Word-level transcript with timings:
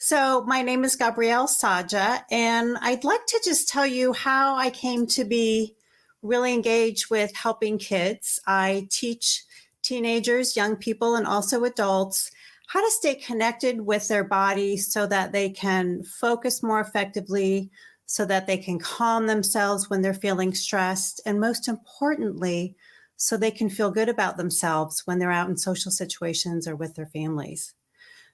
So, 0.00 0.44
my 0.46 0.62
name 0.62 0.84
is 0.84 0.94
Gabrielle 0.94 1.48
Czaja, 1.48 2.22
and 2.30 2.78
I'd 2.80 3.02
like 3.02 3.26
to 3.26 3.40
just 3.44 3.68
tell 3.68 3.84
you 3.86 4.12
how 4.12 4.54
I 4.54 4.70
came 4.70 5.08
to 5.08 5.24
be 5.24 5.74
really 6.22 6.54
engaged 6.54 7.10
with 7.10 7.34
helping 7.34 7.78
kids. 7.78 8.40
I 8.46 8.86
teach 8.92 9.44
teenagers, 9.82 10.54
young 10.54 10.76
people, 10.76 11.16
and 11.16 11.26
also 11.26 11.64
adults 11.64 12.30
how 12.68 12.80
to 12.80 12.90
stay 12.92 13.16
connected 13.16 13.80
with 13.80 14.06
their 14.06 14.22
body 14.22 14.76
so 14.76 15.04
that 15.08 15.32
they 15.32 15.50
can 15.50 16.04
focus 16.04 16.62
more 16.62 16.80
effectively, 16.80 17.68
so 18.06 18.24
that 18.24 18.46
they 18.46 18.58
can 18.58 18.78
calm 18.78 19.26
themselves 19.26 19.90
when 19.90 20.02
they're 20.02 20.14
feeling 20.14 20.54
stressed, 20.54 21.20
and 21.26 21.40
most 21.40 21.66
importantly, 21.66 22.76
so 23.16 23.36
they 23.36 23.50
can 23.50 23.68
feel 23.68 23.90
good 23.90 24.08
about 24.08 24.36
themselves 24.36 25.02
when 25.06 25.18
they're 25.18 25.32
out 25.32 25.48
in 25.50 25.56
social 25.56 25.90
situations 25.90 26.68
or 26.68 26.76
with 26.76 26.94
their 26.94 27.06
families. 27.06 27.74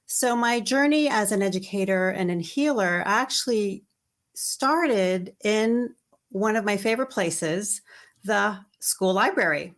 So, 0.06 0.36
my 0.36 0.60
journey 0.60 1.08
as 1.08 1.32
an 1.32 1.42
educator 1.42 2.10
and 2.10 2.30
a 2.30 2.34
healer 2.36 3.02
actually 3.06 3.84
started 4.34 5.34
in 5.44 5.94
one 6.30 6.56
of 6.56 6.64
my 6.64 6.76
favorite 6.76 7.10
places, 7.10 7.80
the 8.24 8.58
school 8.80 9.14
library. 9.14 9.74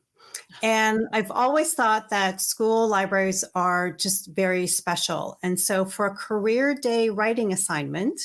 And 0.62 1.06
I've 1.12 1.30
always 1.30 1.74
thought 1.74 2.10
that 2.10 2.40
school 2.40 2.88
libraries 2.88 3.44
are 3.54 3.92
just 3.92 4.30
very 4.34 4.66
special. 4.66 5.38
And 5.42 5.60
so, 5.60 5.84
for 5.84 6.06
a 6.06 6.16
career 6.16 6.74
day 6.74 7.10
writing 7.10 7.52
assignment, 7.52 8.20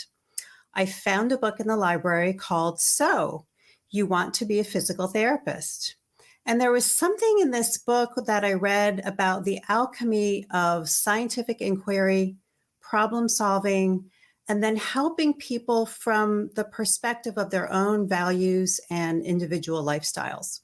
I 0.74 0.86
found 0.86 1.32
a 1.32 1.38
book 1.38 1.60
in 1.60 1.68
the 1.68 1.76
library 1.76 2.34
called 2.34 2.80
So 2.80 3.46
You 3.90 4.06
Want 4.06 4.34
to 4.36 4.46
Be 4.46 4.60
a 4.60 4.64
Physical 4.64 5.08
Therapist. 5.08 5.96
And 6.46 6.60
there 6.60 6.72
was 6.72 6.92
something 6.92 7.38
in 7.42 7.52
this 7.52 7.78
book 7.78 8.12
that 8.26 8.44
I 8.44 8.54
read 8.54 9.02
about 9.06 9.44
the 9.44 9.60
alchemy 9.70 10.48
of 10.52 10.90
scientific 10.90 11.62
inquiry, 11.62 12.36
problem 12.80 13.30
solving, 13.30 14.10
and 14.48 14.64
then 14.64 14.76
helping 14.76 15.34
people 15.36 15.86
from 15.86 16.50
the 16.56 16.66
perspective 16.66 17.38
of 17.38 17.52
their 17.52 17.72
own 17.72 18.08
values 18.08 18.82
and 18.90 19.24
individual 19.24 19.84
lifestyles. 19.84 20.62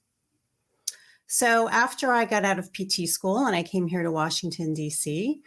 So 1.28 1.70
after 1.70 2.12
I 2.12 2.26
got 2.26 2.46
out 2.46 2.58
of 2.58 2.72
PT 2.74 3.08
school 3.08 3.46
and 3.46 3.56
I 3.56 3.64
came 3.64 3.88
here 3.88 4.04
to 4.04 4.12
Washington, 4.12 4.74
D.C., 4.74 5.42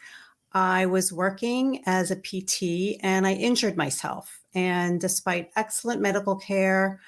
I 0.53 0.87
was 0.87 1.13
working 1.13 1.83
as 1.87 2.11
a 2.11 2.17
PT 2.17 2.99
and 3.03 3.27
I 3.27 3.33
injured 3.33 3.77
myself. 3.77 4.41
And 4.55 5.01
despite 5.01 5.51
excellent 5.57 6.01
medical 6.01 6.37
care, 6.37 7.01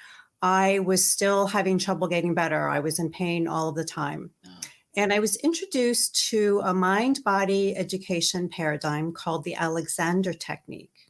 I 0.43 0.79
was 0.79 1.05
still 1.05 1.47
having 1.47 1.77
trouble 1.77 2.09
getting 2.09 2.33
better. 2.33 2.67
I 2.67 2.81
was 2.81 2.99
in 2.99 3.09
pain 3.09 3.47
all 3.47 3.69
of 3.69 3.75
the 3.75 3.85
time. 3.85 4.29
Oh. 4.45 4.49
And 4.97 5.13
I 5.13 5.19
was 5.19 5.37
introduced 5.37 6.27
to 6.31 6.61
a 6.65 6.73
mind 6.73 7.21
body 7.23 7.75
education 7.77 8.49
paradigm 8.49 9.13
called 9.13 9.45
the 9.45 9.55
Alexander 9.55 10.33
Technique. 10.33 11.09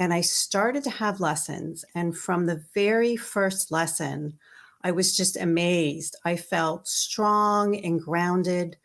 And 0.00 0.12
I 0.12 0.22
started 0.22 0.82
to 0.84 0.90
have 0.90 1.20
lessons. 1.20 1.84
And 1.94 2.18
from 2.18 2.46
the 2.46 2.64
very 2.74 3.16
first 3.16 3.70
lesson, 3.70 4.36
I 4.82 4.90
was 4.90 5.16
just 5.16 5.36
amazed. 5.36 6.16
I 6.24 6.34
felt 6.34 6.88
strong 6.88 7.76
and 7.76 8.00
grounded, 8.00 8.76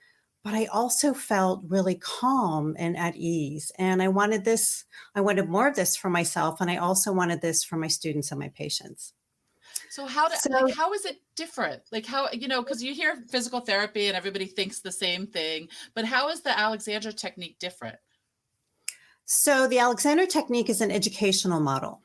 but 0.43 0.53
I 0.53 0.65
also 0.65 1.15
felt 1.15 1.63
really 1.67 1.95
calm 1.95 2.75
and 2.77 2.95
at 2.95 3.15
ease. 3.15 3.71
And 3.79 4.03
I 4.03 4.07
wanted 4.07 4.45
this, 4.45 4.85
I 5.15 5.21
wanted 5.21 5.49
more 5.49 5.67
of 5.67 5.75
this 5.75 5.95
for 5.95 6.11
myself. 6.11 6.61
And 6.61 6.69
I 6.69 6.77
also 6.77 7.11
wanted 7.11 7.41
this 7.41 7.63
for 7.63 7.75
my 7.77 7.87
students 7.87 8.29
and 8.29 8.39
my 8.39 8.49
patients. 8.49 9.13
So 9.89 10.05
how 10.05 10.27
do, 10.27 10.35
so, 10.35 10.49
like, 10.51 10.75
how 10.75 10.93
is 10.93 11.05
it 11.05 11.17
different? 11.35 11.81
Like 11.91 12.05
how 12.05 12.29
you 12.31 12.47
know 12.47 12.61
because 12.61 12.83
you 12.83 12.93
hear 12.93 13.23
physical 13.29 13.59
therapy 13.59 14.07
and 14.07 14.17
everybody 14.17 14.45
thinks 14.45 14.81
the 14.81 14.91
same 14.91 15.27
thing, 15.27 15.69
but 15.93 16.05
how 16.05 16.29
is 16.29 16.41
the 16.41 16.57
Alexander 16.57 17.11
technique 17.11 17.57
different? 17.59 17.97
So 19.25 19.67
the 19.67 19.79
Alexander 19.79 20.25
technique 20.25 20.69
is 20.69 20.81
an 20.81 20.91
educational 20.91 21.59
model, 21.59 22.01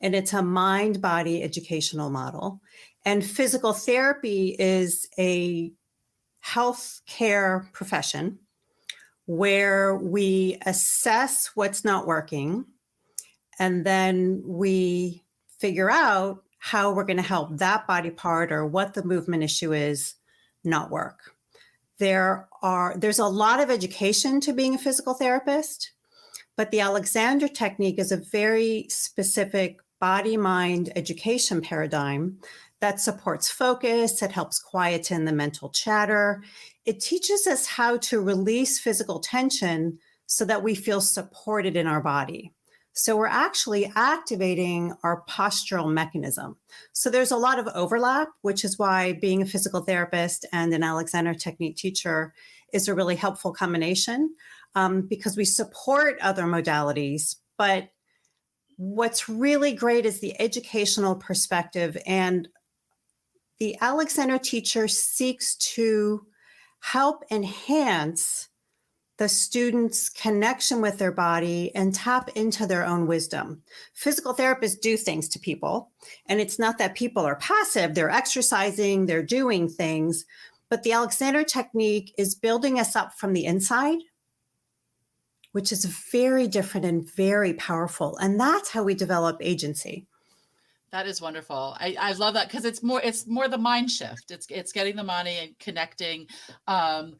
and 0.00 0.14
it's 0.14 0.32
a 0.32 0.42
mind 0.42 1.00
body 1.00 1.42
educational 1.42 2.10
model, 2.10 2.60
and 3.04 3.24
physical 3.24 3.72
therapy 3.72 4.56
is 4.58 5.08
a 5.18 5.72
health 6.40 7.02
care 7.06 7.68
profession 7.72 8.38
where 9.26 9.94
we 9.96 10.58
assess 10.66 11.50
what's 11.54 11.84
not 11.84 12.06
working 12.06 12.64
and 13.60 13.84
then 13.84 14.42
we 14.44 15.22
figure 15.58 15.90
out 15.90 16.42
how 16.60 16.92
we're 16.92 17.04
going 17.04 17.16
to 17.16 17.22
help 17.22 17.56
that 17.56 17.86
body 17.86 18.10
part 18.10 18.52
or 18.52 18.66
what 18.66 18.94
the 18.94 19.02
movement 19.02 19.42
issue 19.42 19.72
is 19.72 20.14
not 20.62 20.90
work. 20.90 21.32
There 21.98 22.48
are 22.62 22.94
there's 22.96 23.18
a 23.18 23.26
lot 23.26 23.60
of 23.60 23.70
education 23.70 24.40
to 24.42 24.52
being 24.52 24.74
a 24.74 24.78
physical 24.78 25.14
therapist, 25.14 25.92
but 26.56 26.70
the 26.70 26.80
Alexander 26.80 27.48
technique 27.48 27.98
is 27.98 28.12
a 28.12 28.18
very 28.18 28.86
specific 28.88 29.80
body 30.00 30.36
mind 30.36 30.92
education 30.96 31.60
paradigm 31.60 32.38
that 32.80 33.00
supports 33.00 33.50
focus, 33.50 34.22
it 34.22 34.32
helps 34.32 34.58
quieten 34.58 35.24
the 35.24 35.32
mental 35.32 35.68
chatter. 35.68 36.42
It 36.86 37.00
teaches 37.00 37.46
us 37.46 37.66
how 37.66 37.98
to 37.98 38.20
release 38.20 38.78
physical 38.78 39.20
tension 39.20 39.98
so 40.26 40.44
that 40.46 40.62
we 40.62 40.74
feel 40.74 41.00
supported 41.00 41.76
in 41.76 41.86
our 41.86 42.00
body. 42.00 42.54
So 42.92 43.16
we're 43.16 43.26
actually 43.26 43.90
activating 43.94 44.94
our 45.02 45.22
postural 45.28 45.90
mechanism. 45.92 46.56
So 46.92 47.08
there's 47.08 47.30
a 47.30 47.36
lot 47.36 47.58
of 47.58 47.68
overlap, 47.74 48.28
which 48.42 48.64
is 48.64 48.78
why 48.78 49.14
being 49.14 49.42
a 49.42 49.46
physical 49.46 49.80
therapist 49.82 50.44
and 50.52 50.72
an 50.74 50.82
Alexander 50.82 51.34
Technique 51.34 51.76
teacher 51.76 52.34
is 52.72 52.88
a 52.88 52.94
really 52.94 53.16
helpful 53.16 53.52
combination 53.52 54.34
um, 54.74 55.02
because 55.02 55.36
we 55.36 55.44
support 55.44 56.18
other 56.20 56.44
modalities. 56.44 57.36
But 57.56 57.90
what's 58.76 59.28
really 59.28 59.72
great 59.72 60.04
is 60.06 60.20
the 60.20 60.40
educational 60.40 61.14
perspective. 61.14 61.96
And 62.06 62.48
the 63.58 63.76
Alexander 63.80 64.38
teacher 64.38 64.88
seeks 64.88 65.54
to 65.56 66.26
help 66.80 67.24
enhance 67.30 68.49
the 69.20 69.28
student's 69.28 70.08
connection 70.08 70.80
with 70.80 70.96
their 70.96 71.12
body 71.12 71.70
and 71.74 71.94
tap 71.94 72.30
into 72.36 72.66
their 72.66 72.86
own 72.86 73.06
wisdom. 73.06 73.60
Physical 73.92 74.34
therapists 74.34 74.80
do 74.80 74.96
things 74.96 75.28
to 75.28 75.38
people, 75.38 75.90
and 76.24 76.40
it's 76.40 76.58
not 76.58 76.78
that 76.78 76.94
people 76.94 77.22
are 77.26 77.36
passive, 77.36 77.94
they're 77.94 78.08
exercising, 78.08 79.04
they're 79.04 79.22
doing 79.22 79.68
things, 79.68 80.24
but 80.70 80.82
the 80.84 80.92
Alexander 80.92 81.44
technique 81.44 82.14
is 82.16 82.34
building 82.34 82.80
us 82.80 82.96
up 82.96 83.12
from 83.12 83.34
the 83.34 83.44
inside. 83.44 83.98
Which 85.52 85.70
is 85.70 85.84
very 85.84 86.46
different 86.46 86.86
and 86.86 87.04
very 87.12 87.52
powerful. 87.54 88.16
And 88.18 88.40
that's 88.40 88.70
how 88.70 88.84
we 88.84 88.94
develop 88.94 89.36
agency. 89.40 90.06
That 90.92 91.06
is 91.06 91.20
wonderful. 91.20 91.76
I, 91.78 91.96
I 92.00 92.12
love 92.12 92.34
that 92.34 92.48
because 92.48 92.64
it's 92.64 92.82
more 92.82 93.00
it's 93.02 93.26
more 93.26 93.48
the 93.48 93.58
mind 93.58 93.90
shift. 93.90 94.30
It's 94.30 94.46
it's 94.48 94.72
getting 94.72 94.96
the 94.96 95.04
money 95.04 95.38
and 95.38 95.58
connecting. 95.58 96.26
Um, 96.66 97.16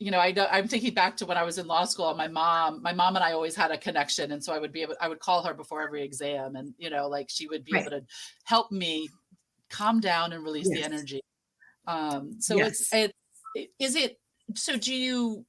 you 0.00 0.10
know, 0.10 0.18
I 0.18 0.32
know 0.32 0.48
I'm 0.50 0.66
thinking 0.66 0.94
back 0.94 1.16
to 1.18 1.26
when 1.26 1.36
I 1.36 1.44
was 1.44 1.58
in 1.58 1.66
law 1.66 1.84
school. 1.84 2.12
My 2.14 2.26
mom, 2.26 2.80
my 2.82 2.92
mom 2.92 3.16
and 3.16 3.24
I 3.24 3.32
always 3.32 3.54
had 3.54 3.70
a 3.70 3.76
connection, 3.76 4.32
and 4.32 4.42
so 4.42 4.52
I 4.52 4.58
would 4.58 4.72
be 4.72 4.80
able, 4.80 4.94
I 4.98 5.08
would 5.08 5.20
call 5.20 5.42
her 5.42 5.52
before 5.52 5.82
every 5.82 6.02
exam, 6.02 6.56
and 6.56 6.74
you 6.78 6.88
know, 6.88 7.06
like 7.06 7.28
she 7.28 7.46
would 7.46 7.64
be 7.64 7.74
right. 7.74 7.82
able 7.82 7.90
to 7.90 8.02
help 8.44 8.72
me 8.72 9.10
calm 9.68 10.00
down 10.00 10.32
and 10.32 10.42
release 10.42 10.68
yes. 10.70 10.78
the 10.78 10.84
energy. 10.84 11.20
Um, 11.86 12.36
so 12.40 12.56
yes. 12.56 12.80
it's 12.92 13.14
it's 13.54 13.68
is 13.78 13.94
it 13.94 14.18
so 14.54 14.76
do 14.76 14.94
you 14.94 15.44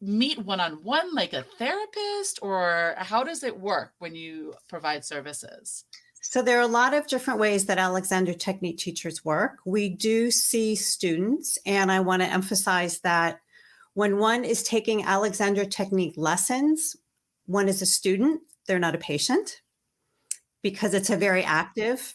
meet 0.00 0.38
one 0.38 0.60
on 0.60 0.84
one 0.84 1.12
like 1.12 1.32
a 1.32 1.44
therapist, 1.58 2.38
or 2.42 2.94
how 2.96 3.24
does 3.24 3.42
it 3.42 3.58
work 3.58 3.92
when 3.98 4.14
you 4.14 4.54
provide 4.68 5.04
services? 5.04 5.84
So, 6.22 6.42
there 6.42 6.58
are 6.58 6.62
a 6.62 6.68
lot 6.68 6.94
of 6.94 7.08
different 7.08 7.40
ways 7.40 7.66
that 7.66 7.78
Alexander 7.78 8.34
Technique 8.34 8.78
teachers 8.78 9.24
work. 9.24 9.58
We 9.64 9.88
do 9.88 10.30
see 10.30 10.76
students, 10.76 11.58
and 11.66 11.90
I 11.90 12.00
want 12.00 12.22
to 12.22 12.28
emphasize 12.28 13.00
that 13.00 13.40
when 13.94 14.18
one 14.18 14.44
is 14.44 14.62
taking 14.62 15.04
Alexander 15.04 15.64
Technique 15.64 16.14
lessons, 16.16 16.96
one 17.46 17.68
is 17.68 17.82
a 17.82 17.86
student, 17.86 18.40
they're 18.66 18.78
not 18.78 18.94
a 18.94 18.98
patient 18.98 19.62
because 20.62 20.94
it's 20.94 21.10
a 21.10 21.16
very 21.16 21.42
active 21.42 22.14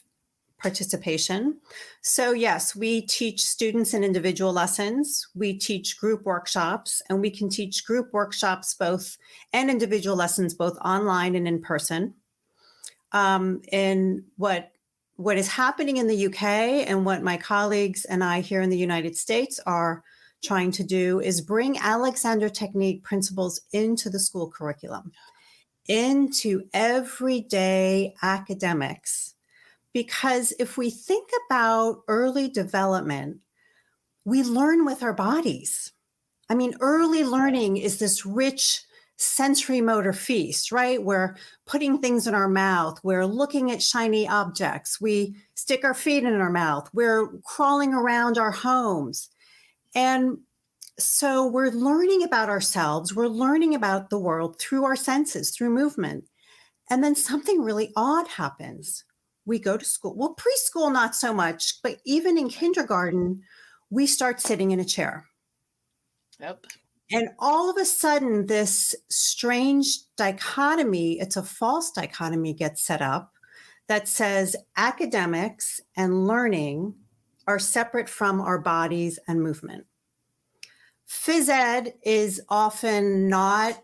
participation. 0.58 1.58
So, 2.02 2.32
yes, 2.32 2.76
we 2.76 3.02
teach 3.02 3.46
students 3.46 3.94
in 3.94 4.04
individual 4.04 4.54
lessons, 4.54 5.28
we 5.36 5.54
teach 5.58 5.98
group 6.00 6.24
workshops, 6.24 7.02
and 7.10 7.20
we 7.20 7.30
can 7.30 7.50
teach 7.50 7.86
group 7.86 8.14
workshops 8.14 8.74
both 8.74 9.18
and 9.52 9.70
individual 9.70 10.16
lessons 10.16 10.54
both 10.54 10.78
online 10.78 11.36
and 11.36 11.48
in 11.48 11.62
person. 11.62 12.14
Um, 13.12 13.62
and 13.72 14.24
what 14.38 14.72
what 15.18 15.38
is 15.38 15.48
happening 15.48 15.98
in 15.98 16.08
the 16.08 16.26
UK 16.26 16.44
and 16.90 17.06
what 17.06 17.24
my 17.24 17.38
colleagues 17.38 18.04
and 18.06 18.22
I 18.22 18.42
here 18.42 18.62
in 18.62 18.70
the 18.70 18.78
United 18.78 19.16
States 19.16 19.62
are 19.66 20.04
trying 20.46 20.72
to 20.72 20.84
do 20.84 21.20
is 21.20 21.42
bring 21.42 21.78
Alexander 21.80 22.50
Technique 22.50 23.04
principles 23.04 23.62
into 23.74 24.10
the 24.10 24.20
school 24.20 24.50
curriculum, 24.50 25.12
into 25.88 26.64
everyday 26.74 28.14
academics 28.22 29.36
because 29.96 30.52
if 30.60 30.78
we 30.78 30.90
think 30.90 31.30
about 31.48 32.02
early 32.10 32.50
development, 32.50 33.38
we 34.26 34.44
learn 34.44 34.84
with 34.84 35.02
our 35.02 35.14
bodies. 35.14 35.94
I 36.50 36.54
mean, 36.54 36.76
early 36.82 37.24
learning 37.24 37.78
is 37.78 37.98
this 37.98 38.26
rich 38.26 38.82
sensory 39.16 39.80
motor 39.80 40.12
feast, 40.12 40.74
right? 40.74 41.02
We're 41.02 41.38
putting 41.66 41.98
things 42.00 42.28
in 42.28 42.36
our 42.36 42.50
mouth, 42.50 43.00
we're 43.06 43.26
looking 43.26 43.72
at 43.72 43.82
shiny 43.82 44.28
objects, 44.28 45.00
we 45.00 45.38
stick 45.54 45.86
our 45.86 45.94
feet 45.94 46.26
in 46.26 46.42
our 46.42 46.52
mouth, 46.52 46.90
we're 46.94 47.30
crawling 47.46 47.94
around 47.94 48.38
our 48.38 48.52
homes. 48.52 49.30
And 49.96 50.40
so 51.00 51.48
we're 51.48 51.72
learning 51.72 52.24
about 52.24 52.50
ourselves, 52.50 53.16
we're 53.16 53.28
learning 53.28 53.74
about 53.74 54.10
the 54.10 54.20
world 54.20 54.60
through 54.60 54.86
our 54.86 54.96
senses, 54.96 55.52
through 55.52 55.72
movement. 55.72 56.26
And 56.90 57.04
then 57.04 57.16
something 57.16 57.62
really 57.62 57.92
odd 57.96 58.28
happens 58.28 59.04
we 59.46 59.60
go 59.60 59.78
to 59.78 59.86
school. 59.86 60.16
Well, 60.16 60.36
preschool, 60.36 60.92
not 60.92 61.16
so 61.16 61.34
much, 61.34 61.82
but 61.84 62.00
even 62.06 62.38
in 62.38 62.50
kindergarten, 62.50 63.42
we 63.90 64.08
start 64.08 64.42
sitting 64.42 64.72
in 64.72 64.80
a 64.80 64.86
chair. 64.86 65.28
Yep. 66.40 66.66
And 67.12 67.30
all 67.40 67.70
of 67.70 67.78
a 67.78 67.86
sudden, 67.86 68.48
this 68.48 68.96
strange 69.10 70.00
dichotomy, 70.18 71.20
it's 71.20 71.38
a 71.38 71.44
false 71.44 71.92
dichotomy, 71.92 72.54
gets 72.54 72.84
set 72.84 73.02
up 73.02 73.32
that 73.88 74.08
says 74.08 74.56
academics 74.76 75.80
and 75.96 76.26
learning 76.26 76.96
are 77.48 77.60
separate 77.60 78.10
from 78.10 78.42
our 78.42 78.60
bodies 78.60 79.20
and 79.28 79.42
movement. 79.42 79.86
Phys 81.10 81.50
ed 81.50 81.94
is 82.04 82.42
often 82.50 83.28
not 83.28 83.82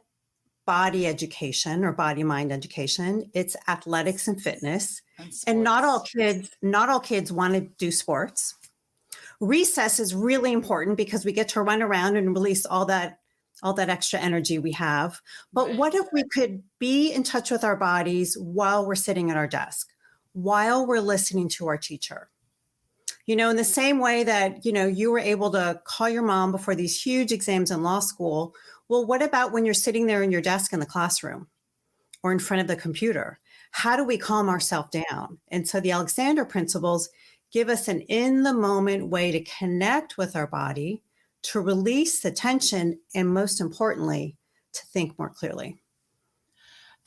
body 0.65 1.05
education 1.05 1.83
or 1.83 1.91
body 1.91 2.23
mind 2.23 2.51
education, 2.51 3.29
it's 3.33 3.55
athletics 3.67 4.27
and 4.27 4.41
fitness. 4.41 5.01
And 5.47 5.63
not 5.63 5.83
all 5.83 6.01
kids 6.01 6.49
not 6.61 6.89
all 6.89 6.99
kids 6.99 7.31
want 7.31 7.53
to 7.53 7.61
do 7.77 7.91
sports. 7.91 8.55
Recess 9.39 9.99
is 9.99 10.15
really 10.15 10.51
important 10.51 10.97
because 10.97 11.25
we 11.25 11.31
get 11.31 11.49
to 11.49 11.61
run 11.61 11.81
around 11.81 12.15
and 12.15 12.29
release 12.29 12.65
all 12.65 12.85
that 12.85 13.19
all 13.63 13.73
that 13.73 13.89
extra 13.89 14.19
energy 14.19 14.57
we 14.57 14.71
have. 14.71 15.21
But 15.53 15.67
right. 15.67 15.77
what 15.77 15.93
if 15.93 16.07
we 16.11 16.23
could 16.23 16.63
be 16.79 17.11
in 17.11 17.21
touch 17.21 17.51
with 17.51 17.63
our 17.63 17.75
bodies 17.75 18.35
while 18.39 18.87
we're 18.87 18.95
sitting 18.95 19.29
at 19.29 19.37
our 19.37 19.47
desk 19.47 19.87
while 20.33 20.85
we're 20.85 20.99
listening 20.99 21.49
to 21.49 21.67
our 21.67 21.77
teacher 21.77 22.29
you 23.25 23.35
know 23.35 23.49
in 23.49 23.55
the 23.55 23.63
same 23.63 23.99
way 23.99 24.23
that 24.23 24.65
you 24.65 24.71
know 24.71 24.87
you 24.87 25.11
were 25.11 25.19
able 25.19 25.51
to 25.51 25.79
call 25.85 26.09
your 26.09 26.23
mom 26.23 26.51
before 26.51 26.75
these 26.75 27.01
huge 27.01 27.31
exams 27.31 27.71
in 27.71 27.83
law 27.83 27.99
school 27.99 28.53
well 28.89 29.05
what 29.05 29.21
about 29.21 29.51
when 29.51 29.65
you're 29.65 29.73
sitting 29.73 30.05
there 30.05 30.23
in 30.23 30.31
your 30.31 30.41
desk 30.41 30.73
in 30.73 30.79
the 30.79 30.85
classroom 30.85 31.47
or 32.23 32.31
in 32.31 32.39
front 32.39 32.61
of 32.61 32.67
the 32.67 32.75
computer 32.75 33.39
how 33.71 33.95
do 33.95 34.03
we 34.03 34.17
calm 34.17 34.49
ourselves 34.49 34.89
down? 34.89 35.39
And 35.49 35.67
so 35.67 35.79
the 35.79 35.91
Alexander 35.91 36.45
principles 36.45 37.09
give 37.51 37.69
us 37.69 37.87
an 37.87 38.01
in 38.01 38.43
the 38.43 38.53
moment 38.53 39.09
way 39.09 39.31
to 39.31 39.43
connect 39.43 40.17
with 40.17 40.35
our 40.35 40.47
body, 40.47 41.03
to 41.43 41.59
release 41.59 42.21
the 42.21 42.31
tension, 42.31 42.99
and 43.15 43.29
most 43.29 43.59
importantly, 43.59 44.37
to 44.73 44.85
think 44.87 45.17
more 45.17 45.29
clearly. 45.29 45.80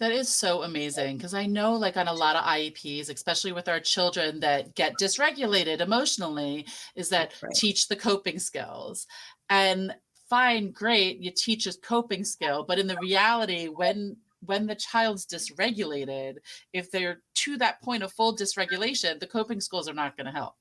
That 0.00 0.10
is 0.10 0.28
so 0.28 0.64
amazing 0.64 1.16
because 1.16 1.34
I 1.34 1.46
know, 1.46 1.74
like, 1.74 1.96
on 1.96 2.08
a 2.08 2.12
lot 2.12 2.34
of 2.34 2.44
IEPs, 2.44 3.10
especially 3.10 3.52
with 3.52 3.68
our 3.68 3.78
children 3.78 4.40
that 4.40 4.74
get 4.74 4.94
dysregulated 5.00 5.80
emotionally, 5.80 6.66
is 6.96 7.08
that 7.10 7.32
right. 7.40 7.52
teach 7.54 7.86
the 7.86 7.94
coping 7.94 8.40
skills. 8.40 9.06
And 9.50 9.94
fine, 10.28 10.72
great, 10.72 11.20
you 11.20 11.30
teach 11.30 11.66
a 11.66 11.72
coping 11.80 12.24
skill, 12.24 12.64
but 12.66 12.78
in 12.78 12.86
the 12.88 12.98
reality, 13.00 13.68
when 13.68 14.16
when 14.46 14.66
the 14.66 14.74
child's 14.74 15.26
dysregulated, 15.26 16.36
if 16.72 16.90
they're 16.90 17.22
to 17.34 17.56
that 17.56 17.80
point 17.80 18.02
of 18.02 18.12
full 18.12 18.36
dysregulation, 18.36 19.18
the 19.18 19.26
coping 19.26 19.60
skills 19.60 19.88
are 19.88 19.94
not 19.94 20.16
going 20.16 20.26
to 20.26 20.32
help 20.32 20.54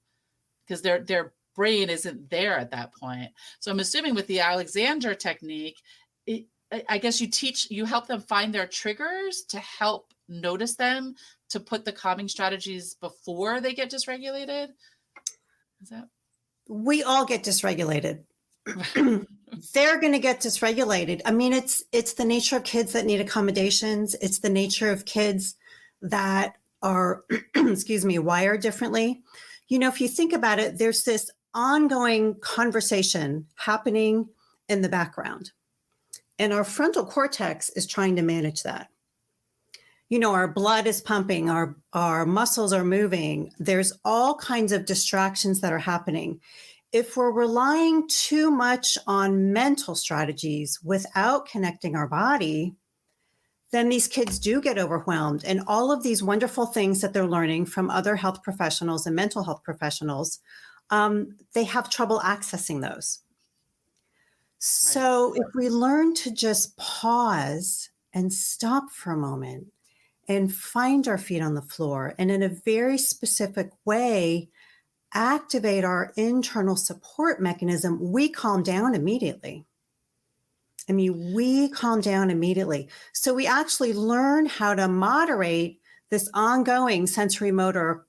because 0.66 0.82
their 0.82 1.00
their 1.00 1.34
brain 1.56 1.90
isn't 1.90 2.30
there 2.30 2.58
at 2.58 2.72
that 2.72 2.94
point. 2.94 3.30
So 3.60 3.72
I'm 3.72 3.80
assuming 3.80 4.16
with 4.16 4.28
the 4.28 4.40
Alexander 4.40 5.14
technique, 5.14 5.80
it, 6.26 6.46
I 6.90 6.98
guess 6.98 7.22
you 7.22 7.28
teach 7.28 7.70
you 7.70 7.86
help 7.86 8.08
them 8.08 8.22
find 8.22 8.54
their 8.54 8.68
triggers 8.68 9.44
to 9.50 9.60
help 9.60 10.14
notice 10.28 10.76
them 10.76 11.16
to 11.50 11.60
put 11.60 11.86
the 11.86 11.92
calming 11.92 12.28
strategies 12.28 12.96
before 12.96 13.62
they 13.62 13.74
get 13.74 13.92
dysregulated. 13.92 14.70
Is 15.82 15.90
that 15.90 16.08
we 16.68 17.04
all 17.04 17.26
get 17.26 17.44
dysregulated. 17.44 18.24
they're 18.96 20.00
going 20.00 20.14
to 20.14 20.20
get 20.20 20.40
dysregulated. 20.40 21.22
I 21.26 21.32
mean, 21.32 21.54
it's 21.54 21.84
it's 21.92 22.14
the 22.14 22.26
nature 22.26 22.58
of 22.58 22.64
kids 22.64 22.94
that 22.94 23.06
need 23.06 23.22
accommodations. 23.22 24.16
It's 24.22 24.40
the 24.40 24.50
nature 24.50 24.92
of 24.92 25.06
kids 25.06 25.56
that 26.02 26.56
are, 26.82 27.24
excuse 27.56 28.06
me, 28.06 28.20
wired 28.20 28.62
differently. 28.62 29.22
You 29.68 29.80
know, 29.80 29.90
if 29.90 30.02
you 30.02 30.08
think 30.08 30.34
about 30.34 30.60
it, 30.60 30.78
there's 30.78 31.04
this 31.04 31.30
ongoing 31.54 32.36
conversation 32.42 33.48
happening 33.56 34.28
in 34.70 34.82
the 34.82 34.90
background, 34.90 35.52
and 36.40 36.54
our 36.54 36.64
frontal 36.64 37.06
cortex 37.06 37.70
is 37.70 37.86
trying 37.88 38.16
to 38.16 38.22
manage 38.22 38.64
that. 38.64 38.90
You 40.10 40.20
know, 40.20 40.34
our 40.34 40.48
blood 40.48 40.86
is 40.86 41.02
pumping, 41.02 41.50
our 41.50 41.76
our 41.94 42.26
muscles 42.26 42.74
are 42.74 42.84
moving. 42.84 43.52
There's 43.58 43.94
all 44.06 44.36
kinds 44.36 44.72
of 44.72 44.86
distractions 44.86 45.62
that 45.62 45.74
are 45.74 45.80
happening 45.80 46.40
if 46.94 47.18
we're 47.18 47.32
relying 47.32 48.08
too 48.08 48.52
much 48.52 49.00
on 49.08 49.52
mental 49.52 49.96
strategies 49.96 50.80
without 50.84 51.48
connecting 51.48 51.96
our 51.96 52.08
body, 52.08 52.76
then 53.72 53.90
these 53.90 54.08
kids 54.08 54.38
do 54.38 54.62
get 54.62 54.78
overwhelmed. 54.78 55.44
And 55.44 55.64
all 55.66 55.92
of 55.92 56.04
these 56.04 56.22
wonderful 56.22 56.68
things 56.68 57.02
that 57.02 57.12
they're 57.12 57.26
learning 57.26 57.66
from 57.66 57.90
other 57.90 58.16
health 58.16 58.44
professionals 58.44 59.08
and 59.08 59.16
mental 59.16 59.44
health 59.44 59.64
professionals, 59.64 60.40
um, 60.92 61.36
they 61.56 61.64
have 61.64 61.90
trouble 61.90 62.20
accessing 62.20 62.82
those. 62.82 63.23
So 64.66 65.34
if 65.36 65.54
we 65.56 65.68
learn 65.68 66.14
to 66.16 66.32
just 66.32 66.78
pause 66.78 67.90
and 68.14 68.32
stop 68.32 68.90
for 68.92 69.12
a 69.12 69.18
moment 69.18 69.68
and 70.30 70.56
find 70.56 71.06
our 71.06 71.18
feet 71.18 71.42
on 71.42 71.54
the 71.54 71.62
floor 71.62 72.16
and 72.18 72.32
in 72.32 72.42
a 72.44 72.48
very 72.48 72.98
specific 72.98 73.72
way, 73.84 74.48
activate 75.14 75.84
our 75.84 76.14
internal 76.16 76.78
support 76.78 77.42
mechanism, 77.42 78.14
we 78.14 78.30
calm 78.30 78.64
down 78.64 78.96
immediately. 78.96 79.66
I 80.88 80.94
mean, 80.94 81.34
we 81.34 81.68
calm 81.68 82.00
down 82.00 82.30
immediately. 82.30 82.88
So 83.12 83.34
we 83.34 83.46
actually 83.46 83.92
learn 83.92 84.46
how 84.46 84.76
to 84.76 84.88
moderate 84.88 85.82
this 86.10 86.30
ongoing 86.34 87.06
sensory 87.06 87.52
motor 87.52 88.08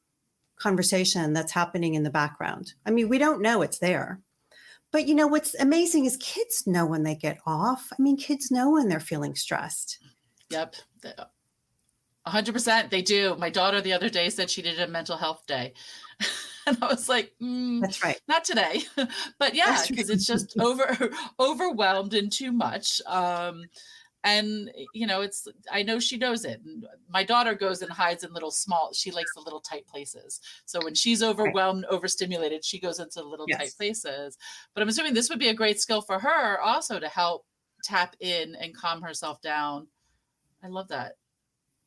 conversation 0.54 1.32
that's 1.32 1.50
happening 1.50 1.94
in 1.94 2.04
the 2.04 2.11
background. 2.11 2.75
I 2.87 2.92
mean, 2.92 3.08
we 3.08 3.18
don't 3.18 3.42
know 3.42 3.62
it's 3.62 3.80
there. 3.80 4.20
But 4.94 5.08
you 5.08 5.16
know 5.16 5.26
what's 5.26 5.56
amazing 5.56 6.04
is 6.04 6.16
kids 6.18 6.68
know 6.68 6.86
when 6.86 7.02
they 7.02 7.16
get 7.16 7.40
off. 7.46 7.88
I 7.92 8.00
mean, 8.00 8.16
kids 8.16 8.52
know 8.52 8.70
when 8.70 8.88
they're 8.88 9.00
feeling 9.00 9.34
stressed. 9.34 9.98
Yep. 10.50 10.76
100% 12.28 12.90
they 12.90 13.02
do. 13.02 13.34
My 13.36 13.50
daughter 13.50 13.80
the 13.80 13.92
other 13.92 14.08
day 14.08 14.30
said 14.30 14.48
she 14.48 14.62
did 14.62 14.78
a 14.78 14.86
mental 14.86 15.16
health 15.16 15.48
day. 15.48 15.72
and 16.68 16.78
I 16.80 16.86
was 16.86 17.08
like, 17.08 17.32
mm, 17.42 17.80
"That's 17.80 18.04
right, 18.04 18.20
not 18.28 18.44
today." 18.44 18.84
but 19.40 19.56
yeah, 19.56 19.82
because 19.88 20.10
it's 20.10 20.26
just 20.26 20.56
over 20.60 21.10
overwhelmed 21.40 22.14
and 22.14 22.30
too 22.30 22.52
much. 22.52 23.02
Um, 23.06 23.64
and 24.25 24.73
you 24.95 25.07
know, 25.07 25.21
it's 25.21 25.47
I 25.71 25.83
know 25.83 25.99
she 25.99 26.16
knows 26.16 26.45
it. 26.45 26.61
My 27.09 27.23
daughter 27.23 27.54
goes 27.54 27.83
and 27.83 27.93
hides 27.93 28.25
in 28.25 28.33
little 28.33 28.50
small. 28.50 28.93
She 28.95 29.11
likes 29.11 29.33
the 29.35 29.43
little 29.43 29.61
tight 29.61 29.87
places. 29.87 30.40
So 30.64 30.81
when 30.83 30.95
she's 30.95 31.23
overwhelmed, 31.23 31.85
right. 31.85 31.95
overstimulated, 31.95 32.64
she 32.64 32.81
goes 32.81 32.99
into 32.99 33.23
little 33.23 33.47
yes. 33.49 33.59
tight 33.59 33.73
places. 33.76 34.38
But 34.75 34.83
I'm 34.83 34.88
assuming 34.88 35.12
this 35.12 35.28
would 35.28 35.38
be 35.38 35.50
a 35.50 35.54
great 35.54 35.78
skill 35.78 36.00
for 36.00 36.19
her 36.19 36.61
also 36.61 36.99
to 36.99 37.09
help 37.09 37.45
tap 37.85 38.16
in 38.19 38.54
and 38.57 38.75
calm 38.75 39.02
herself 39.02 39.43
down. 39.43 39.88
I 40.62 40.69
love 40.69 40.88
that. 40.88 41.16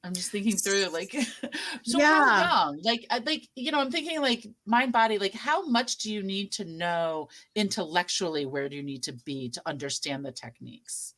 I'm 0.04 0.14
just 0.14 0.30
thinking 0.32 0.56
through 0.56 0.86
like 0.90 1.12
so 1.84 1.98
Yeah. 2.00 2.44
how 2.44 2.66
young? 2.68 2.82
Like 2.84 3.08
I 3.10 3.18
like 3.18 3.50
you 3.56 3.72
know, 3.72 3.80
I'm 3.80 3.92
thinking 3.92 4.22
like 4.22 4.46
mind 4.68 4.94
body, 4.94 5.18
like 5.18 5.34
how 5.34 5.66
much 5.66 5.98
do 5.98 6.14
you 6.14 6.22
need 6.22 6.52
to 6.54 6.66
know 6.66 7.30
intellectually? 7.56 8.46
Where 8.46 8.70
do 8.70 8.76
you 8.76 8.84
need 8.84 9.02
to 9.04 9.14
be 9.14 9.50
to 9.50 9.62
understand 9.66 10.24
the 10.24 10.32
techniques? 10.32 11.16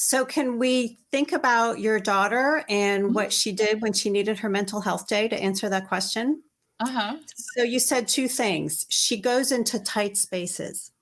So, 0.00 0.24
can 0.24 0.60
we 0.60 1.00
think 1.10 1.32
about 1.32 1.80
your 1.80 1.98
daughter 1.98 2.64
and 2.68 3.06
Mhm. 3.06 3.12
what 3.14 3.32
she 3.32 3.50
did 3.50 3.82
when 3.82 3.92
she 3.92 4.10
needed 4.10 4.38
her 4.38 4.48
mental 4.48 4.80
health 4.80 5.08
day 5.08 5.26
to 5.26 5.36
answer 5.36 5.68
that 5.68 5.88
question? 5.88 6.44
Uh-huh. 6.78 7.16
So, 7.34 7.64
you 7.64 7.80
said 7.80 8.06
two 8.06 8.28
things. 8.28 8.86
She 8.88 9.16
goes 9.20 9.50
into 9.50 9.80
tight 9.80 10.16
spaces. 10.16 10.92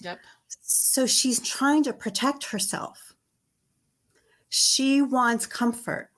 Yep. 0.00 0.20
So, 0.62 1.04
she's 1.06 1.40
trying 1.40 1.82
to 1.82 1.92
protect 1.92 2.44
herself. 2.44 3.12
She 4.48 5.02
wants 5.02 5.44
comfort. 5.44 6.08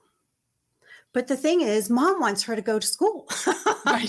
But 1.11 1.27
the 1.27 1.35
thing 1.35 1.59
is, 1.59 1.89
mom 1.89 2.21
wants 2.21 2.43
her 2.43 2.55
to 2.55 2.61
go 2.61 2.79
to 2.79 2.87
school. 2.87 3.27
Right. 3.85 4.07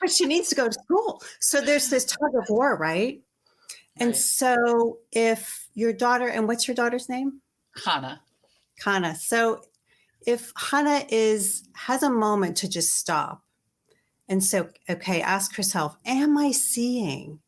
but 0.00 0.10
she 0.10 0.24
needs 0.26 0.48
to 0.48 0.56
go 0.56 0.66
to 0.66 0.72
school. 0.72 1.22
So, 1.38 1.60
there's 1.60 1.88
this 1.90 2.06
tug 2.06 2.34
of 2.34 2.46
war, 2.48 2.76
right? 2.76 3.22
And 3.96 4.08
Right. 4.08 4.16
so, 4.16 4.98
if 5.12 5.68
your 5.74 5.92
daughter, 5.92 6.28
and 6.28 6.48
what's 6.48 6.66
your 6.66 6.74
daughter's 6.74 7.08
name? 7.08 7.40
Hannah. 7.84 8.22
Hannah. 8.82 9.16
So 9.16 9.62
if 10.26 10.52
Hannah 10.56 11.04
is 11.08 11.68
has 11.74 12.02
a 12.02 12.10
moment 12.10 12.56
to 12.58 12.68
just 12.68 12.96
stop 12.96 13.42
and 14.28 14.42
so 14.42 14.68
okay, 14.88 15.20
ask 15.20 15.54
herself, 15.56 15.96
am 16.04 16.36
I 16.38 16.52
seeing? 16.52 17.40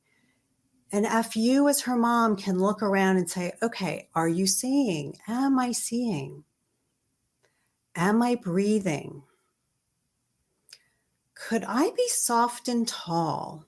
And 0.92 1.06
if 1.06 1.34
you 1.34 1.68
as 1.68 1.80
her 1.82 1.96
mom 1.96 2.36
can 2.36 2.58
look 2.58 2.82
around 2.82 3.16
and 3.16 3.28
say, 3.28 3.52
okay, 3.62 4.08
are 4.14 4.28
you 4.28 4.46
seeing? 4.46 5.16
Am 5.26 5.58
I 5.58 5.72
seeing? 5.72 6.44
Am 7.96 8.22
I 8.22 8.36
breathing? 8.36 9.22
Could 11.34 11.64
I 11.64 11.90
be 11.96 12.08
soft 12.08 12.68
and 12.68 12.86
tall? 12.86 13.66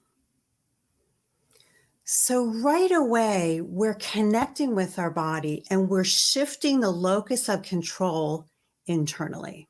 So, 2.09 2.45
right 2.45 2.89
away, 2.89 3.59
we're 3.59 3.95
connecting 3.95 4.75
with 4.75 4.97
our 4.97 5.11
body 5.11 5.65
and 5.69 5.89
we're 5.89 6.05
shifting 6.05 6.79
the 6.79 6.89
locus 6.89 7.49
of 7.49 7.63
control 7.63 8.47
internally. 8.85 9.67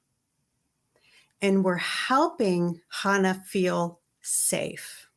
And 1.41 1.65
we're 1.65 1.77
helping 1.77 2.79
Hannah 2.89 3.41
feel 3.48 4.01
safe 4.22 5.10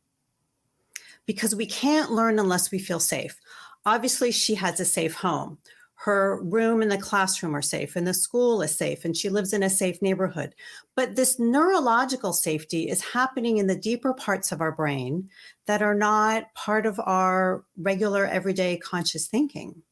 because 1.27 1.55
we 1.55 1.67
can't 1.67 2.11
learn 2.11 2.39
unless 2.39 2.71
we 2.71 2.79
feel 2.79 2.99
safe. 2.99 3.39
Obviously, 3.85 4.31
she 4.31 4.55
has 4.55 4.79
a 4.79 4.85
safe 4.85 5.13
home. 5.13 5.59
Her 6.03 6.41
room 6.41 6.81
and 6.81 6.91
the 6.91 6.97
classroom 6.97 7.55
are 7.55 7.61
safe, 7.61 7.95
and 7.95 8.07
the 8.07 8.13
school 8.15 8.63
is 8.63 8.75
safe, 8.75 9.05
and 9.05 9.15
she 9.15 9.29
lives 9.29 9.53
in 9.53 9.61
a 9.61 9.69
safe 9.69 10.01
neighborhood. 10.01 10.55
But 10.95 11.15
this 11.15 11.37
neurological 11.37 12.33
safety 12.33 12.89
is 12.89 13.03
happening 13.03 13.57
in 13.57 13.67
the 13.67 13.75
deeper 13.75 14.11
parts 14.15 14.51
of 14.51 14.61
our 14.61 14.71
brain 14.71 15.29
that 15.67 15.83
are 15.83 15.93
not 15.93 16.51
part 16.55 16.87
of 16.87 16.99
our 17.05 17.65
regular 17.77 18.25
everyday 18.25 18.77
conscious 18.77 19.27
thinking. 19.27 19.83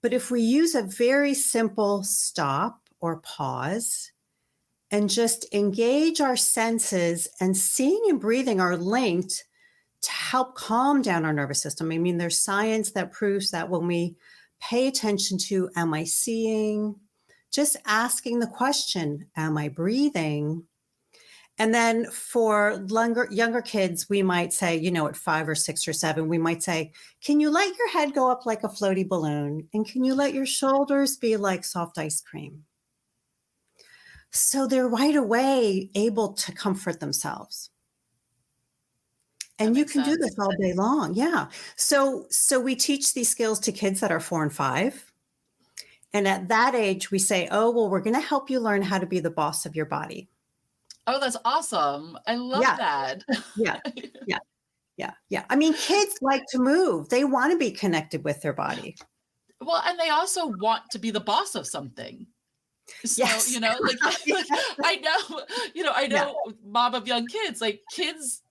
But 0.00 0.14
if 0.14 0.30
we 0.30 0.40
use 0.40 0.74
a 0.74 0.82
very 0.82 1.34
simple 1.34 2.02
stop 2.02 2.88
or 3.00 3.18
pause 3.18 4.12
and 4.90 5.10
just 5.10 5.44
engage 5.52 6.22
our 6.22 6.36
senses, 6.36 7.28
and 7.40 7.54
seeing 7.54 8.02
and 8.08 8.18
breathing 8.18 8.58
are 8.58 8.78
linked 8.78 9.44
to 10.00 10.10
help 10.10 10.54
calm 10.54 11.02
down 11.02 11.26
our 11.26 11.32
nervous 11.34 11.60
system. 11.60 11.92
I 11.92 11.98
mean, 11.98 12.16
there's 12.16 12.40
science 12.40 12.92
that 12.92 13.12
proves 13.12 13.50
that 13.50 13.68
when 13.68 13.86
we 13.86 14.16
pay 14.60 14.86
attention 14.86 15.38
to, 15.38 15.70
am 15.76 15.94
I 15.94 16.04
seeing? 16.04 16.96
Just 17.52 17.76
asking 17.86 18.40
the 18.40 18.46
question, 18.46 19.26
am 19.36 19.56
I 19.56 19.68
breathing? 19.68 20.64
And 21.58 21.72
then 21.72 22.10
for 22.10 22.84
younger, 22.88 23.28
younger 23.30 23.62
kids, 23.62 24.10
we 24.10 24.22
might 24.22 24.52
say, 24.52 24.76
you 24.76 24.90
know, 24.90 25.08
at 25.08 25.16
five 25.16 25.48
or 25.48 25.54
six 25.54 25.88
or 25.88 25.94
seven, 25.94 26.28
we 26.28 26.36
might 26.36 26.62
say, 26.62 26.92
can 27.24 27.40
you 27.40 27.50
let 27.50 27.76
your 27.78 27.90
head 27.90 28.14
go 28.14 28.30
up 28.30 28.44
like 28.44 28.62
a 28.62 28.68
floaty 28.68 29.08
balloon? 29.08 29.66
And 29.72 29.86
can 29.86 30.04
you 30.04 30.14
let 30.14 30.34
your 30.34 30.44
shoulders 30.44 31.16
be 31.16 31.36
like 31.38 31.64
soft 31.64 31.96
ice 31.96 32.20
cream? 32.20 32.64
So 34.32 34.66
they're 34.66 34.88
right 34.88 35.16
away 35.16 35.90
able 35.94 36.34
to 36.34 36.52
comfort 36.52 37.00
themselves. 37.00 37.70
And 39.58 39.76
you 39.76 39.84
can 39.86 40.02
do 40.04 40.16
this 40.16 40.38
all 40.38 40.52
day 40.60 40.74
long. 40.74 41.14
Yeah. 41.14 41.48
So 41.76 42.26
so 42.30 42.60
we 42.60 42.76
teach 42.76 43.14
these 43.14 43.28
skills 43.28 43.58
to 43.60 43.72
kids 43.72 44.00
that 44.00 44.12
are 44.12 44.20
4 44.20 44.42
and 44.42 44.52
5. 44.52 45.12
And 46.12 46.28
at 46.28 46.48
that 46.48 46.74
age 46.74 47.10
we 47.10 47.18
say, 47.18 47.48
"Oh, 47.50 47.70
well, 47.70 47.88
we're 47.90 48.00
going 48.00 48.14
to 48.14 48.20
help 48.20 48.48
you 48.50 48.60
learn 48.60 48.82
how 48.82 48.98
to 48.98 49.06
be 49.06 49.20
the 49.20 49.30
boss 49.30 49.64
of 49.66 49.74
your 49.74 49.86
body." 49.86 50.28
Oh, 51.06 51.20
that's 51.20 51.36
awesome. 51.44 52.18
I 52.26 52.34
love 52.34 52.62
Yeah. 52.62 52.76
that. 52.76 53.24
Yeah. 53.56 53.80
Yeah. 54.26 54.38
Yeah. 54.96 55.12
Yeah. 55.28 55.44
I 55.50 55.56
mean, 55.56 55.74
kids 55.74 56.16
like 56.22 56.42
to 56.50 56.58
move. 56.58 57.08
They 57.10 57.24
want 57.24 57.52
to 57.52 57.58
be 57.58 57.70
connected 57.70 58.24
with 58.24 58.40
their 58.42 58.52
body. 58.54 58.96
Well, 59.60 59.82
and 59.86 59.98
they 60.00 60.08
also 60.10 60.48
want 60.58 60.90
to 60.90 60.98
be 60.98 61.10
the 61.10 61.20
boss 61.20 61.54
of 61.54 61.66
something. 61.66 62.26
So, 63.04 63.24
Yes. 63.24 63.52
you 63.52 63.60
know, 63.60 63.74
like, 63.82 63.98
like, 64.28 64.46
I 64.82 64.96
know, 64.96 65.42
you 65.74 65.82
know, 65.84 65.92
I 65.94 66.02
Yeah. 66.02 66.24
know 66.24 66.36
mom 66.64 66.94
of 66.94 67.06
young 67.06 67.26
kids, 67.26 67.60
like 67.60 67.82
kids, 67.92 68.42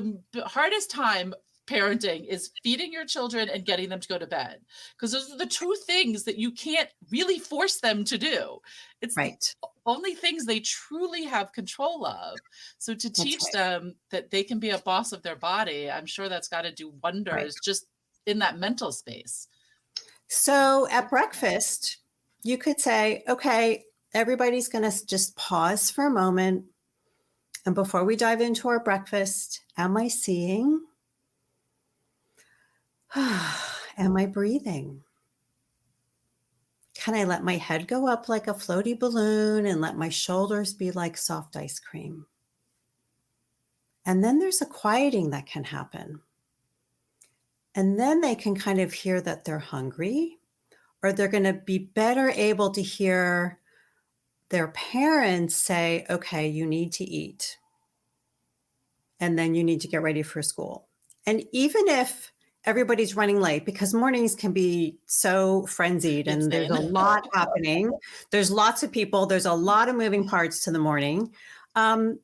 the 0.00 0.44
hardest 0.44 0.90
time 0.90 1.34
parenting 1.66 2.26
is 2.26 2.52
feeding 2.62 2.92
your 2.92 3.04
children 3.04 3.48
and 3.48 3.64
getting 3.64 3.88
them 3.88 4.00
to 4.00 4.08
go 4.08 4.18
to 4.18 4.26
bed. 4.26 4.60
Because 4.96 5.12
those 5.12 5.30
are 5.32 5.38
the 5.38 5.46
two 5.46 5.74
things 5.86 6.22
that 6.24 6.38
you 6.38 6.52
can't 6.52 6.88
really 7.10 7.38
force 7.38 7.80
them 7.80 8.04
to 8.04 8.16
do. 8.16 8.58
It's 9.00 9.16
Right. 9.16 9.54
only 9.84 10.14
things 10.14 10.44
they 10.44 10.60
truly 10.60 11.24
have 11.24 11.52
control 11.52 12.06
of. 12.06 12.38
So 12.78 12.94
to 12.94 13.10
teach 13.10 13.42
right. 13.42 13.52
them 13.52 13.96
that 14.10 14.30
they 14.30 14.42
can 14.42 14.58
be 14.58 14.70
a 14.70 14.78
boss 14.78 15.12
of 15.12 15.22
their 15.22 15.36
body, 15.36 15.90
I'm 15.90 16.06
sure 16.06 16.28
that's 16.28 16.48
got 16.48 16.62
to 16.62 16.72
do 16.72 16.94
wonders 17.02 17.56
just 17.62 17.86
in 18.26 18.38
that 18.40 18.58
mental 18.58 18.92
space. 18.92 19.48
So 20.28 20.88
at 20.90 21.10
breakfast, 21.10 21.98
you 22.42 22.58
could 22.58 22.80
say, 22.80 23.22
okay, 23.28 23.84
everybody's 24.12 24.68
going 24.68 24.88
to 24.90 25.06
just 25.06 25.36
pause 25.36 25.90
for 25.90 26.06
a 26.06 26.10
moment. 26.10 26.64
And 27.66 27.74
before 27.74 28.04
we 28.04 28.14
dive 28.14 28.40
into 28.40 28.68
our 28.68 28.78
breakfast, 28.78 29.62
am 29.76 29.96
I 29.96 30.06
seeing? 30.06 30.82
am 33.16 34.16
I 34.16 34.26
breathing? 34.26 35.02
Can 36.94 37.14
I 37.14 37.24
let 37.24 37.42
my 37.42 37.56
head 37.56 37.88
go 37.88 38.06
up 38.06 38.28
like 38.28 38.46
a 38.46 38.54
floaty 38.54 38.98
balloon 38.98 39.66
and 39.66 39.80
let 39.80 39.96
my 39.96 40.08
shoulders 40.08 40.74
be 40.74 40.92
like 40.92 41.16
soft 41.16 41.56
ice 41.56 41.80
cream? 41.80 42.26
And 44.04 44.22
then 44.22 44.38
there's 44.38 44.62
a 44.62 44.66
quieting 44.66 45.30
that 45.30 45.46
can 45.46 45.64
happen. 45.64 46.20
And 47.74 47.98
then 47.98 48.20
they 48.20 48.36
can 48.36 48.54
kind 48.54 48.80
of 48.80 48.92
hear 48.92 49.20
that 49.20 49.44
they're 49.44 49.58
hungry, 49.58 50.38
or 51.02 51.12
they're 51.12 51.26
going 51.26 51.42
to 51.44 51.52
be 51.52 51.78
better 51.78 52.30
able 52.30 52.70
to 52.70 52.80
hear 52.80 53.58
their 54.50 54.68
parents 54.68 55.56
say, 55.56 56.06
okay, 56.08 56.48
you 56.48 56.66
need 56.66 56.92
to 56.92 57.04
eat. 57.04 57.58
And 59.18 59.38
then 59.38 59.54
you 59.54 59.64
need 59.64 59.80
to 59.80 59.88
get 59.88 60.02
ready 60.02 60.22
for 60.22 60.42
school. 60.42 60.88
And 61.26 61.42
even 61.52 61.88
if 61.88 62.32
everybody's 62.64 63.16
running 63.16 63.40
late, 63.40 63.64
because 63.64 63.94
mornings 63.94 64.34
can 64.34 64.52
be 64.52 64.98
so 65.06 65.66
frenzied 65.66 66.28
and 66.28 66.50
there's 66.50 66.70
a 66.70 66.80
lot 66.80 67.26
happening, 67.32 67.90
there's 68.30 68.50
lots 68.50 68.82
of 68.82 68.92
people, 68.92 69.26
there's 69.26 69.46
a 69.46 69.52
lot 69.52 69.88
of 69.88 69.96
moving 69.96 70.28
parts 70.28 70.64
to 70.64 70.70
the 70.70 70.78
morning. 70.78 71.32
Um, 71.74 72.18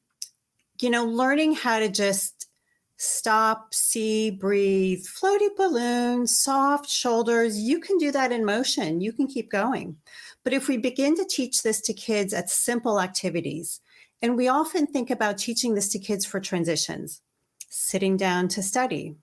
you 0.81 0.91
know, 0.91 1.05
learning 1.05 1.55
how 1.55 1.79
to 1.79 1.88
just 1.88 2.49
stop, 2.97 3.75
see, 3.75 4.31
breathe, 4.31 5.05
floaty 5.05 5.49
balloon, 5.57 6.26
soft 6.26 6.88
shoulders. 6.88 7.59
You 7.59 7.81
can 7.81 7.99
do 7.99 8.12
that 8.12 8.33
in 8.33 8.45
motion. 8.45 9.00
You 9.00 9.12
can 9.12 9.26
keep 9.26 9.50
going. 9.50 9.97
But 10.45 10.53
if 10.53 10.69
we 10.69 10.77
begin 10.77 11.17
to 11.17 11.25
teach 11.25 11.63
this 11.63 11.81
to 11.83 11.93
kids 11.93 12.35
at 12.35 12.51
simple 12.51 13.01
activities, 13.01 13.81
and 14.21 14.37
we 14.37 14.49
often 14.49 14.87
think 14.87 15.11
about 15.11 15.39
teaching 15.39 15.75
this 15.75 15.89
to 15.91 15.99
kids 15.99 16.25
for 16.25 16.41
transitions, 16.41 17.23
sitting 17.69 18.17
down 18.17 18.49
to 18.49 18.63
study, 18.63 19.17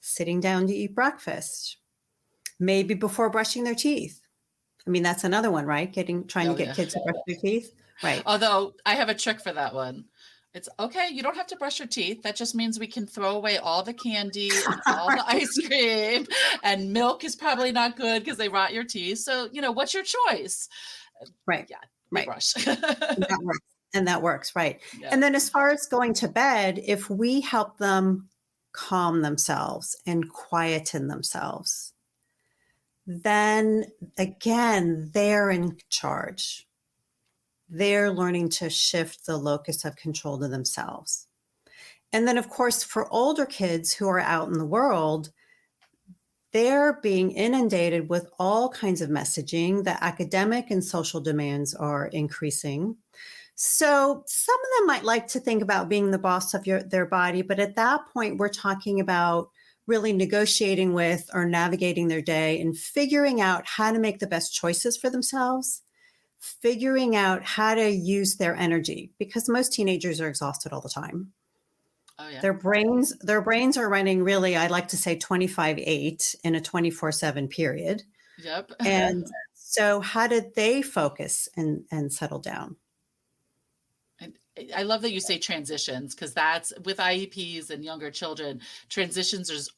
sitting 0.00 0.40
down 0.40 0.66
to 0.66 0.74
eat 0.74 0.94
breakfast, 0.94 1.78
maybe 2.58 2.94
before 2.94 3.30
brushing 3.30 3.64
their 3.64 3.74
teeth. 3.74 4.20
I 4.86 4.90
mean, 4.90 5.02
that's 5.02 5.24
another 5.24 5.50
one, 5.50 5.64
right? 5.66 5.90
Getting 5.90 6.26
trying 6.26 6.48
Oh, 6.48 6.52
to 6.52 6.58
get 6.58 6.68
yeah. 6.68 6.74
kids 6.74 6.94
to 6.94 7.00
brush 7.00 7.16
their 7.26 7.36
teeth. 7.36 7.72
Right. 8.02 8.22
Although 8.26 8.74
I 8.84 8.94
have 8.96 9.08
a 9.08 9.14
trick 9.14 9.40
for 9.40 9.52
that 9.52 9.74
one. 9.74 10.04
It's 10.54 10.68
okay. 10.78 11.08
You 11.10 11.22
don't 11.22 11.36
have 11.36 11.48
to 11.48 11.56
brush 11.56 11.80
your 11.80 11.88
teeth. 11.88 12.22
That 12.22 12.36
just 12.36 12.54
means 12.54 12.78
we 12.78 12.86
can 12.86 13.06
throw 13.06 13.34
away 13.34 13.58
all 13.58 13.82
the 13.82 13.92
candy, 13.92 14.50
and 14.50 14.80
all 14.86 15.08
the 15.08 15.24
ice 15.26 15.58
cream, 15.66 16.26
and 16.62 16.92
milk 16.92 17.24
is 17.24 17.34
probably 17.34 17.72
not 17.72 17.96
good 17.96 18.22
because 18.22 18.38
they 18.38 18.48
rot 18.48 18.72
your 18.72 18.84
teeth. 18.84 19.18
So, 19.18 19.48
you 19.52 19.60
know, 19.60 19.72
what's 19.72 19.92
your 19.92 20.04
choice? 20.04 20.68
Right. 21.46 21.66
Yeah, 21.68 21.78
Right. 22.14 22.26
Brush. 22.26 22.54
And 22.66 22.78
that 22.78 23.40
works. 23.42 23.60
And 23.92 24.08
that 24.08 24.22
works, 24.22 24.56
right. 24.56 24.80
Yeah. 24.98 25.08
And 25.12 25.22
then 25.22 25.34
as 25.34 25.48
far 25.48 25.70
as 25.70 25.86
going 25.86 26.14
to 26.14 26.28
bed, 26.28 26.80
if 26.84 27.10
we 27.10 27.40
help 27.40 27.78
them 27.78 28.28
calm 28.72 29.22
themselves 29.22 29.96
and 30.06 30.28
quieten 30.30 31.08
themselves, 31.08 31.92
then 33.06 33.86
again, 34.18 35.10
they're 35.12 35.50
in 35.50 35.76
charge. 35.90 36.66
They're 37.68 38.10
learning 38.10 38.50
to 38.50 38.70
shift 38.70 39.26
the 39.26 39.36
locus 39.36 39.84
of 39.84 39.96
control 39.96 40.38
to 40.38 40.48
themselves. 40.48 41.26
And 42.12 42.28
then, 42.28 42.38
of 42.38 42.48
course, 42.48 42.82
for 42.82 43.12
older 43.12 43.46
kids 43.46 43.92
who 43.92 44.08
are 44.08 44.20
out 44.20 44.48
in 44.48 44.58
the 44.58 44.64
world, 44.66 45.30
they're 46.52 47.00
being 47.02 47.32
inundated 47.32 48.08
with 48.08 48.30
all 48.38 48.68
kinds 48.68 49.00
of 49.00 49.10
messaging. 49.10 49.82
The 49.82 50.02
academic 50.02 50.70
and 50.70 50.84
social 50.84 51.20
demands 51.20 51.74
are 51.74 52.06
increasing. 52.06 52.96
So 53.56 54.22
some 54.26 54.54
of 54.54 54.78
them 54.78 54.86
might 54.86 55.04
like 55.04 55.26
to 55.28 55.40
think 55.40 55.62
about 55.62 55.88
being 55.88 56.10
the 56.10 56.18
boss 56.18 56.54
of 56.54 56.66
your, 56.66 56.82
their 56.82 57.06
body, 57.06 57.42
but 57.42 57.60
at 57.60 57.76
that 57.76 58.02
point, 58.12 58.38
we're 58.38 58.48
talking 58.48 59.00
about 59.00 59.50
really 59.86 60.12
negotiating 60.12 60.92
with 60.92 61.28
or 61.34 61.44
navigating 61.44 62.08
their 62.08 62.22
day 62.22 62.60
and 62.60 62.76
figuring 62.76 63.40
out 63.40 63.66
how 63.66 63.92
to 63.92 63.98
make 63.98 64.18
the 64.18 64.26
best 64.26 64.54
choices 64.54 64.96
for 64.96 65.10
themselves, 65.10 65.82
figuring 66.44 67.16
out 67.16 67.42
how 67.42 67.74
to 67.74 67.88
use 67.88 68.36
their 68.36 68.54
energy 68.54 69.10
because 69.18 69.48
most 69.48 69.72
teenagers 69.72 70.20
are 70.20 70.28
exhausted 70.28 70.72
all 70.72 70.82
the 70.82 70.90
time. 70.90 71.32
Oh, 72.18 72.28
yeah. 72.28 72.40
Their 72.40 72.52
brains, 72.52 73.16
their 73.20 73.40
brains 73.40 73.76
are 73.76 73.88
running 73.88 74.22
really, 74.22 74.54
I 74.54 74.66
like 74.66 74.88
to 74.88 74.96
say 74.96 75.18
25 75.18 75.78
8 75.78 76.34
in 76.44 76.54
a 76.54 76.60
24 76.60 77.12
7 77.12 77.48
period. 77.48 78.02
Yep. 78.42 78.72
and 78.80 79.26
so 79.54 80.00
how 80.00 80.26
did 80.26 80.54
they 80.54 80.82
focus 80.82 81.48
and, 81.56 81.84
and 81.90 82.12
settle 82.12 82.38
down? 82.38 82.76
I 84.76 84.84
love 84.84 85.02
that 85.02 85.10
you 85.10 85.18
say 85.18 85.38
transitions 85.38 86.14
because 86.14 86.32
that's 86.32 86.72
with 86.84 86.98
IEPs 86.98 87.70
and 87.70 87.84
younger 87.84 88.10
children, 88.12 88.60
transitions 88.88 89.50
is 89.50 89.72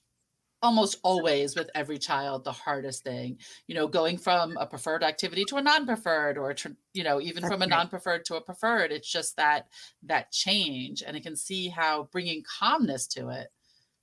almost 0.62 0.98
always 1.02 1.54
with 1.56 1.70
every 1.75 1.98
child 1.98 2.44
the 2.44 2.52
hardest 2.52 3.04
thing 3.04 3.38
you 3.66 3.75
know 3.75 3.86
going 3.86 4.16
from 4.16 4.56
a 4.58 4.66
preferred 4.66 5.02
activity 5.02 5.44
to 5.46 5.56
a 5.56 5.62
non-preferred 5.62 6.38
or 6.38 6.54
you 6.94 7.04
know 7.04 7.20
even 7.20 7.42
That's 7.42 7.52
from 7.52 7.62
a 7.62 7.66
non-preferred 7.66 8.25
to 8.26 8.36
a 8.36 8.40
preferred 8.40 8.92
it's 8.92 9.10
just 9.10 9.36
that 9.36 9.68
that 10.04 10.32
change 10.32 11.02
and 11.06 11.16
i 11.16 11.20
can 11.20 11.36
see 11.36 11.68
how 11.68 12.08
bringing 12.12 12.42
calmness 12.58 13.06
to 13.08 13.28
it 13.28 13.48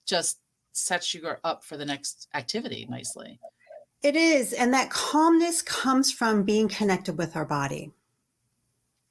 just 0.05 0.39
sets 0.74 1.13
you 1.13 1.27
up 1.43 1.63
for 1.63 1.77
the 1.77 1.86
next 1.86 2.27
activity 2.33 2.88
nicely. 2.89 3.39
It 4.01 4.15
is 4.15 4.51
and 4.51 4.74
that 4.74 4.89
calmness 4.89 5.62
comes 5.62 6.12
from 6.12 6.43
being 6.43 6.67
connected 6.67 7.17
with 7.17 7.36
our 7.38 7.45
body 7.45 7.91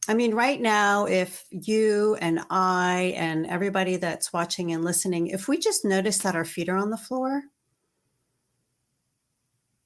I 0.09 0.15
mean, 0.15 0.35
right 0.35 0.61
now, 0.61 1.07
if 1.07 1.45
you 1.51 2.17
and 2.21 2.41
I 2.51 3.15
and 3.17 3.47
everybody 3.47 3.97
that's 3.97 4.33
watching 4.33 4.73
and 4.73 4.85
listening, 4.85 5.29
if 5.29 5.47
we 5.47 5.59
just 5.59 5.85
notice 5.85 6.19
that 6.19 6.35
our 6.35 6.45
feet 6.45 6.69
are 6.69 6.77
on 6.77 6.91
the 6.91 6.97
floor 6.97 7.45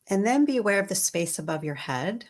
and 0.08 0.26
then 0.26 0.46
be 0.46 0.56
aware 0.56 0.80
of 0.80 0.88
the 0.88 0.94
space 0.94 1.38
above 1.38 1.64
your 1.64 1.74
head, 1.74 2.24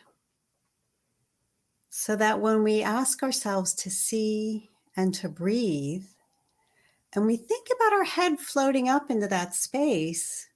so 1.89 2.15
that 2.17 2.41
when 2.41 2.61
we 2.61 2.83
ask 2.83 3.23
ourselves 3.23 3.73
to 3.73 3.89
see 3.89 4.69
and 4.97 5.13
to 5.13 5.29
breathe, 5.29 6.05
and 7.15 7.25
we 7.25 7.37
think 7.37 7.67
about 7.73 7.93
our 7.93 8.03
head 8.03 8.37
floating 8.37 8.89
up 8.89 9.09
into 9.09 9.27
that 9.27 9.55
space, 9.55 10.47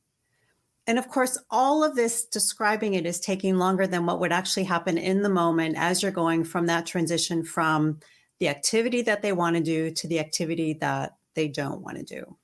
and 0.91 0.99
of 0.99 1.07
course, 1.07 1.37
all 1.49 1.85
of 1.85 1.95
this 1.95 2.25
describing 2.25 2.95
it 2.95 3.05
is 3.05 3.17
taking 3.17 3.55
longer 3.57 3.87
than 3.87 4.05
what 4.05 4.19
would 4.19 4.33
actually 4.33 4.65
happen 4.65 4.97
in 4.97 5.21
the 5.21 5.29
moment 5.29 5.77
as 5.77 6.03
you're 6.03 6.11
going 6.11 6.43
from 6.43 6.65
that 6.65 6.85
transition 6.85 7.45
from 7.45 8.01
the 8.41 8.49
activity 8.49 9.01
that 9.03 9.21
they 9.21 9.31
want 9.31 9.55
to 9.55 9.63
do 9.63 9.91
to 9.91 10.07
the 10.09 10.19
activity 10.19 10.73
that 10.81 11.15
they 11.33 11.47
don't 11.47 11.79
want 11.79 11.95
to 11.95 12.03
do. 12.03 12.35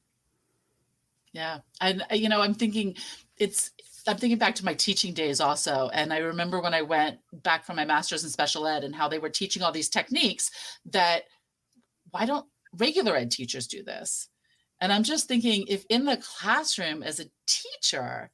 Yeah. 1.33 1.57
And, 1.81 2.03
uh, 2.09 2.15
you 2.15 2.29
know, 2.29 2.39
I'm 2.39 2.53
thinking 2.53 2.95
it's, 3.35 3.71
I'm 4.07 4.15
thinking 4.15 4.37
back 4.37 4.55
to 4.55 4.65
my 4.65 4.75
teaching 4.75 5.13
days 5.13 5.41
also. 5.41 5.89
And 5.91 6.13
I 6.13 6.19
remember 6.19 6.61
when 6.61 6.73
I 6.73 6.83
went 6.83 7.19
back 7.33 7.65
from 7.65 7.75
my 7.75 7.83
master's 7.83 8.23
in 8.23 8.29
special 8.29 8.65
ed 8.65 8.85
and 8.85 8.95
how 8.95 9.09
they 9.09 9.19
were 9.19 9.27
teaching 9.27 9.61
all 9.61 9.73
these 9.73 9.89
techniques 9.89 10.51
that 10.85 11.23
why 12.11 12.25
don't 12.25 12.45
regular 12.71 13.17
ed 13.17 13.29
teachers 13.29 13.67
do 13.67 13.83
this? 13.83 14.29
And 14.79 14.93
I'm 14.93 15.03
just 15.03 15.27
thinking 15.27 15.65
if 15.67 15.83
in 15.89 16.05
the 16.05 16.15
classroom 16.15 17.03
as 17.03 17.19
a 17.19 17.25
teacher, 17.45 18.29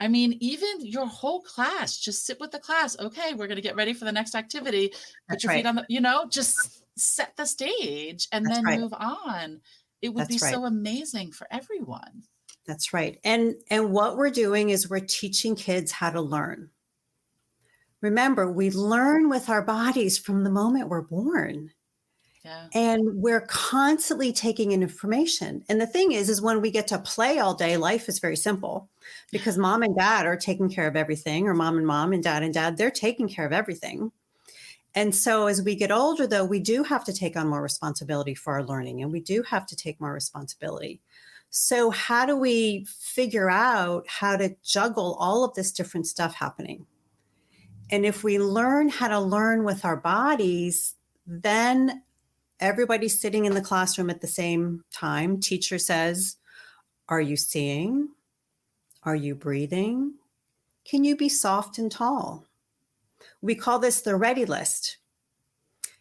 I 0.00 0.08
mean, 0.08 0.38
even 0.40 0.80
your 0.80 1.06
whole 1.06 1.42
class, 1.42 1.98
just 1.98 2.24
sit 2.24 2.40
with 2.40 2.50
the 2.50 2.58
class. 2.58 2.98
Okay, 2.98 3.34
we're 3.34 3.46
going 3.46 3.56
to 3.56 3.62
get 3.62 3.76
ready 3.76 3.92
for 3.92 4.06
the 4.06 4.12
next 4.12 4.34
activity. 4.34 4.88
Put 4.88 4.98
That's 5.28 5.44
your 5.44 5.50
right. 5.50 5.56
feet 5.58 5.66
on 5.66 5.74
the, 5.76 5.86
you 5.88 6.00
know, 6.00 6.26
just 6.28 6.82
set 6.96 7.36
the 7.36 7.44
stage 7.44 8.26
and 8.32 8.46
That's 8.46 8.56
then 8.56 8.64
right. 8.64 8.80
move 8.80 8.94
on. 8.94 9.60
It 10.00 10.08
would 10.08 10.22
That's 10.22 10.40
be 10.40 10.44
right. 10.44 10.54
so 10.54 10.64
amazing 10.64 11.32
for 11.32 11.46
everyone. 11.50 12.22
That's 12.66 12.92
right. 12.92 13.18
And 13.24 13.54
and 13.70 13.92
what 13.92 14.16
we're 14.16 14.30
doing 14.30 14.70
is 14.70 14.88
we're 14.88 15.00
teaching 15.00 15.54
kids 15.54 15.92
how 15.92 16.10
to 16.10 16.20
learn. 16.20 16.70
Remember, 18.00 18.50
we 18.50 18.70
learn 18.70 19.28
with 19.28 19.50
our 19.50 19.62
bodies 19.62 20.16
from 20.16 20.44
the 20.44 20.50
moment 20.50 20.88
we're 20.88 21.02
born. 21.02 21.70
Yeah. 22.50 22.66
And 22.74 23.22
we're 23.22 23.42
constantly 23.42 24.32
taking 24.32 24.72
in 24.72 24.82
information. 24.82 25.62
And 25.68 25.80
the 25.80 25.86
thing 25.86 26.10
is, 26.10 26.28
is 26.28 26.42
when 26.42 26.60
we 26.60 26.72
get 26.72 26.88
to 26.88 26.98
play 26.98 27.38
all 27.38 27.54
day, 27.54 27.76
life 27.76 28.08
is 28.08 28.18
very 28.18 28.36
simple 28.36 28.88
because 29.30 29.56
mom 29.56 29.84
and 29.84 29.96
dad 29.96 30.26
are 30.26 30.36
taking 30.36 30.68
care 30.68 30.88
of 30.88 30.96
everything, 30.96 31.46
or 31.46 31.54
mom 31.54 31.78
and 31.78 31.86
mom 31.86 32.12
and 32.12 32.24
dad 32.24 32.42
and 32.42 32.52
dad, 32.52 32.76
they're 32.76 32.90
taking 32.90 33.28
care 33.28 33.46
of 33.46 33.52
everything. 33.52 34.10
And 34.96 35.14
so 35.14 35.46
as 35.46 35.62
we 35.62 35.76
get 35.76 35.92
older, 35.92 36.26
though, 36.26 36.44
we 36.44 36.58
do 36.58 36.82
have 36.82 37.04
to 37.04 37.12
take 37.12 37.36
on 37.36 37.46
more 37.46 37.62
responsibility 37.62 38.34
for 38.34 38.54
our 38.54 38.64
learning 38.64 39.00
and 39.00 39.12
we 39.12 39.20
do 39.20 39.44
have 39.44 39.64
to 39.66 39.76
take 39.76 40.00
more 40.00 40.12
responsibility. 40.12 41.00
So, 41.50 41.90
how 41.90 42.26
do 42.26 42.36
we 42.36 42.86
figure 42.88 43.48
out 43.48 44.06
how 44.08 44.36
to 44.36 44.56
juggle 44.64 45.16
all 45.20 45.44
of 45.44 45.54
this 45.54 45.70
different 45.70 46.08
stuff 46.08 46.34
happening? 46.34 46.86
And 47.90 48.04
if 48.04 48.24
we 48.24 48.40
learn 48.40 48.88
how 48.88 49.08
to 49.08 49.20
learn 49.20 49.64
with 49.64 49.84
our 49.84 49.96
bodies, 49.96 50.94
then 51.26 52.02
everybody's 52.60 53.20
sitting 53.20 53.46
in 53.46 53.54
the 53.54 53.60
classroom 53.60 54.10
at 54.10 54.20
the 54.20 54.26
same 54.26 54.84
time. 54.92 55.40
Teacher 55.40 55.78
says, 55.78 56.36
Are 57.08 57.20
you 57.20 57.36
seeing? 57.36 58.08
Are 59.02 59.16
you 59.16 59.34
breathing? 59.34 60.14
Can 60.84 61.04
you 61.04 61.16
be 61.16 61.28
soft 61.28 61.78
and 61.78 61.90
tall? 61.90 62.46
We 63.40 63.54
call 63.54 63.78
this 63.78 64.00
the 64.02 64.16
ready 64.16 64.44
list. 64.44 64.98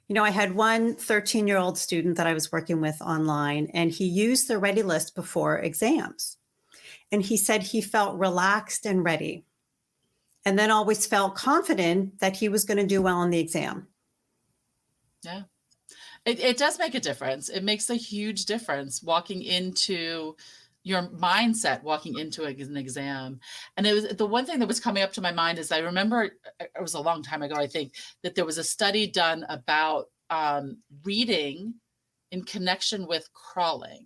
You 0.08 0.16
know, 0.16 0.24
I 0.24 0.32
had 0.32 0.56
one 0.56 0.96
13 0.96 1.48
year 1.48 1.58
old 1.58 1.78
student 1.78 2.18
that 2.18 2.28
I 2.28 2.34
was 2.34 2.52
working 2.52 2.82
with 2.82 3.02
online, 3.02 3.70
and 3.74 3.92
he 3.92 4.06
used 4.06 4.48
the 4.48 4.58
ready 4.58 4.82
list 4.84 5.16
before 5.16 5.60
exams. 5.60 6.38
And 7.12 7.22
he 7.22 7.38
said 7.38 7.64
he 7.64 7.82
felt 7.82 8.18
relaxed 8.18 8.86
and 8.86 9.04
ready, 9.04 9.46
and 10.46 10.58
then 10.58 10.72
always 10.72 11.06
felt 11.06 11.36
confident 11.36 12.20
that 12.20 12.36
he 12.36 12.50
was 12.50 12.66
going 12.66 12.78
to 12.78 12.86
do 12.86 13.02
well 13.02 13.18
on 13.18 13.30
the 13.30 13.40
exam. 13.40 13.88
Yeah. 15.24 15.44
It, 16.30 16.40
it 16.40 16.58
does 16.58 16.78
make 16.78 16.94
a 16.94 17.00
difference. 17.00 17.50
It 17.50 17.64
makes 17.64 17.90
a 17.90 17.96
huge 17.96 18.46
difference 18.46 19.02
walking 19.02 19.42
into 19.42 20.36
your 20.84 21.04
mindset 21.10 21.84
walking 21.84 22.18
into 22.20 22.46
an 22.46 22.78
exam. 22.78 23.40
And 23.76 23.86
it 23.86 23.94
was 23.94 24.08
the 24.16 24.26
one 24.26 24.46
thing 24.46 24.60
that 24.60 24.68
was 24.68 24.80
coming 24.80 25.04
up 25.04 25.12
to 25.14 25.22
my 25.22 25.32
mind 25.32 25.60
is 25.60 25.72
I 25.72 25.80
remember 25.80 26.32
uh, 26.62 26.66
it 26.76 26.82
was 26.82 26.94
a 26.94 27.02
long 27.02 27.22
time 27.22 27.42
ago, 27.42 27.56
I 27.56 27.68
think, 27.68 27.96
that 28.24 28.36
there 28.36 28.46
was 28.46 28.58
a 28.58 28.64
study 28.64 29.06
done 29.08 29.46
about 29.50 30.06
um, 30.30 30.78
reading 31.04 31.74
in 32.32 32.44
connection 32.44 33.08
with 33.08 33.28
crawling. 33.34 34.06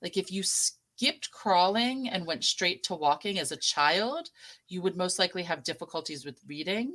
Like 0.00 0.16
if 0.16 0.32
you 0.32 0.42
skipped 0.42 1.30
crawling 1.32 2.08
and 2.08 2.26
went 2.26 2.44
straight 2.44 2.82
to 2.84 2.94
walking 2.94 3.38
as 3.38 3.52
a 3.52 3.56
child, 3.56 4.30
you 4.68 4.80
would 4.82 4.96
most 4.96 5.18
likely 5.18 5.42
have 5.42 5.64
difficulties 5.64 6.24
with 6.24 6.40
reading. 6.46 6.94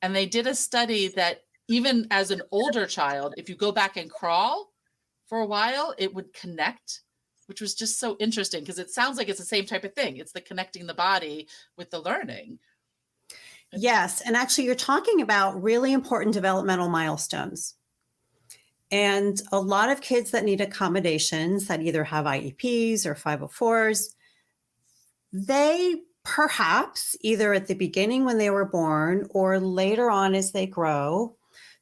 And 0.00 0.14
they 0.14 0.26
did 0.26 0.46
a 0.46 0.54
study 0.54 1.08
that 1.08 1.42
even 1.68 2.06
as 2.10 2.30
an 2.30 2.42
older 2.50 2.86
child, 2.86 3.34
if 3.36 3.48
you 3.48 3.54
go 3.54 3.70
back 3.70 3.96
and 3.96 4.10
crawl 4.10 4.72
for 5.26 5.40
a 5.40 5.46
while, 5.46 5.94
it 5.98 6.12
would 6.14 6.32
connect, 6.32 7.02
which 7.46 7.60
was 7.60 7.74
just 7.74 8.00
so 8.00 8.16
interesting 8.18 8.60
because 8.60 8.78
it 8.78 8.90
sounds 8.90 9.18
like 9.18 9.28
it's 9.28 9.38
the 9.38 9.44
same 9.44 9.66
type 9.66 9.84
of 9.84 9.94
thing. 9.94 10.16
It's 10.16 10.32
the 10.32 10.40
connecting 10.40 10.86
the 10.86 10.94
body 10.94 11.46
with 11.76 11.90
the 11.90 12.00
learning. 12.00 12.58
Yes. 13.72 14.22
And 14.22 14.34
actually, 14.34 14.64
you're 14.64 14.74
talking 14.74 15.20
about 15.20 15.62
really 15.62 15.92
important 15.92 16.32
developmental 16.32 16.88
milestones. 16.88 17.74
And 18.90 19.40
a 19.52 19.60
lot 19.60 19.90
of 19.90 20.00
kids 20.00 20.30
that 20.30 20.44
need 20.44 20.62
accommodations 20.62 21.66
that 21.66 21.82
either 21.82 22.04
have 22.04 22.24
IEPs 22.24 23.04
or 23.04 23.14
504s, 23.14 24.14
they 25.30 25.96
perhaps 26.24 27.14
either 27.20 27.52
at 27.52 27.66
the 27.66 27.74
beginning 27.74 28.24
when 28.24 28.38
they 28.38 28.48
were 28.48 28.64
born 28.64 29.26
or 29.30 29.60
later 29.60 30.10
on 30.10 30.34
as 30.34 30.52
they 30.52 30.66
grow 30.66 31.36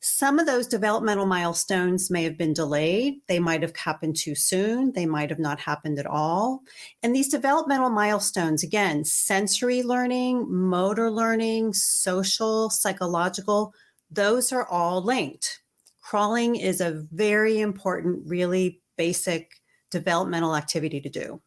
some 0.06 0.38
of 0.38 0.46
those 0.46 0.68
developmental 0.68 1.26
milestones 1.26 2.12
may 2.12 2.22
have 2.22 2.38
been 2.38 2.52
delayed. 2.52 3.16
They 3.26 3.40
might 3.40 3.60
have 3.62 3.74
happened 3.76 4.14
too 4.14 4.36
soon. 4.36 4.92
They 4.92 5.04
might 5.04 5.30
have 5.30 5.40
not 5.40 5.58
happened 5.58 5.98
at 5.98 6.06
all. 6.06 6.62
And 7.02 7.14
these 7.14 7.28
developmental 7.28 7.90
milestones, 7.90 8.62
again, 8.62 9.04
sensory 9.04 9.82
learning, 9.82 10.46
motor 10.48 11.10
learning, 11.10 11.72
social, 11.72 12.70
psychological, 12.70 13.74
those 14.08 14.52
are 14.52 14.68
all 14.68 15.02
linked. 15.02 15.60
Crawling 16.02 16.54
is 16.54 16.80
a 16.80 17.04
very 17.10 17.58
important, 17.58 18.22
really 18.28 18.80
basic 18.96 19.54
developmental 19.90 20.54
activity 20.54 21.00
to 21.00 21.08
do. 21.08 21.42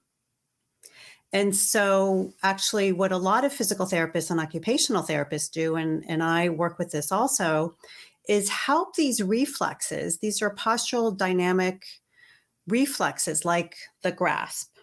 And 1.31 1.55
so, 1.55 2.33
actually, 2.41 2.91
what 2.91 3.11
a 3.11 3.17
lot 3.17 3.45
of 3.45 3.53
physical 3.53 3.85
therapists 3.85 4.31
and 4.31 4.39
occupational 4.39 5.03
therapists 5.03 5.51
do, 5.51 5.75
and, 5.75 6.03
and 6.09 6.23
I 6.23 6.49
work 6.49 6.79
with 6.79 6.91
this 6.91 7.11
also, 7.11 7.75
is 8.29 8.47
help 8.47 8.95
these 8.95 9.23
reflexes. 9.23 10.19
These 10.19 10.43
are 10.43 10.53
postural 10.53 11.17
dynamic 11.17 11.83
reflexes 12.67 13.43
like 13.43 13.75
the 14.03 14.11
grasp, 14.11 14.77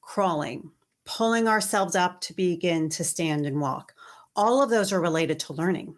crawling, 0.00 0.72
pulling 1.04 1.46
ourselves 1.46 1.94
up 1.94 2.20
to 2.22 2.34
begin 2.34 2.88
to 2.88 3.04
stand 3.04 3.46
and 3.46 3.60
walk. 3.60 3.94
All 4.34 4.60
of 4.60 4.68
those 4.68 4.92
are 4.92 5.00
related 5.00 5.38
to 5.40 5.52
learning. 5.52 5.94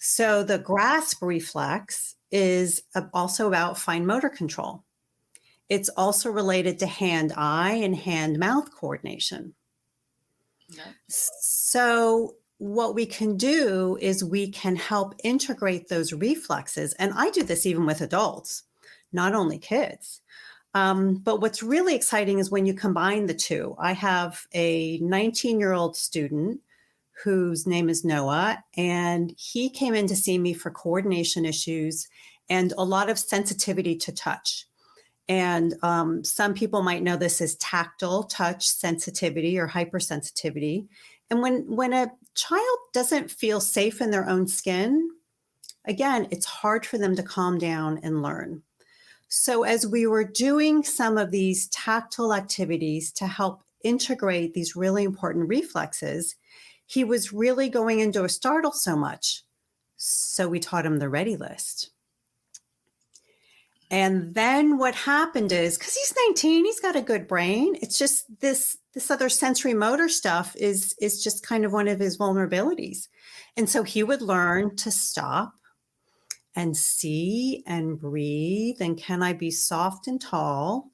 So, 0.00 0.44
the 0.44 0.58
grasp 0.58 1.20
reflex 1.20 2.14
is 2.30 2.84
also 3.12 3.48
about 3.48 3.76
fine 3.76 4.06
motor 4.06 4.30
control. 4.30 4.84
It's 5.68 5.88
also 5.90 6.30
related 6.30 6.78
to 6.78 6.86
hand 6.86 7.32
eye 7.36 7.72
and 7.72 7.94
hand 7.94 8.38
mouth 8.38 8.72
coordination. 8.72 9.52
Yeah. 10.68 10.92
So, 11.08 12.36
what 12.60 12.94
we 12.94 13.06
can 13.06 13.38
do 13.38 13.96
is 14.02 14.22
we 14.22 14.46
can 14.50 14.76
help 14.76 15.14
integrate 15.24 15.88
those 15.88 16.12
reflexes. 16.12 16.92
And 16.98 17.10
I 17.16 17.30
do 17.30 17.42
this 17.42 17.64
even 17.64 17.86
with 17.86 18.02
adults, 18.02 18.64
not 19.14 19.34
only 19.34 19.58
kids. 19.58 20.20
Um, 20.74 21.14
but 21.14 21.40
what's 21.40 21.62
really 21.62 21.94
exciting 21.94 22.38
is 22.38 22.50
when 22.50 22.66
you 22.66 22.74
combine 22.74 23.24
the 23.24 23.34
two. 23.34 23.74
I 23.78 23.92
have 23.92 24.46
a 24.52 24.98
19 24.98 25.58
year 25.58 25.72
old 25.72 25.96
student 25.96 26.60
whose 27.24 27.66
name 27.66 27.88
is 27.88 28.04
Noah, 28.04 28.62
and 28.76 29.34
he 29.38 29.70
came 29.70 29.94
in 29.94 30.06
to 30.08 30.14
see 30.14 30.38
me 30.38 30.52
for 30.52 30.70
coordination 30.70 31.46
issues 31.46 32.08
and 32.50 32.74
a 32.76 32.84
lot 32.84 33.08
of 33.08 33.18
sensitivity 33.18 33.96
to 33.96 34.12
touch. 34.12 34.66
And 35.30 35.76
um, 35.82 36.24
some 36.24 36.52
people 36.52 36.82
might 36.82 37.02
know 37.02 37.16
this 37.16 37.40
as 37.40 37.54
tactile 37.56 38.24
touch 38.24 38.66
sensitivity 38.66 39.58
or 39.58 39.66
hypersensitivity. 39.66 40.88
And 41.30 41.40
when 41.40 41.64
when 41.74 41.92
a 41.92 42.10
child 42.40 42.78
doesn't 42.92 43.30
feel 43.30 43.60
safe 43.60 44.00
in 44.00 44.10
their 44.10 44.28
own 44.28 44.46
skin, 44.48 45.10
again, 45.86 46.26
it's 46.30 46.46
hard 46.46 46.86
for 46.86 46.98
them 46.98 47.14
to 47.16 47.22
calm 47.22 47.58
down 47.58 48.00
and 48.02 48.22
learn. 48.22 48.62
So 49.28 49.62
as 49.62 49.86
we 49.86 50.06
were 50.06 50.24
doing 50.24 50.82
some 50.82 51.18
of 51.18 51.30
these 51.30 51.68
tactile 51.68 52.34
activities 52.34 53.12
to 53.12 53.26
help 53.26 53.62
integrate 53.84 54.54
these 54.54 54.74
really 54.74 55.04
important 55.04 55.48
reflexes, 55.48 56.36
he 56.86 57.04
was 57.04 57.32
really 57.32 57.68
going 57.68 58.00
into 58.00 58.24
a 58.24 58.28
startle 58.28 58.72
so 58.72 58.96
much. 58.96 59.44
So 59.96 60.48
we 60.48 60.60
taught 60.60 60.86
him 60.86 60.98
the 60.98 61.08
ready 61.08 61.36
list. 61.36 61.90
And 63.90 64.34
then 64.34 64.78
what 64.78 64.94
happened 64.94 65.50
is 65.50 65.76
because 65.76 65.94
he's 65.94 66.14
19, 66.28 66.64
he's 66.64 66.78
got 66.78 66.94
a 66.94 67.02
good 67.02 67.26
brain. 67.26 67.76
It's 67.82 67.98
just 67.98 68.24
this 68.40 68.78
this 68.92 69.10
other 69.10 69.28
sensory 69.28 69.74
motor 69.74 70.08
stuff 70.08 70.54
is 70.56 70.94
is 71.00 71.22
just 71.22 71.44
kind 71.44 71.64
of 71.64 71.72
one 71.72 71.88
of 71.88 71.98
his 71.98 72.16
vulnerabilities. 72.16 73.08
And 73.56 73.68
so 73.68 73.82
he 73.82 74.02
would 74.02 74.22
learn 74.22 74.76
to 74.76 74.90
stop 74.90 75.54
and 76.54 76.76
see 76.76 77.64
and 77.66 77.98
breathe 77.98 78.76
and 78.80 78.96
can 78.96 79.22
I 79.22 79.32
be 79.32 79.50
soft 79.50 80.06
and 80.06 80.20
tall? 80.20 80.90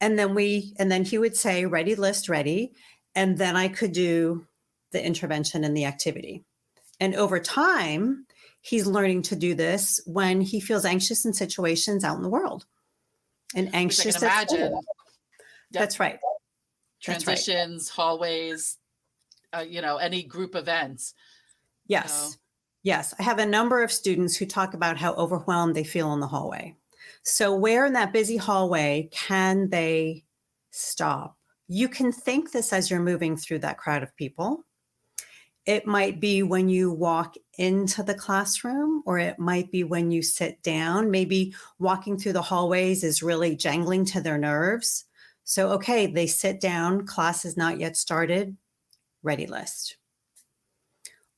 And 0.00 0.18
then 0.18 0.34
we 0.34 0.74
and 0.78 0.90
then 0.90 1.04
he 1.04 1.18
would 1.18 1.36
say 1.36 1.64
ready 1.64 1.94
list 1.94 2.28
ready 2.28 2.72
and 3.14 3.38
then 3.38 3.56
I 3.56 3.68
could 3.68 3.92
do 3.92 4.46
the 4.90 5.04
intervention 5.04 5.62
and 5.62 5.76
the 5.76 5.84
activity. 5.84 6.44
And 7.00 7.14
over 7.14 7.38
time, 7.40 8.26
he's 8.62 8.86
learning 8.86 9.22
to 9.22 9.36
do 9.36 9.54
this 9.54 10.00
when 10.06 10.40
he 10.40 10.60
feels 10.60 10.84
anxious 10.84 11.24
in 11.24 11.34
situations 11.34 12.04
out 12.04 12.16
in 12.16 12.22
the 12.22 12.28
world 12.28 12.64
and 13.54 13.74
anxious. 13.74 14.22
imagine. 14.22 14.72
Yep. 14.72 14.80
That's 15.72 16.00
right. 16.00 16.18
Transitions, 17.02 17.90
right. 17.90 17.96
hallways, 17.96 18.78
uh, 19.52 19.64
you 19.68 19.82
know, 19.82 19.96
any 19.96 20.22
group 20.22 20.54
events. 20.54 21.14
Yes. 21.86 22.20
You 22.22 22.28
know. 22.28 22.34
Yes. 22.84 23.14
I 23.18 23.22
have 23.24 23.38
a 23.38 23.46
number 23.46 23.82
of 23.82 23.92
students 23.92 24.36
who 24.36 24.46
talk 24.46 24.74
about 24.74 24.96
how 24.96 25.14
overwhelmed 25.14 25.74
they 25.74 25.84
feel 25.84 26.12
in 26.14 26.20
the 26.20 26.26
hallway. 26.26 26.76
So, 27.24 27.54
where 27.54 27.86
in 27.86 27.92
that 27.92 28.12
busy 28.12 28.36
hallway 28.36 29.08
can 29.12 29.68
they 29.70 30.24
stop? 30.70 31.36
You 31.68 31.88
can 31.88 32.12
think 32.12 32.52
this 32.52 32.72
as 32.72 32.90
you're 32.90 33.00
moving 33.00 33.36
through 33.36 33.60
that 33.60 33.78
crowd 33.78 34.02
of 34.02 34.14
people. 34.16 34.64
It 35.64 35.86
might 35.86 36.20
be 36.20 36.42
when 36.42 36.68
you 36.68 36.90
walk 36.90 37.36
into 37.56 38.02
the 38.02 38.14
classroom, 38.14 39.02
or 39.06 39.18
it 39.18 39.38
might 39.38 39.70
be 39.70 39.84
when 39.84 40.10
you 40.10 40.20
sit 40.20 40.60
down. 40.62 41.10
Maybe 41.10 41.54
walking 41.78 42.18
through 42.18 42.32
the 42.32 42.42
hallways 42.42 43.04
is 43.04 43.22
really 43.22 43.54
jangling 43.54 44.04
to 44.06 44.20
their 44.20 44.38
nerves. 44.38 45.04
So, 45.44 45.70
okay, 45.70 46.06
they 46.06 46.26
sit 46.26 46.60
down, 46.60 47.06
class 47.06 47.44
is 47.44 47.56
not 47.56 47.78
yet 47.78 47.96
started, 47.96 48.56
ready 49.22 49.46
list. 49.46 49.96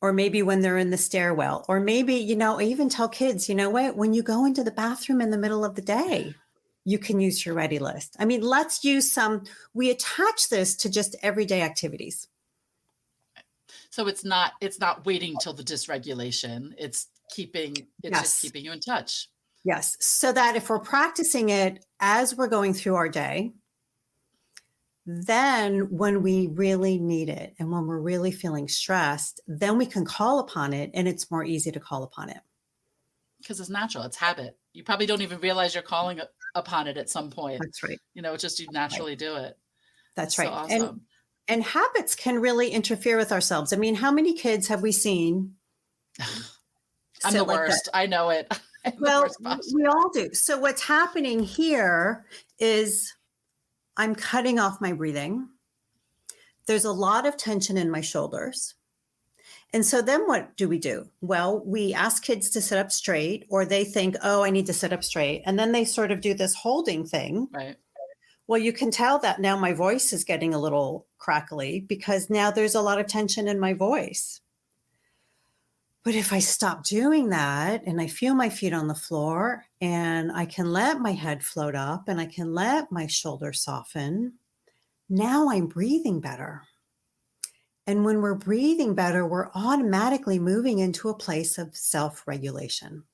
Or 0.01 0.13
maybe 0.13 0.43
when 0.43 0.61
they're 0.61 0.79
in 0.79 0.91
the 0.91 0.99
stairwell, 0.99 1.65
or 1.69 1.81
maybe, 1.81 2.15
you 2.15 2.37
know, 2.37 2.61
I 2.61 2.65
even 2.65 2.89
tell 2.89 3.09
kids, 3.09 3.49
you 3.49 3.55
know 3.55 3.71
what, 3.71 3.97
when 3.97 4.13
you 4.13 4.23
go 4.23 4.45
into 4.45 4.63
the 4.63 4.71
bathroom 4.71 5.21
in 5.21 5.31
the 5.31 5.39
middle 5.39 5.65
of 5.65 5.75
the 5.75 5.83
day, 5.83 6.35
you 6.85 6.99
can 6.99 7.21
use 7.21 7.45
your 7.45 7.55
ready 7.55 7.79
list. 7.79 8.15
I 8.19 8.27
mean, 8.27 8.43
let's 8.43 8.85
use 8.85 9.11
some, 9.11 9.45
we 9.73 9.91
attach 9.91 10.51
this 10.51 10.77
to 10.77 10.91
just 10.91 11.17
everyday 11.23 11.63
activities. 11.63 12.29
So 13.95 14.09
it's 14.09 14.25
not 14.25 14.55
it's 14.61 14.81
not 14.81 15.07
waiting 15.07 15.37
till 15.41 15.53
the 15.53 15.63
dysregulation. 15.63 16.73
It's 16.77 17.07
keeping 17.31 17.77
it's 18.03 18.13
yes. 18.13 18.23
just 18.23 18.43
keeping 18.43 18.65
you 18.65 18.73
in 18.73 18.81
touch. 18.81 19.29
Yes. 19.65 19.97
So 20.01 20.33
that 20.33 20.57
if 20.57 20.69
we're 20.69 20.81
practicing 20.81 21.51
it 21.51 21.85
as 22.01 22.35
we're 22.35 22.49
going 22.49 22.75
through 22.75 22.97
our 22.97 23.09
day, 23.09 23.53
then 25.07 25.97
when 25.97 26.25
we 26.25 26.49
really 26.49 26.99
need 26.99 27.29
it 27.29 27.55
and 27.61 27.71
when 27.71 27.87
we're 27.87 28.01
really 28.01 28.33
feeling 28.33 28.67
stressed, 28.67 29.41
then 29.47 29.79
we 29.79 29.87
can 29.87 30.05
call 30.05 30.41
upon 30.41 30.73
it 30.73 30.91
and 30.93 31.07
it's 31.07 31.31
more 31.31 31.45
easy 31.45 31.71
to 31.71 31.79
call 31.79 32.03
upon 32.03 32.31
it. 32.31 32.41
Because 33.41 33.61
it's 33.61 33.71
natural, 33.71 34.03
it's 34.03 34.17
habit. 34.17 34.59
You 34.73 34.83
probably 34.83 35.07
don't 35.07 35.23
even 35.23 35.39
realize 35.39 35.73
you're 35.73 35.85
calling 35.85 36.21
upon 36.57 36.89
it 36.89 36.97
at 36.97 37.11
some 37.11 37.31
point. 37.31 37.61
That's 37.63 37.81
right. 37.85 38.01
You 38.13 38.23
know, 38.23 38.33
it's 38.33 38.43
just 38.43 38.59
you 38.59 38.67
naturally 38.73 39.13
right. 39.13 39.19
do 39.21 39.37
it. 39.37 39.57
That's, 40.17 40.35
That's 40.35 40.39
right. 40.41 40.49
So 40.49 40.53
awesome. 40.53 40.89
And 40.89 41.01
and 41.49 41.63
habits 41.63 42.15
can 42.15 42.41
really 42.41 42.71
interfere 42.71 43.17
with 43.17 43.33
ourselves. 43.33 43.73
I 43.73 43.77
mean, 43.77 43.97
how 43.97 44.11
many 44.11 44.35
kids 44.35 44.69
have 44.69 44.83
we 44.83 44.93
seen? 44.93 45.55
I'm 47.25 47.33
the 47.33 47.45
like 47.45 47.57
worst. 47.57 47.85
That? 47.87 47.97
I 47.97 48.07
know 48.07 48.31
it. 48.31 48.53
well, 48.99 49.29
we 49.75 49.87
all 49.87 50.11
do. 50.11 50.33
So 50.35 50.59
what's 50.59 50.83
happening 50.83 51.41
here 51.41 52.25
is 52.59 53.15
I'm 53.97 54.15
cutting 54.15 54.59
off 54.59 54.81
my 54.81 54.93
breathing. 54.93 55.49
There's 56.67 56.85
a 56.85 56.93
lot 56.93 57.27
of 57.27 57.37
tension 57.37 57.77
in 57.77 57.91
my 57.91 58.01
shoulders. 58.01 58.75
And 59.73 59.85
so 59.85 60.01
then 60.01 60.27
what 60.27 60.57
do 60.57 60.69
we 60.69 60.79
do? 60.79 61.09
Well, 61.21 61.61
we 61.67 61.93
ask 61.93 62.23
kids 62.23 62.49
to 62.51 62.61
sit 62.61 62.79
up 62.79 62.93
straight, 62.93 63.45
or 63.51 63.65
they 63.65 63.85
think, 63.85 64.17
oh, 64.23 64.45
I 64.45 64.51
need 64.51 64.67
to 64.67 64.73
sit 64.73 64.93
up 64.93 65.03
straight. 65.03 65.43
And 65.47 65.59
then 65.59 65.73
they 65.73 65.85
sort 65.85 66.13
of 66.13 66.21
do 66.21 66.33
this 66.33 66.55
holding 66.55 67.05
thing. 67.05 67.49
Right. 67.53 67.77
Well, 68.47 68.61
you 68.61 68.73
can 68.73 68.91
tell 68.91 69.19
that 69.21 69.41
now 69.41 69.59
my 69.59 69.73
voice 69.73 70.13
is 70.13 70.25
getting 70.25 70.53
a 70.53 70.61
little 70.61 71.07
crackly 71.19 71.81
because 71.81 72.29
now 72.29 72.51
there's 72.51 72.75
a 72.75 72.83
lot 72.83 73.01
of 73.01 73.07
tension 73.07 73.49
in 73.49 73.59
my 73.59 73.73
voice. 73.73 74.41
But 76.05 76.15
if 76.15 76.35
I 76.35 76.39
stop 76.41 76.85
doing 76.85 77.31
that 77.31 77.83
and 77.87 77.99
I 77.99 78.09
feel 78.09 78.35
my 78.35 78.51
feet 78.51 78.75
on 78.75 78.89
the 78.89 78.95
floor 78.95 79.65
and 79.81 80.31
I 80.31 80.45
can 80.45 80.71
let 80.71 81.01
my 81.01 81.13
head 81.13 81.43
float 81.43 81.75
up 81.75 82.09
and 82.09 82.21
I 82.21 82.27
can 82.27 82.53
let 82.53 82.93
my 82.93 83.07
shoulders 83.07 83.63
soften, 83.63 84.35
now 85.09 85.49
I'm 85.49 85.67
breathing 85.67 86.21
better. 86.21 86.63
And 87.87 88.05
when 88.05 88.21
we're 88.21 88.35
breathing 88.35 88.95
better, 88.95 89.27
we're 89.27 89.51
automatically 89.55 90.39
moving 90.39 90.79
into 90.79 91.09
a 91.09 91.17
place 91.17 91.57
of 91.57 91.75
self 91.75 92.23
regulation. 92.27 93.05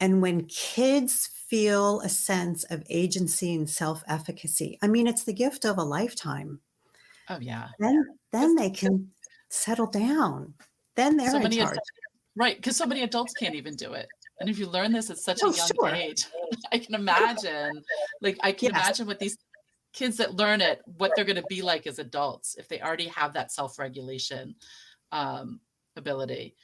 And 0.00 0.20
when 0.20 0.44
kids 0.44 1.30
feel 1.48 2.00
a 2.00 2.08
sense 2.08 2.64
of 2.64 2.82
agency 2.90 3.54
and 3.54 3.68
self 3.68 4.02
efficacy. 4.08 4.78
I 4.82 4.88
mean, 4.88 5.06
it's 5.06 5.24
the 5.24 5.32
gift 5.32 5.64
of 5.64 5.78
a 5.78 5.82
lifetime. 5.82 6.60
Oh, 7.28 7.38
yeah. 7.40 7.68
Then, 7.78 8.04
then 8.32 8.54
they 8.54 8.70
can 8.70 9.10
settle 9.48 9.86
down. 9.86 10.54
Then 10.96 11.16
they're 11.16 11.30
so 11.30 11.38
in 11.38 11.50
charge. 11.50 11.78
right. 12.36 12.56
Because 12.56 12.76
so 12.76 12.86
many 12.86 13.02
adults 13.02 13.32
can't 13.34 13.54
even 13.54 13.76
do 13.76 13.92
it. 13.92 14.08
And 14.40 14.50
if 14.50 14.58
you 14.58 14.66
learn 14.66 14.92
this 14.92 15.10
at 15.10 15.18
such 15.18 15.40
oh, 15.42 15.50
a 15.50 15.56
young 15.56 15.68
sure. 15.74 15.88
age, 15.88 16.26
I 16.72 16.78
can 16.78 16.94
imagine, 16.94 17.82
like, 18.20 18.38
I 18.42 18.52
can 18.52 18.72
yes. 18.72 18.84
imagine 18.84 19.06
what 19.06 19.18
these 19.18 19.36
kids 19.92 20.18
that 20.18 20.34
learn 20.34 20.60
it, 20.60 20.82
what 20.98 21.12
they're 21.16 21.24
going 21.24 21.36
to 21.36 21.44
be 21.48 21.62
like 21.62 21.86
as 21.86 21.98
adults 21.98 22.56
if 22.58 22.68
they 22.68 22.80
already 22.80 23.08
have 23.08 23.32
that 23.32 23.50
self 23.50 23.78
regulation 23.78 24.54
um, 25.12 25.60
ability. 25.96 26.54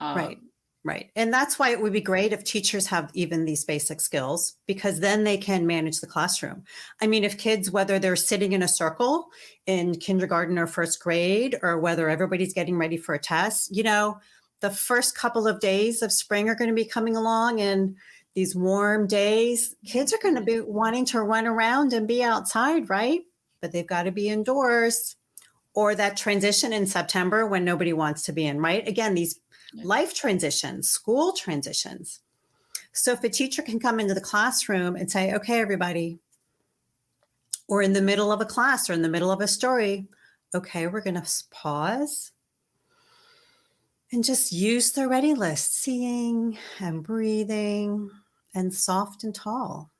Um, 0.00 0.16
right. 0.16 0.38
Right. 0.86 1.10
And 1.16 1.32
that's 1.32 1.58
why 1.58 1.70
it 1.70 1.80
would 1.80 1.94
be 1.94 2.02
great 2.02 2.34
if 2.34 2.44
teachers 2.44 2.86
have 2.88 3.10
even 3.14 3.46
these 3.46 3.64
basic 3.64 4.02
skills 4.02 4.56
because 4.66 5.00
then 5.00 5.24
they 5.24 5.38
can 5.38 5.66
manage 5.66 6.00
the 6.00 6.06
classroom. 6.06 6.64
I 7.00 7.06
mean, 7.06 7.24
if 7.24 7.38
kids, 7.38 7.70
whether 7.70 7.98
they're 7.98 8.16
sitting 8.16 8.52
in 8.52 8.62
a 8.62 8.68
circle 8.68 9.28
in 9.64 9.98
kindergarten 9.98 10.58
or 10.58 10.66
first 10.66 11.00
grade, 11.00 11.58
or 11.62 11.78
whether 11.78 12.10
everybody's 12.10 12.52
getting 12.52 12.76
ready 12.76 12.98
for 12.98 13.14
a 13.14 13.18
test, 13.18 13.74
you 13.74 13.82
know, 13.82 14.18
the 14.60 14.68
first 14.68 15.16
couple 15.16 15.48
of 15.48 15.58
days 15.58 16.02
of 16.02 16.12
spring 16.12 16.50
are 16.50 16.54
going 16.54 16.68
to 16.68 16.74
be 16.74 16.84
coming 16.84 17.16
along 17.16 17.62
and 17.62 17.96
these 18.34 18.54
warm 18.54 19.06
days, 19.06 19.74
kids 19.86 20.12
are 20.12 20.18
going 20.18 20.34
to 20.34 20.42
be 20.42 20.60
wanting 20.60 21.06
to 21.06 21.22
run 21.22 21.46
around 21.46 21.94
and 21.94 22.06
be 22.06 22.22
outside, 22.22 22.90
right? 22.90 23.22
But 23.62 23.72
they've 23.72 23.86
got 23.86 24.02
to 24.02 24.12
be 24.12 24.28
indoors. 24.28 25.16
Or 25.76 25.96
that 25.96 26.16
transition 26.16 26.72
in 26.72 26.86
September 26.86 27.46
when 27.46 27.64
nobody 27.64 27.92
wants 27.92 28.22
to 28.26 28.32
be 28.32 28.46
in, 28.46 28.60
right? 28.60 28.86
Again, 28.86 29.14
these 29.14 29.40
life 29.82 30.14
transitions, 30.14 30.88
school 30.88 31.32
transitions. 31.32 32.20
So 32.92 33.12
if 33.12 33.24
a 33.24 33.28
teacher 33.28 33.62
can 33.62 33.80
come 33.80 33.98
into 33.98 34.14
the 34.14 34.20
classroom 34.20 34.94
and 34.94 35.10
say, 35.10 35.34
okay, 35.34 35.60
everybody, 35.60 36.20
or 37.66 37.82
in 37.82 37.92
the 37.92 38.02
middle 38.02 38.30
of 38.30 38.40
a 38.40 38.44
class 38.44 38.88
or 38.88 38.92
in 38.92 39.02
the 39.02 39.08
middle 39.08 39.32
of 39.32 39.40
a 39.40 39.48
story, 39.48 40.06
okay, 40.54 40.86
we're 40.86 41.00
going 41.00 41.20
to 41.20 41.44
pause 41.50 42.32
and 44.12 44.22
just 44.22 44.52
use 44.52 44.92
the 44.92 45.08
ready 45.08 45.34
list, 45.34 45.76
seeing 45.76 46.56
and 46.78 47.02
breathing 47.02 48.10
and 48.54 48.72
soft 48.72 49.24
and 49.24 49.34
tall. 49.34 49.90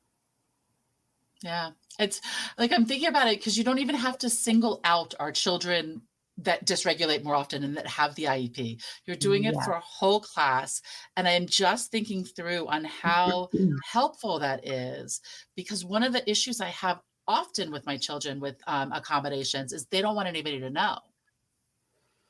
Yeah. 1.43 1.71
It's 1.99 2.21
like 2.57 2.73
I'm 2.73 2.87
thinking 2.87 3.09
about 3.09 3.27
it 3.27 3.39
because 3.39 3.59
you 3.59 3.65
don't 3.65 3.79
even 3.79 3.97
have 3.97 4.19
to 4.19 4.31
single 4.31 4.81
out 4.85 5.15
our 5.19 5.33
children 5.33 6.03
that 6.39 6.67
dysregulate 6.67 7.23
more 7.23 7.35
often 7.35 7.63
and 7.63 7.77
that 7.77 7.87
have 7.87 8.15
the 8.17 8.25
IEP. 8.25 8.83
You're 9.07 9.17
doing 9.17 9.45
it 9.45 9.55
yeah. 9.55 9.65
for 9.65 9.73
a 9.73 9.81
whole 9.81 10.21
class. 10.21 10.83
And 11.17 11.29
I'm 11.29 11.47
just 11.47 11.91
thinking 11.91 12.25
through 12.25 12.67
on 12.67 12.85
how 12.85 13.51
helpful 13.85 14.39
that 14.41 14.67
is 14.67 15.21
because 15.55 15.85
one 15.85 16.03
of 16.03 16.13
the 16.13 16.29
issues 16.29 16.61
I 16.61 16.69
have 16.69 17.01
often 17.27 17.71
with 17.71 17.87
my 17.87 17.97
children 17.97 18.41
with 18.41 18.61
um, 18.67 18.93
accommodations 18.93 19.73
is 19.73 19.87
they 19.87 20.03
don't 20.03 20.17
want 20.17 20.29
anybody 20.29 20.61
to 20.61 20.71
know. 20.71 20.99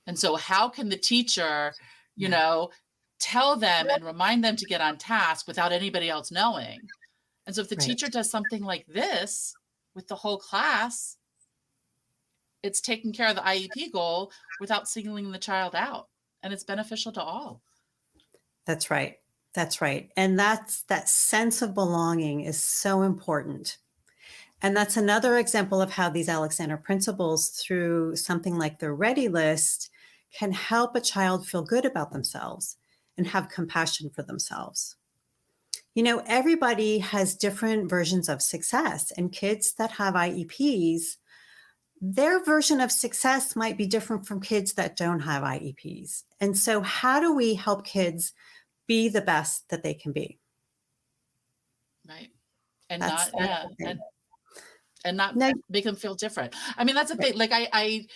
And 0.07 0.19
so, 0.19 0.37
how 0.37 0.69
can 0.69 0.89
the 0.89 0.97
teacher, 0.97 1.73
you 2.17 2.29
know, 2.29 2.71
tell 3.19 3.57
them 3.57 3.89
and 3.91 4.05
remind 4.05 4.45
them 4.45 4.55
to 4.57 4.67
get 4.67 4.83
on 4.83 4.99
task 4.99 5.47
without 5.47 5.73
anybody 5.73 6.11
else 6.11 6.31
knowing? 6.31 6.79
And 7.47 7.55
so, 7.55 7.63
if 7.63 7.71
the 7.71 7.77
right. 7.77 7.87
teacher 7.87 8.09
does 8.09 8.31
something 8.31 8.63
like 8.63 8.87
this 8.87 9.55
with 9.95 10.07
the 10.09 10.15
whole 10.15 10.39
class, 10.39 11.17
it's 12.65 12.81
taking 12.81 13.13
care 13.13 13.29
of 13.29 13.37
the 13.37 13.43
IEP 13.43 13.93
goal 13.93 14.33
without 14.59 14.89
singling 14.89 15.31
the 15.31 15.39
child 15.39 15.75
out. 15.77 16.09
And 16.43 16.53
it's 16.53 16.65
beneficial 16.65 17.13
to 17.13 17.23
all. 17.23 17.63
That's 18.67 18.91
right. 18.91 19.19
That's 19.53 19.81
right. 19.81 20.11
And 20.17 20.39
that's 20.39 20.83
that 20.85 21.09
sense 21.09 21.61
of 21.63 21.75
belonging 21.75 22.41
is 22.41 22.61
so 22.61 23.03
important. 23.03 23.77
And 24.63 24.75
that's 24.75 24.97
another 24.97 25.37
example 25.37 25.83
of 25.83 25.91
how 25.91 26.09
these 26.09 26.29
Alexander 26.29 26.79
principles, 26.79 27.51
through 27.51 28.17
something 28.17 28.57
like 28.57 28.79
the 28.79 28.93
ready 28.93 29.29
list, 29.29 29.91
can 30.33 30.51
help 30.53 30.97
a 30.97 31.01
child 31.01 31.47
feel 31.47 31.63
good 31.63 31.85
about 31.85 32.13
themselves 32.13 32.79
and 33.19 33.27
have 33.27 33.51
compassion 33.51 34.11
for 34.11 34.23
themselves. 34.23 34.97
You 35.95 36.03
know, 36.03 36.23
everybody 36.27 36.99
has 36.99 37.37
different 37.37 37.91
versions 37.91 38.29
of 38.29 38.43
success, 38.43 39.13
and 39.13 39.31
kids 39.31 39.75
that 39.75 39.93
have 39.93 40.15
IEPs, 40.15 41.19
their 42.07 42.45
version 42.45 42.83
of 42.83 42.93
success 42.93 43.57
might 43.57 43.79
be 43.79 43.87
different 43.87 44.27
from 44.27 44.39
kids 44.39 44.75
that 44.75 44.95
don't 44.95 45.21
have 45.21 45.43
IEPs. 45.43 46.25
And 46.39 46.57
so, 46.57 46.83
how 46.83 47.19
do 47.19 47.35
we 47.35 47.55
help 47.55 47.87
kids 47.87 48.35
be 48.87 49.09
the 49.09 49.23
best 49.23 49.67
that 49.71 49.83
they 49.83 49.95
can 49.95 50.13
be? 50.13 50.39
Right. 52.07 52.29
And 52.91 53.01
that's, 53.01 53.33
not, 53.33 53.41
yeah. 53.41 53.65
And, 53.89 54.01
and 55.07 55.17
not 55.17 55.35
no. 55.35 55.51
make 55.71 55.85
them 55.85 55.97
feel 55.97 56.15
different. 56.15 56.55
I 56.77 56.85
mean, 56.85 56.95
that's 56.95 57.11
a 57.11 57.17
thing. 57.17 57.39
Like, 57.39 57.53
I, 57.53 57.69
I, 57.73 58.07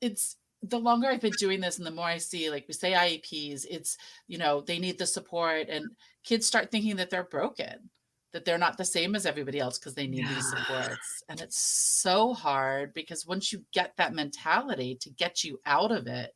it's, 0.00 0.36
the 0.62 0.78
longer 0.78 1.06
I've 1.06 1.20
been 1.20 1.32
doing 1.38 1.60
this 1.60 1.76
and 1.76 1.86
the 1.86 1.90
more 1.90 2.06
I 2.06 2.16
see, 2.16 2.48
like 2.48 2.64
we 2.66 2.72
say 2.72 2.92
IEPs, 2.92 3.66
it's, 3.68 3.98
you 4.26 4.38
know, 4.38 4.62
they 4.62 4.78
need 4.78 4.98
the 4.98 5.06
support 5.06 5.68
and 5.68 5.84
kids 6.24 6.46
start 6.46 6.70
thinking 6.70 6.96
that 6.96 7.10
they're 7.10 7.24
broken, 7.24 7.90
that 8.34 8.44
they're 8.44 8.58
not 8.58 8.76
the 8.76 8.84
same 8.84 9.14
as 9.14 9.26
everybody 9.26 9.60
else 9.60 9.78
because 9.78 9.94
they 9.94 10.08
need 10.08 10.24
yeah. 10.24 10.34
these 10.34 10.50
supports. 10.50 11.22
And 11.28 11.40
it's 11.40 11.56
so 11.56 12.34
hard 12.34 12.92
because 12.92 13.24
once 13.24 13.52
you 13.52 13.62
get 13.72 13.96
that 13.96 14.12
mentality 14.12 14.98
to 15.02 15.10
get 15.10 15.44
you 15.44 15.60
out 15.64 15.92
of 15.92 16.08
it 16.08 16.34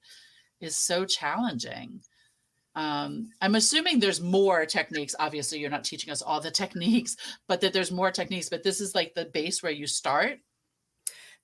is 0.61 0.77
so 0.77 1.05
challenging. 1.05 2.01
Um, 2.77 3.31
I'm 3.43 3.57
assuming 3.57 3.99
there's 3.99 4.21
more 4.21 4.65
techniques. 4.65 5.17
Obviously, 5.19 5.59
you're 5.59 5.71
not 5.71 5.83
teaching 5.83 6.13
us 6.13 6.23
all 6.23 6.41
the 6.41 6.51
techniques, 6.63 7.17
but 7.49 7.61
that 7.61 7.73
there's 7.73 7.91
more 7.91 8.13
techniques. 8.13 8.49
But 8.49 8.63
this 8.63 8.81
is 8.81 8.95
like 8.95 9.15
the 9.15 9.25
base 9.25 9.61
where 9.61 9.73
you 9.73 9.89
start 9.89 10.39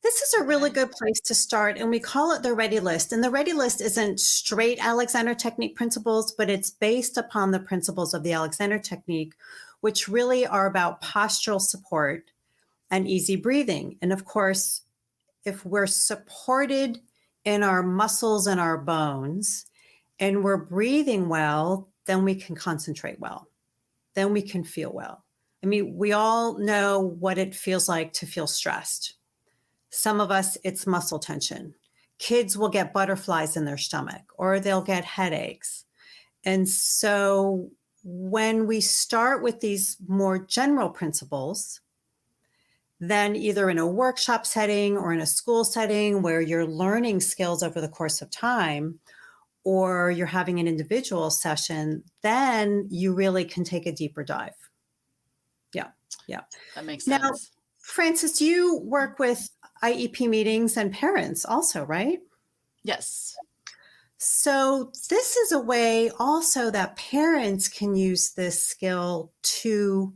this 0.05 0.21
is 0.21 0.35
a 0.35 0.45
really 0.45 0.69
good 0.69 0.91
place 0.91 1.19
to 1.23 1.35
start, 1.35 1.79
and 1.79 1.89
we 1.89 1.99
call 1.99 2.33
it 2.33 2.43
the 2.43 2.53
Ready 2.53 2.79
List. 2.79 3.11
And 3.11 3.25
the 3.25 3.31
Ready 3.31 3.55
List 3.55 3.81
isn't 3.81 4.21
straight 4.21 4.79
Alexander 4.79 5.35
Technique 5.35 5.77
principles, 5.77 6.35
but 6.37 6.51
it's 6.51 6.69
based 6.69 7.17
upon 7.17 7.51
the 7.51 7.59
principles 7.59 8.13
of 8.13 8.23
the 8.23 8.35
Alexander 8.35 8.79
Technique, 8.79 9.33
which 9.85 10.09
really 10.09 10.47
are 10.47 10.67
about 10.67 11.03
postural 11.03 11.61
support 11.61 12.31
and 12.91 13.07
easy 13.07 13.37
breathing. 13.37 13.99
And 14.01 14.13
of 14.13 14.25
course, 14.25 14.81
if 15.45 15.65
we're 15.65 15.87
supported 15.87 17.01
in 17.45 17.63
our 17.63 17.83
muscles 17.83 18.47
and 18.47 18.59
our 18.59 18.79
bones 18.79 19.67
and 20.19 20.43
we're 20.43 20.57
breathing 20.57 21.29
well, 21.29 21.91
then 22.07 22.25
we 22.25 22.35
can 22.35 22.55
concentrate 22.55 23.21
well. 23.21 23.49
Then 24.15 24.33
we 24.33 24.41
can 24.41 24.65
feel 24.65 24.91
well. 24.93 25.25
I 25.63 25.67
mean, 25.67 25.97
we 25.97 26.13
all 26.13 26.59
know 26.59 27.15
what 27.19 27.37
it 27.37 27.55
feels 27.55 27.89
like 27.89 28.15
to 28.15 28.27
feel 28.27 28.47
stressed 28.47 29.15
some 29.95 30.21
of 30.21 30.31
us, 30.31 30.59
it's 30.65 30.87
muscle 30.87 31.21
tension. 31.21 31.75
Kids 32.19 32.59
will 32.59 32.69
get 32.69 32.93
butterflies 32.93 33.57
in 33.57 33.65
their 33.65 33.79
stomach 33.79 34.23
or 34.37 34.59
they'll 34.59 34.83
get 34.83 35.05
headaches. 35.05 35.85
And 36.43 36.69
so 36.69 37.71
when 38.05 38.67
we 38.67 38.81
start 38.81 39.43
with 39.43 39.61
these 39.61 39.97
more 40.07 40.39
general 40.39 40.91
principles, 40.91 41.81
then 43.01 43.35
either 43.35 43.69
in 43.71 43.79
a 43.79 43.87
workshop 43.87 44.47
setting 44.47 44.97
or 44.97 45.13
in 45.13 45.21
a 45.21 45.27
school 45.27 45.65
setting 45.65 46.23
where 46.23 46.41
you're 46.41 46.67
learning 46.67 47.21
skills 47.21 47.63
over 47.63 47.81
the 47.81 47.89
course 47.89 48.23
of 48.23 48.31
time, 48.31 49.01
or 49.65 50.11
you're 50.11 50.27
having 50.27 50.61
an 50.61 50.69
individual 50.69 51.31
session, 51.31 52.05
then 52.23 52.87
you 52.91 53.15
really 53.15 53.45
can 53.45 53.65
take 53.65 53.87
a 53.87 53.93
deeper 53.93 54.23
dive. 54.23 54.55
Yeah. 55.73 55.89
Yeah. 56.27 56.43
That 56.75 56.85
makes 56.85 57.07
sense. 57.07 57.23
Now, 57.23 57.31
Frances, 57.79 58.41
you 58.41 58.81
work 58.85 59.19
with 59.19 59.49
IEP 59.83 60.29
meetings 60.29 60.77
and 60.77 60.93
parents 60.93 61.45
also, 61.47 61.85
right? 61.85 62.21
Yes. 62.83 63.35
So, 64.27 64.91
this 65.11 65.37
is 65.37 65.53
a 65.53 65.61
way 65.61 66.09
also 66.19 66.71
that 66.71 66.97
parents 66.97 67.69
can 67.69 67.95
use 67.95 68.33
this 68.33 68.67
skill 68.67 69.35
to 69.61 70.15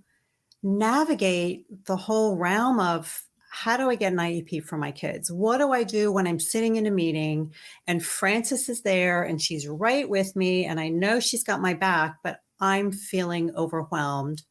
navigate 0.63 1.85
the 1.85 1.97
whole 1.97 2.39
realm 2.39 2.81
of 2.81 3.27
how 3.51 3.77
do 3.77 3.91
I 3.91 3.97
get 3.97 4.15
an 4.15 4.19
IEP 4.19 4.65
for 4.65 4.79
my 4.79 4.93
kids? 4.93 5.31
What 5.31 5.59
do 5.59 5.73
I 5.73 5.83
do 5.85 6.11
when 6.11 6.27
I'm 6.27 6.41
sitting 6.41 6.77
in 6.77 6.87
a 6.87 6.91
meeting 6.91 7.53
and 7.87 8.03
Frances 8.03 8.71
is 8.71 8.81
there 8.81 9.23
and 9.25 9.43
she's 9.43 9.69
right 9.69 10.09
with 10.09 10.35
me 10.35 10.65
and 10.65 10.81
I 10.81 10.89
know 10.89 11.21
she's 11.21 11.45
got 11.45 11.61
my 11.61 11.75
back, 11.75 12.17
but 12.25 12.41
I'm 12.61 12.93
feeling 12.93 13.55
overwhelmed 13.57 14.43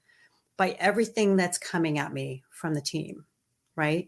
by 0.56 0.78
everything 0.80 1.36
that's 1.36 1.58
coming 1.58 1.98
at 1.98 2.14
me 2.14 2.44
from 2.52 2.76
the 2.76 2.82
team, 2.82 3.26
right? 3.76 4.08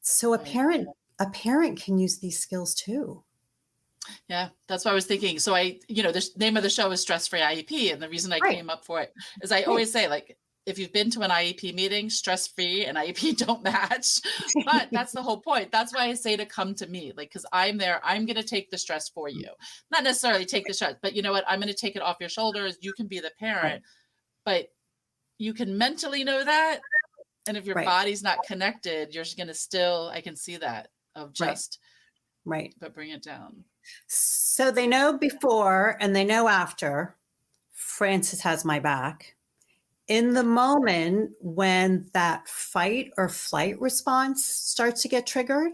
So 0.00 0.32
a 0.32 0.38
parent 0.38 0.88
a 1.18 1.28
parent 1.28 1.78
can 1.78 1.98
use 1.98 2.20
these 2.20 2.38
skills 2.38 2.74
too. 2.74 3.24
Yeah, 4.28 4.48
that's 4.66 4.84
what 4.84 4.92
I 4.92 4.94
was 4.94 5.06
thinking. 5.06 5.38
So 5.38 5.54
I, 5.54 5.78
you 5.88 6.02
know, 6.02 6.12
the 6.12 6.26
name 6.36 6.56
of 6.56 6.62
the 6.62 6.70
show 6.70 6.90
is 6.90 7.00
Stress 7.00 7.28
Free 7.28 7.40
IEP, 7.40 7.92
and 7.92 8.02
the 8.02 8.08
reason 8.08 8.32
I 8.32 8.38
right. 8.38 8.54
came 8.54 8.70
up 8.70 8.84
for 8.84 9.00
it 9.00 9.12
is 9.42 9.52
I 9.52 9.62
always 9.62 9.92
say 9.92 10.08
like 10.08 10.36
if 10.66 10.78
you've 10.78 10.92
been 10.92 11.10
to 11.10 11.22
an 11.22 11.30
IEP 11.30 11.74
meeting, 11.74 12.10
stress 12.10 12.46
free 12.46 12.84
and 12.84 12.98
IEP 12.98 13.36
don't 13.46 13.64
match. 13.64 14.20
But 14.66 14.88
that's 14.92 15.12
the 15.12 15.22
whole 15.22 15.40
point. 15.40 15.72
That's 15.72 15.94
why 15.94 16.08
I 16.08 16.14
say 16.14 16.36
to 16.36 16.44
come 16.44 16.74
to 16.74 16.86
me, 16.86 17.10
like, 17.16 17.30
because 17.30 17.46
I'm 17.54 17.78
there, 17.78 18.02
I'm 18.04 18.26
going 18.26 18.36
to 18.36 18.42
take 18.42 18.70
the 18.70 18.76
stress 18.76 19.08
for 19.08 19.28
mm. 19.28 19.36
you. 19.36 19.48
Not 19.90 20.04
necessarily 20.04 20.44
take 20.44 20.66
the 20.66 20.74
stress, 20.74 20.96
but 21.00 21.16
you 21.16 21.22
know 21.22 21.32
what? 21.32 21.44
I'm 21.48 21.58
going 21.58 21.72
to 21.72 21.74
take 21.74 21.96
it 21.96 22.02
off 22.02 22.18
your 22.20 22.28
shoulders. 22.28 22.76
You 22.82 22.92
can 22.92 23.06
be 23.06 23.18
the 23.18 23.32
parent, 23.40 23.82
but 24.44 24.66
you 25.38 25.54
can 25.54 25.78
mentally 25.78 26.22
know 26.22 26.44
that 26.44 26.80
and 27.48 27.56
if 27.56 27.64
your 27.64 27.76
right. 27.76 27.86
body's 27.86 28.22
not 28.22 28.44
connected, 28.46 29.14
you're 29.14 29.24
just 29.24 29.36
going 29.36 29.48
to 29.48 29.54
still, 29.54 30.10
I 30.12 30.20
can 30.20 30.36
see 30.36 30.58
that 30.58 30.88
of 31.16 31.32
just, 31.32 31.78
right. 32.44 32.56
right. 32.56 32.74
But 32.78 32.94
bring 32.94 33.10
it 33.10 33.22
down. 33.22 33.64
So 34.06 34.70
they 34.70 34.86
know 34.86 35.16
before 35.16 35.96
and 36.00 36.14
they 36.14 36.24
know 36.24 36.48
after 36.48 37.16
Frances 37.72 38.40
has 38.42 38.64
my 38.64 38.78
back. 38.78 39.34
In 40.06 40.32
the 40.32 40.42
moment 40.42 41.32
when 41.40 42.08
that 42.14 42.48
fight 42.48 43.10
or 43.16 43.28
flight 43.28 43.80
response 43.80 44.44
starts 44.44 45.02
to 45.02 45.08
get 45.08 45.26
triggered, 45.26 45.72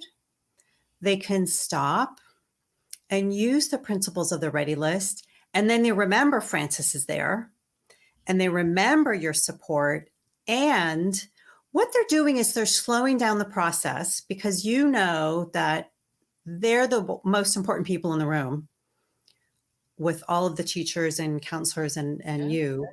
they 1.00 1.16
can 1.16 1.46
stop 1.46 2.18
and 3.10 3.34
use 3.34 3.68
the 3.68 3.78
principles 3.78 4.32
of 4.32 4.40
the 4.40 4.50
ready 4.50 4.74
list. 4.74 5.26
And 5.52 5.70
then 5.70 5.82
they 5.82 5.92
remember 5.92 6.40
Frances 6.40 6.94
is 6.94 7.06
there 7.06 7.50
and 8.26 8.40
they 8.40 8.48
remember 8.48 9.14
your 9.14 9.34
support 9.34 10.10
and 10.48 11.26
what 11.72 11.88
they're 11.92 12.04
doing 12.08 12.36
is 12.36 12.54
they're 12.54 12.66
slowing 12.66 13.18
down 13.18 13.38
the 13.38 13.44
process 13.44 14.20
because 14.20 14.64
you 14.64 14.88
know 14.88 15.50
that 15.54 15.90
they're 16.46 16.86
the 16.86 17.18
most 17.24 17.56
important 17.56 17.86
people 17.86 18.12
in 18.12 18.18
the 18.18 18.26
room 18.26 18.68
with 19.98 20.22
all 20.28 20.46
of 20.46 20.56
the 20.56 20.64
teachers 20.64 21.18
and 21.18 21.40
counselors 21.40 21.96
and, 21.96 22.20
and 22.24 22.50
yeah. 22.50 22.58
you. 22.58 22.86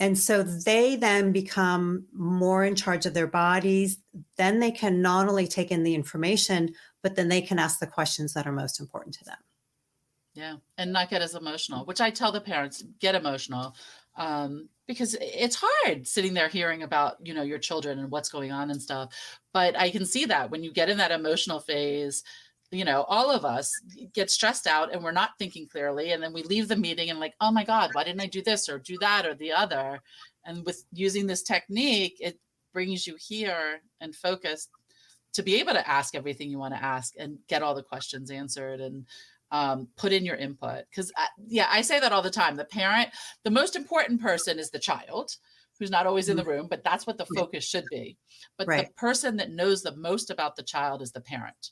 And 0.00 0.18
so 0.18 0.42
they 0.42 0.96
then 0.96 1.32
become 1.32 2.04
more 2.12 2.64
in 2.64 2.74
charge 2.74 3.06
of 3.06 3.14
their 3.14 3.28
bodies. 3.28 3.98
Then 4.36 4.58
they 4.58 4.70
can 4.70 5.00
not 5.00 5.28
only 5.28 5.46
take 5.46 5.70
in 5.70 5.84
the 5.84 5.94
information, 5.94 6.74
but 7.02 7.14
then 7.14 7.28
they 7.28 7.40
can 7.40 7.58
ask 7.58 7.78
the 7.78 7.86
questions 7.86 8.34
that 8.34 8.46
are 8.46 8.52
most 8.52 8.80
important 8.80 9.14
to 9.16 9.24
them. 9.24 9.38
Yeah. 10.34 10.56
And 10.78 10.92
not 10.92 11.10
get 11.10 11.22
as 11.22 11.36
emotional, 11.36 11.84
which 11.84 12.00
I 12.00 12.10
tell 12.10 12.32
the 12.32 12.40
parents 12.40 12.82
get 12.98 13.14
emotional 13.14 13.76
um, 14.16 14.68
because 14.86 15.16
it's 15.20 15.56
hard 15.60 16.06
sitting 16.06 16.34
there 16.34 16.48
hearing 16.48 16.82
about, 16.82 17.24
you 17.24 17.32
know, 17.32 17.42
your 17.42 17.58
children 17.58 18.00
and 18.00 18.10
what's 18.10 18.28
going 18.28 18.50
on 18.50 18.70
and 18.70 18.82
stuff. 18.82 19.14
But 19.52 19.78
I 19.78 19.90
can 19.90 20.04
see 20.04 20.24
that 20.26 20.50
when 20.50 20.64
you 20.64 20.72
get 20.72 20.90
in 20.90 20.98
that 20.98 21.12
emotional 21.12 21.60
phase, 21.60 22.24
you 22.74 22.84
know, 22.84 23.04
all 23.08 23.30
of 23.30 23.44
us 23.44 23.72
get 24.12 24.30
stressed 24.30 24.66
out 24.66 24.92
and 24.92 25.02
we're 25.02 25.12
not 25.12 25.30
thinking 25.38 25.68
clearly. 25.68 26.12
And 26.12 26.22
then 26.22 26.32
we 26.32 26.42
leave 26.42 26.68
the 26.68 26.76
meeting 26.76 27.10
and 27.10 27.20
like, 27.20 27.34
oh 27.40 27.50
my 27.50 27.64
God, 27.64 27.90
why 27.92 28.04
didn't 28.04 28.20
I 28.20 28.26
do 28.26 28.42
this 28.42 28.68
or 28.68 28.78
do 28.78 28.98
that 28.98 29.26
or 29.26 29.34
the 29.34 29.52
other? 29.52 30.00
And 30.44 30.64
with 30.64 30.84
using 30.92 31.26
this 31.26 31.42
technique, 31.42 32.16
it 32.20 32.38
brings 32.72 33.06
you 33.06 33.16
here 33.18 33.80
and 34.00 34.14
focused 34.14 34.70
to 35.34 35.42
be 35.42 35.56
able 35.56 35.72
to 35.72 35.88
ask 35.88 36.14
everything 36.14 36.50
you 36.50 36.58
want 36.58 36.74
to 36.74 36.82
ask 36.82 37.14
and 37.18 37.38
get 37.48 37.62
all 37.62 37.74
the 37.74 37.82
questions 37.82 38.30
answered 38.30 38.80
and 38.80 39.06
um, 39.50 39.88
put 39.96 40.12
in 40.12 40.24
your 40.24 40.36
input. 40.36 40.84
Because, 40.90 41.12
yeah, 41.46 41.68
I 41.70 41.80
say 41.80 42.00
that 42.00 42.12
all 42.12 42.22
the 42.22 42.30
time. 42.30 42.56
The 42.56 42.64
parent, 42.64 43.10
the 43.44 43.50
most 43.50 43.76
important 43.76 44.20
person 44.20 44.58
is 44.58 44.70
the 44.70 44.78
child 44.78 45.36
who's 45.78 45.90
not 45.90 46.06
always 46.06 46.28
in 46.28 46.36
the 46.36 46.42
mm-hmm. 46.42 46.50
room, 46.50 46.66
but 46.68 46.84
that's 46.84 47.06
what 47.06 47.18
the 47.18 47.26
focus 47.36 47.64
should 47.64 47.84
be. 47.90 48.16
But 48.56 48.68
right. 48.68 48.86
the 48.86 48.92
person 48.94 49.36
that 49.38 49.50
knows 49.50 49.82
the 49.82 49.96
most 49.96 50.30
about 50.30 50.56
the 50.56 50.62
child 50.62 51.02
is 51.02 51.12
the 51.12 51.20
parent. 51.20 51.70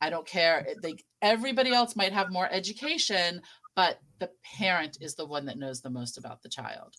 I 0.00 0.10
don't 0.10 0.26
care. 0.26 0.66
They, 0.82 0.96
everybody 1.22 1.72
else 1.72 1.96
might 1.96 2.12
have 2.12 2.30
more 2.30 2.48
education, 2.50 3.40
but 3.74 4.00
the 4.18 4.30
parent 4.58 4.98
is 5.00 5.14
the 5.14 5.26
one 5.26 5.46
that 5.46 5.58
knows 5.58 5.80
the 5.80 5.90
most 5.90 6.18
about 6.18 6.42
the 6.42 6.48
child 6.48 6.96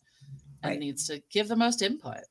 and 0.63 0.71
right. 0.71 0.79
needs 0.79 1.07
to 1.07 1.21
give 1.31 1.47
the 1.47 1.55
most 1.55 1.81
input. 1.81 2.21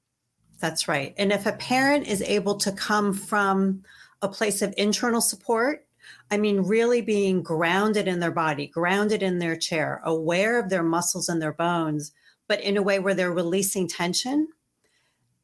That's 0.61 0.88
right. 0.88 1.14
And 1.18 1.33
if 1.33 1.46
a 1.46 1.53
parent 1.53 2.07
is 2.07 2.22
able 2.22 2.57
to 2.57 2.72
come 2.72 3.12
from 3.12 3.83
a 4.22 4.29
place 4.29 4.62
of 4.62 4.74
internal 4.77 5.20
support, 5.20 5.87
I 6.31 6.37
mean, 6.37 6.61
really 6.61 7.00
being 7.00 7.42
grounded 7.42 8.09
in 8.09 8.20
their 8.20 8.31
body, 8.31 8.66
grounded 8.66 9.22
in 9.22 9.38
their 9.38 9.57
chair, 9.57 10.00
aware 10.05 10.59
of 10.59 10.70
their 10.70 10.83
muscles 10.83 11.29
and 11.29 11.40
their 11.40 11.53
bones, 11.53 12.12
but 12.48 12.61
in 12.61 12.77
a 12.77 12.83
way 12.83 12.98
where 12.98 13.14
they're 13.14 13.33
releasing 13.33 13.88
tension, 13.88 14.48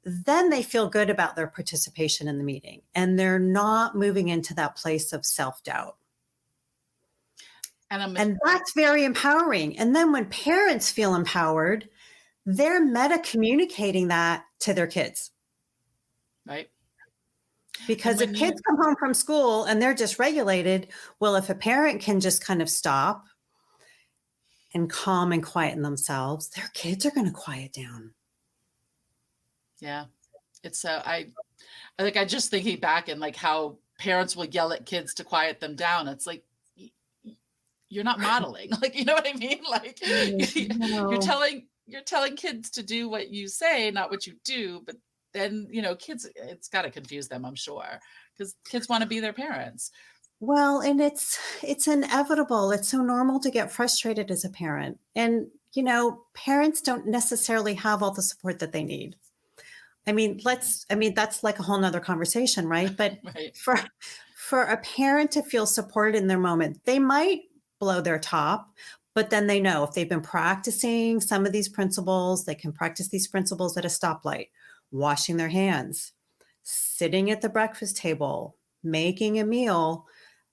then 0.05 0.51
they 0.51 0.63
feel 0.63 0.89
good 0.89 1.11
about 1.11 1.37
their 1.37 1.47
participation 1.47 2.27
in 2.29 2.39
the 2.39 2.45
meeting 2.45 2.83
and 2.95 3.19
they're 3.19 3.39
not 3.39 3.95
moving 3.95 4.29
into 4.29 4.55
that 4.55 4.77
place 4.77 5.13
of 5.13 5.27
self 5.27 5.63
doubt. 5.63 5.97
And, 7.91 8.17
and, 8.17 8.39
that's 8.45 8.73
very 8.75 9.05
empowering. 9.05 9.77
And 9.77 9.97
then 9.97 10.13
when 10.13 10.27
parents 10.27 10.93
feel 10.93 11.17
empowered, 11.17 11.89
they're 12.47 12.85
meta 12.85 13.21
communicating 13.25 14.09
that 14.09 14.45
to 14.61 14.73
their 14.73 14.87
kids. 14.87 15.33
Right. 16.47 16.71
Because 17.89 18.21
if 18.21 18.33
kids 18.35 18.61
come 18.61 18.77
home 18.77 18.95
from 18.97 19.15
school 19.15 19.65
and 19.65 19.81
they're 19.81 19.95
dysregulated, 19.95 20.87
well, 21.19 21.35
if 21.35 21.51
a 21.51 21.55
parent 21.55 22.01
can 22.01 22.21
just 22.21 22.45
kind 22.45 22.63
of 22.63 22.69
stop 22.69 23.25
and 24.75 24.89
calm 24.89 25.33
and 25.33 25.43
quieten 25.43 25.83
themselves, 25.83 26.51
their 26.51 26.71
kids 26.75 27.05
are 27.07 27.11
going 27.11 27.27
to 27.27 27.33
quiet 27.33 27.73
down. 27.73 28.13
Yeah. 29.81 30.07
It's 30.63 30.85
uh, 30.85 31.03
I 31.05 31.29
I 31.99 32.03
think 32.03 32.17
I 32.17 32.25
just 32.25 32.51
thinking 32.51 32.81
back 32.81 33.09
and 33.09 33.21
like 33.21 33.37
how 33.37 33.79
parents 33.99 34.37
will 34.37 34.47
yell 34.47 34.73
at 34.73 34.87
kids 34.87 35.15
to 35.15 35.25
quiet 35.25 35.61
them 35.61 35.77
down. 35.77 36.09
It's 36.09 36.27
like 36.27 36.45
you're 37.89 38.05
not 38.05 38.21
modeling. 38.21 38.71
like 38.83 38.97
you 38.97 39.05
know 39.05 39.15
what 39.15 39.27
I 39.27 39.37
mean? 39.37 39.61
Like 39.69 39.99
you're 40.07 41.19
telling 41.19 41.67
you're 41.87 42.03
telling 42.03 42.37
kids 42.37 42.71
to 42.71 42.83
do 42.83 43.09
what 43.09 43.31
you 43.31 43.49
say, 43.49 43.91
not 43.91 44.11
what 44.11 44.27
you 44.27 44.35
do, 44.45 44.83
but 44.85 44.97
then 45.33 45.67
you 45.71 45.83
know 45.83 45.95
kids 45.95 46.29
it's 46.37 46.69
got 46.69 46.83
to 46.83 46.91
confuse 46.91 47.29
them 47.29 47.45
i'm 47.45 47.55
sure 47.55 48.01
because 48.37 48.55
kids 48.69 48.89
want 48.89 49.03
to 49.03 49.09
be 49.09 49.21
their 49.21 49.33
parents 49.33 49.91
well 50.41 50.81
and 50.81 51.01
it's 51.01 51.39
it's 51.63 51.87
inevitable 51.87 52.71
it's 52.71 52.89
so 52.89 52.99
normal 52.99 53.39
to 53.39 53.51
get 53.51 53.71
frustrated 53.71 54.31
as 54.31 54.45
a 54.45 54.51
parent 54.51 54.99
and 55.15 55.47
you 55.75 55.83
know 55.83 56.23
parents 56.35 56.81
don't 56.81 57.07
necessarily 57.07 57.75
have 57.75 58.03
all 58.03 58.13
the 58.13 58.23
support 58.23 58.59
that 58.59 58.73
they 58.73 58.85
need 58.85 59.17
I 60.07 60.13
mean, 60.13 60.41
let's, 60.45 60.87
I 60.91 60.95
mean, 60.95 61.15
that's 61.15 61.43
like 61.45 61.59
a 61.59 61.63
whole 61.63 61.79
nother 61.79 62.01
conversation, 62.01 62.67
right? 62.67 62.97
But 62.97 63.19
right. 63.25 63.57
for 63.57 63.79
for 64.37 64.63
a 64.63 64.79
parent 64.79 65.31
to 65.33 65.43
feel 65.43 65.67
supported 65.67 66.19
in 66.19 66.27
their 66.27 66.39
moment, 66.39 66.81
they 66.85 66.99
might 66.99 67.43
blow 67.79 68.01
their 68.01 68.19
top, 68.19 68.69
but 69.15 69.31
then 69.31 69.47
they 69.47 69.61
know 69.61 69.85
if 69.85 69.93
they've 69.93 70.09
been 70.09 70.21
practicing 70.21 71.21
some 71.21 71.47
of 71.47 71.53
these 71.53 71.69
principles, 71.69 72.45
they 72.45 72.55
can 72.55 72.73
practice 72.73 73.09
these 73.09 73.29
principles 73.29 73.77
at 73.77 73.85
a 73.85 73.89
stoplight, 73.89 74.49
washing 74.91 75.37
their 75.37 75.49
hands, 75.49 76.13
sitting 76.63 77.31
at 77.31 77.43
the 77.43 77.49
breakfast 77.49 77.97
table, 77.97 78.57
making 78.83 79.39
a 79.39 79.45
meal. 79.45 80.07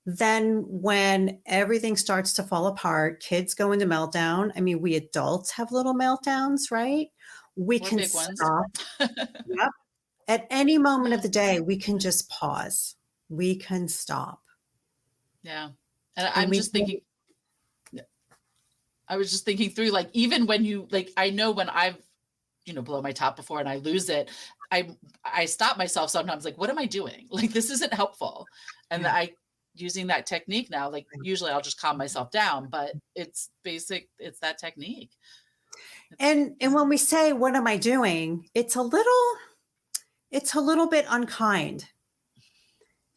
Then, 0.05 0.63
when 0.67 1.39
everything 1.45 1.97
starts 1.97 2.33
to 2.33 2.43
fall 2.43 2.67
apart, 2.67 3.21
kids 3.21 3.53
go 3.53 3.71
into 3.71 3.86
meltdown. 3.86 4.51
I 4.55 4.62
mean, 4.62 4.81
we 4.81 4.95
adults 4.95 5.51
have 5.51 5.71
little 5.71 5.95
meltdowns, 5.95 6.71
right? 6.71 7.07
We 7.58 7.80
More 7.80 7.89
can 7.89 8.04
stop. 8.06 8.65
yep. 9.00 9.72
At 10.28 10.48
any 10.50 10.78
moment 10.78 11.13
of 11.13 11.22
the 11.22 11.30
day, 11.30 11.58
mm-hmm. 11.58 11.65
we 11.65 11.78
can 11.78 12.00
just 12.00 12.30
pause. 12.30 12.96
We 13.30 13.56
can 13.56 13.88
stop. 13.88 14.41
Yeah. 15.41 15.70
And, 16.15 16.28
and 16.28 16.32
I'm 16.36 16.52
just 16.52 16.72
thinking, 16.72 17.02
I 19.10 19.17
was 19.17 19.32
just 19.32 19.46
thinking 19.46 19.70
through 19.70 19.89
like, 19.89 20.10
even 20.13 20.46
when 20.46 20.65
you, 20.65 20.88
like, 20.91 21.12
I 21.17 21.30
know 21.30 21.52
when 21.52 21.70
I've, 21.70 21.98
you 22.65 22.74
know, 22.74 22.82
blow 22.82 23.02
my 23.02 23.13
top 23.13 23.38
before 23.38 23.60
and 23.60 23.70
I 23.70 23.78
lose 23.78 24.10
it, 24.10 24.30
I, 24.70 24.89
I 25.24 25.46
stop 25.46 25.78
myself 25.78 26.10
sometimes 26.10 26.43
like, 26.43 26.58
what 26.58 26.70
am 26.70 26.78
I 26.78 26.86
doing? 26.86 27.28
Like, 27.32 27.54
this 27.54 27.70
isn't 27.70 27.93
helpful. 27.93 28.46
And 28.91 29.04
yeah. 29.04 29.13
I, 29.13 29.32
using 29.76 30.08
that 30.08 30.26
technique 30.26 30.70
now, 30.70 30.89
like 30.89 31.06
usually 31.22 31.52
I'll 31.52 31.62
just 31.62 31.80
calm 31.80 31.98
myself 31.98 32.32
down, 32.32 32.67
but 32.70 32.91
it's 33.15 33.50
basic, 33.63 34.10
it's 34.20 34.39
that 34.39 34.58
technique 34.58 35.12
and 36.20 36.56
and 36.62 36.74
when 36.74 36.89
we 36.89 36.98
say 36.98 37.34
what 37.34 37.56
am 37.56 37.67
i 37.67 37.78
doing? 37.78 38.48
it's 38.54 38.76
a 38.76 38.82
little 38.82 39.34
it's 40.30 40.56
a 40.56 40.60
little 40.62 40.88
bit 40.88 41.06
unkind. 41.10 41.86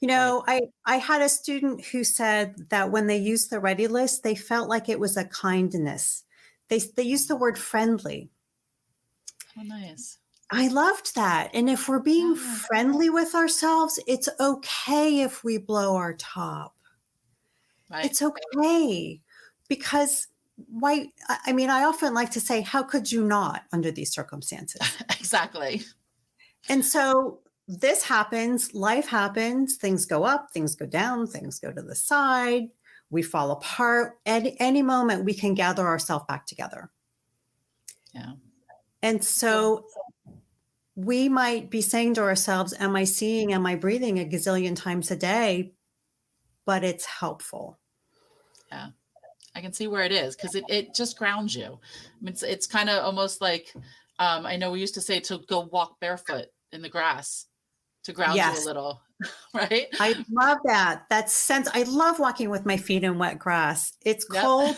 You 0.00 0.08
know 0.08 0.44
i 0.46 0.62
i 0.86 0.96
had 0.96 1.22
a 1.22 1.28
student 1.28 1.84
who 1.86 2.04
said 2.04 2.54
that 2.70 2.90
when 2.90 3.06
they 3.06 3.18
used 3.18 3.50
the 3.50 3.60
ready 3.60 3.86
list 3.86 4.22
they 4.22 4.34
felt 4.34 4.68
like 4.68 4.88
it 4.88 5.00
was 5.00 5.16
a 5.16 5.24
kindness. 5.24 6.24
They 6.68 6.78
they 6.78 7.02
used 7.02 7.28
the 7.28 7.36
word 7.36 7.58
friendly. 7.58 8.30
Oh 9.58 9.62
nice. 9.62 10.18
I 10.52 10.66
loved 10.66 11.14
that. 11.14 11.50
And 11.54 11.70
if 11.70 11.88
we're 11.88 12.00
being 12.00 12.34
yeah. 12.34 12.54
friendly 12.66 13.10
with 13.10 13.34
ourselves 13.34 14.00
it's 14.06 14.28
okay 14.40 15.20
if 15.20 15.44
we 15.44 15.58
blow 15.58 15.96
our 15.96 16.14
top. 16.14 16.74
Right. 17.90 18.04
it's 18.04 18.22
okay. 18.22 19.20
Because 19.68 20.28
why 20.68 21.06
i 21.46 21.52
mean 21.52 21.70
i 21.70 21.84
often 21.84 22.14
like 22.14 22.30
to 22.30 22.40
say 22.40 22.60
how 22.60 22.82
could 22.82 23.10
you 23.10 23.24
not 23.24 23.64
under 23.72 23.90
these 23.90 24.12
circumstances? 24.12 24.80
Exactly. 25.20 25.82
And 26.68 26.84
so 26.84 27.38
this 27.68 28.02
happens 28.02 28.74
life 28.74 29.06
happens 29.06 29.76
things 29.76 30.04
go 30.06 30.24
up 30.24 30.48
things 30.52 30.74
go 30.74 30.86
down 30.86 31.26
things 31.26 31.60
go 31.60 31.70
to 31.70 31.82
the 31.82 31.94
side 31.94 32.68
we 33.10 33.22
fall 33.22 33.50
apart. 33.50 34.18
At 34.24 34.46
any 34.58 34.82
moment 34.82 35.24
we 35.24 35.34
can 35.34 35.54
gather 35.54 35.86
ourselves 35.86 36.24
back 36.28 36.46
together. 36.46 36.90
Yeah. 38.14 38.32
And 39.02 39.22
so 39.22 39.86
we 40.94 41.28
might 41.28 41.70
be 41.70 41.80
saying 41.80 42.14
to 42.14 42.22
ourselves 42.22 42.74
am 42.78 42.96
i 42.96 43.04
seeing 43.04 43.52
am 43.52 43.66
i 43.66 43.74
breathing 43.74 44.18
a 44.18 44.24
gazillion 44.24 44.76
times 44.76 45.10
a 45.10 45.16
day? 45.16 45.72
But 46.66 46.84
it's 46.84 47.04
helpful. 47.04 47.78
Yeah 48.70 48.90
I 49.54 49.60
can 49.60 49.72
see 49.72 49.88
where 49.88 50.04
it 50.04 50.12
is 50.12 50.36
because 50.36 50.54
it, 50.54 50.64
it 50.68 50.94
just 50.94 51.18
grounds 51.18 51.54
you. 51.54 51.64
I 51.64 52.22
mean, 52.22 52.32
it's 52.32 52.42
it's 52.42 52.66
kind 52.66 52.88
of 52.88 53.04
almost 53.04 53.40
like 53.40 53.72
um, 54.18 54.46
I 54.46 54.56
know 54.56 54.70
we 54.70 54.80
used 54.80 54.94
to 54.94 55.00
say 55.00 55.18
to 55.20 55.38
go 55.48 55.60
walk 55.72 55.98
barefoot 56.00 56.46
in 56.72 56.82
the 56.82 56.88
grass 56.88 57.46
to 58.04 58.12
ground 58.12 58.36
yes. 58.36 58.58
you 58.58 58.64
a 58.64 58.66
little, 58.66 59.00
right? 59.54 59.86
I 59.98 60.24
love 60.30 60.58
that. 60.64 61.04
That 61.10 61.30
sense. 61.30 61.68
I 61.74 61.82
love 61.84 62.18
walking 62.18 62.50
with 62.50 62.66
my 62.66 62.76
feet 62.76 63.04
in 63.04 63.18
wet 63.18 63.38
grass. 63.38 63.92
It's 64.04 64.26
yep. 64.32 64.42
cold 64.42 64.76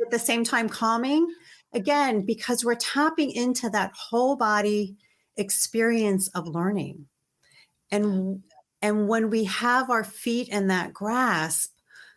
at 0.00 0.10
the 0.10 0.18
same 0.18 0.44
time 0.44 0.68
calming. 0.68 1.26
Again, 1.72 2.24
because 2.24 2.64
we're 2.64 2.76
tapping 2.76 3.32
into 3.32 3.68
that 3.70 3.92
whole 3.94 4.36
body 4.36 4.96
experience 5.36 6.28
of 6.28 6.46
learning. 6.46 7.06
And 7.90 8.42
and 8.80 9.08
when 9.08 9.30
we 9.30 9.44
have 9.44 9.90
our 9.90 10.04
feet 10.04 10.48
in 10.48 10.68
that 10.68 10.92
grass, 10.92 11.68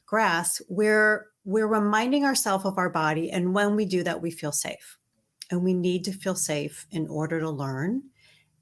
grass, 0.06 0.62
we're 0.70 1.28
we're 1.48 1.66
reminding 1.66 2.26
ourselves 2.26 2.66
of 2.66 2.78
our 2.78 2.90
body. 2.90 3.32
And 3.32 3.56
when 3.56 3.78
we 3.78 3.86
do 3.86 4.04
that, 4.04 4.22
we 4.22 4.32
feel 4.32 4.52
safe. 4.52 4.98
And 5.50 5.64
we 5.64 5.74
need 5.74 6.04
to 6.04 6.12
feel 6.12 6.36
safe 6.36 6.86
in 6.92 7.08
order 7.08 7.40
to 7.40 7.50
learn 7.50 8.04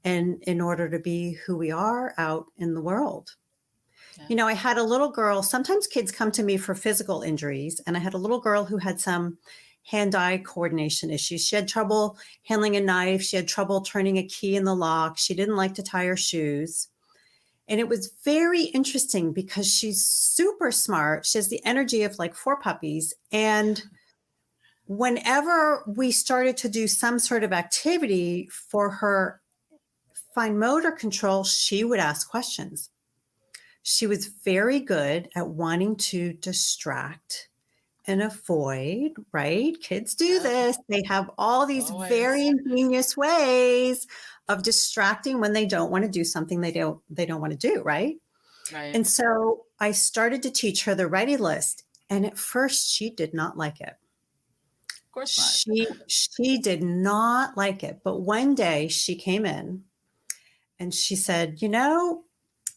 and 0.04 0.40
in 0.44 0.60
order 0.60 0.88
to 0.88 1.00
be 1.00 1.32
who 1.32 1.56
we 1.56 1.72
are 1.72 2.14
out 2.16 2.46
in 2.58 2.74
the 2.74 2.80
world. 2.80 3.34
Yeah. 4.16 4.26
You 4.28 4.36
know, 4.36 4.46
I 4.46 4.52
had 4.52 4.78
a 4.78 4.84
little 4.84 5.10
girl, 5.10 5.42
sometimes 5.42 5.88
kids 5.88 6.12
come 6.12 6.30
to 6.30 6.44
me 6.44 6.56
for 6.56 6.76
physical 6.76 7.22
injuries, 7.22 7.80
and 7.88 7.96
I 7.96 8.00
had 8.00 8.14
a 8.14 8.18
little 8.18 8.40
girl 8.40 8.64
who 8.64 8.78
had 8.78 9.00
some 9.00 9.36
hand-eye 9.82 10.44
coordination 10.46 11.10
issues. 11.10 11.44
She 11.44 11.56
had 11.56 11.66
trouble 11.66 12.16
handling 12.44 12.76
a 12.76 12.80
knife. 12.80 13.20
She 13.20 13.36
had 13.36 13.48
trouble 13.48 13.80
turning 13.80 14.18
a 14.18 14.28
key 14.28 14.54
in 14.54 14.62
the 14.62 14.76
lock. 14.76 15.18
She 15.18 15.34
didn't 15.34 15.56
like 15.56 15.74
to 15.74 15.82
tie 15.82 16.04
her 16.04 16.16
shoes. 16.16 16.86
And 17.68 17.80
it 17.80 17.88
was 17.88 18.12
very 18.24 18.62
interesting 18.62 19.32
because 19.32 19.66
she's 19.72 20.04
super 20.04 20.70
smart. 20.70 21.26
She 21.26 21.38
has 21.38 21.48
the 21.48 21.64
energy 21.64 22.02
of 22.04 22.18
like 22.18 22.34
four 22.34 22.60
puppies. 22.60 23.12
And 23.32 23.82
whenever 24.86 25.82
we 25.86 26.12
started 26.12 26.56
to 26.58 26.68
do 26.68 26.86
some 26.86 27.18
sort 27.18 27.42
of 27.42 27.52
activity 27.52 28.48
for 28.52 28.90
her 28.90 29.40
fine 30.34 30.58
motor 30.58 30.92
control, 30.92 31.42
she 31.42 31.82
would 31.82 31.98
ask 31.98 32.28
questions. 32.30 32.90
She 33.82 34.06
was 34.06 34.26
very 34.26 34.80
good 34.80 35.28
at 35.34 35.48
wanting 35.48 35.96
to 35.96 36.34
distract 36.34 37.48
and 38.06 38.22
avoid, 38.22 39.12
right? 39.32 39.76
Kids 39.80 40.14
do 40.14 40.40
this. 40.40 40.78
They 40.88 41.02
have 41.08 41.30
all 41.38 41.66
these 41.66 41.90
Always. 41.90 42.08
very 42.08 42.46
ingenious 42.46 43.16
ways 43.16 44.06
of 44.48 44.62
distracting 44.62 45.40
when 45.40 45.52
they 45.52 45.66
don't 45.66 45.90
want 45.90 46.04
to 46.04 46.10
do 46.10 46.24
something 46.24 46.60
they 46.60 46.72
don't 46.72 47.00
they 47.10 47.26
don't 47.26 47.40
want 47.40 47.52
to 47.52 47.58
do, 47.72 47.82
right? 47.82 48.16
Right. 48.72 48.94
And 48.94 49.06
so 49.06 49.66
I 49.80 49.92
started 49.92 50.42
to 50.44 50.50
teach 50.50 50.84
her 50.84 50.94
the 50.94 51.08
ready 51.08 51.36
list 51.36 51.84
and 52.10 52.26
at 52.26 52.38
first 52.38 52.90
she 52.92 53.10
did 53.10 53.34
not 53.34 53.56
like 53.56 53.80
it. 53.80 53.94
of 54.90 55.12
course 55.12 55.36
not. 55.36 55.60
She 55.60 55.86
she 56.06 56.58
did 56.58 56.82
not 56.82 57.56
like 57.56 57.82
it, 57.82 58.00
but 58.04 58.20
one 58.20 58.54
day 58.54 58.88
she 58.88 59.16
came 59.16 59.44
in 59.46 59.84
and 60.78 60.94
she 60.94 61.16
said, 61.16 61.62
"You 61.62 61.68
know, 61.68 62.24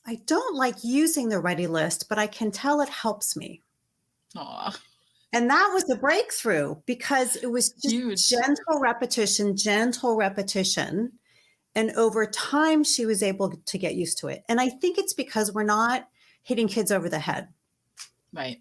I 0.06 0.16
don't 0.26 0.56
like 0.56 0.84
using 0.84 1.30
the 1.30 1.40
ready 1.40 1.68
list, 1.68 2.08
but 2.10 2.20
I 2.20 2.28
can 2.28 2.52
tell 2.52 2.82
it 2.82 2.90
helps 2.90 3.36
me." 3.36 3.64
Aw. 4.36 4.74
And 5.32 5.50
that 5.50 5.70
was 5.74 5.90
a 5.90 5.96
breakthrough 5.96 6.76
because 6.86 7.36
it 7.36 7.52
was 7.52 7.72
just 7.74 7.94
Huge. 7.94 8.30
gentle 8.30 8.80
repetition, 8.80 9.56
gentle 9.56 10.16
repetition. 10.16 11.12
And 11.76 11.92
over 11.92 12.26
time, 12.26 12.84
she 12.84 13.06
was 13.06 13.22
able 13.22 13.52
to 13.52 13.78
get 13.78 13.96
used 13.96 14.18
to 14.20 14.28
it. 14.28 14.44
And 14.50 14.60
I 14.60 14.70
think 14.70 14.98
it's 14.98 15.14
because 15.14 15.54
we're 15.54 15.64
not 15.64 16.08
hitting 16.42 16.68
kids 16.68 16.92
over 16.92 17.10
the 17.10 17.20
head. 17.20 17.48
Right. 18.34 18.60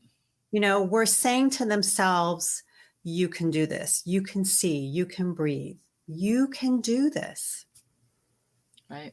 You 0.51 0.61
know, 0.61 0.83
we're 0.83 1.07
saying 1.07 1.51
to 1.51 1.65
themselves, 1.65 2.63
you 3.03 3.29
can 3.29 3.51
do 3.51 3.67
this, 3.67 4.03
you 4.05 4.23
can 4.23 4.45
see, 4.45 4.79
you 4.79 5.07
can 5.07 5.33
breathe, 5.33 5.79
you 6.07 6.49
can 6.49 6.81
do 6.81 7.09
this. 7.09 7.65
Right. 8.91 9.13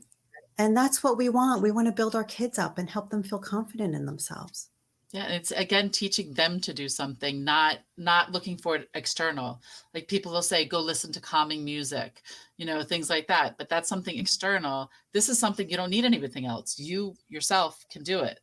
And 0.57 0.75
that's 0.75 1.03
what 1.03 1.17
we 1.17 1.29
want. 1.29 1.61
We 1.61 1.71
want 1.71 1.87
to 1.87 1.93
build 1.93 2.15
our 2.15 2.23
kids 2.23 2.57
up 2.57 2.77
and 2.77 2.89
help 2.89 3.09
them 3.09 3.23
feel 3.23 3.39
confident 3.39 3.95
in 3.95 4.05
themselves. 4.05 4.69
Yeah, 5.15 5.27
it's 5.27 5.51
again 5.51 5.91
teaching 5.91 6.33
them 6.33 6.59
to 6.59 6.73
do 6.73 6.89
something, 6.89 7.41
not 7.41 7.77
not 7.97 8.33
looking 8.33 8.57
for 8.57 8.75
it 8.75 8.89
external. 8.95 9.61
Like 9.93 10.09
people 10.09 10.33
will 10.33 10.41
say, 10.41 10.65
go 10.65 10.81
listen 10.81 11.13
to 11.13 11.21
calming 11.21 11.63
music, 11.63 12.21
you 12.57 12.65
know, 12.65 12.83
things 12.83 13.09
like 13.09 13.25
that. 13.27 13.57
But 13.57 13.69
that's 13.69 13.87
something 13.87 14.15
mm-hmm. 14.15 14.23
external. 14.23 14.91
This 15.13 15.29
is 15.29 15.39
something 15.39 15.69
you 15.69 15.77
don't 15.77 15.89
need 15.89 16.03
anything 16.03 16.45
else. 16.45 16.77
You 16.77 17.15
yourself 17.29 17.85
can 17.89 18.03
do 18.03 18.19
it 18.19 18.41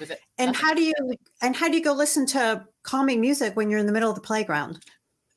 with 0.00 0.10
it. 0.10 0.18
And 0.36 0.48
nothing. 0.48 0.66
how 0.66 0.74
do 0.74 0.82
you 0.82 0.94
and 1.42 1.54
how 1.54 1.68
do 1.68 1.76
you 1.76 1.84
go 1.84 1.92
listen 1.92 2.26
to 2.26 2.66
calming 2.82 3.20
music 3.20 3.54
when 3.54 3.70
you're 3.70 3.78
in 3.78 3.86
the 3.86 3.92
middle 3.92 4.10
of 4.10 4.16
the 4.16 4.20
playground? 4.20 4.84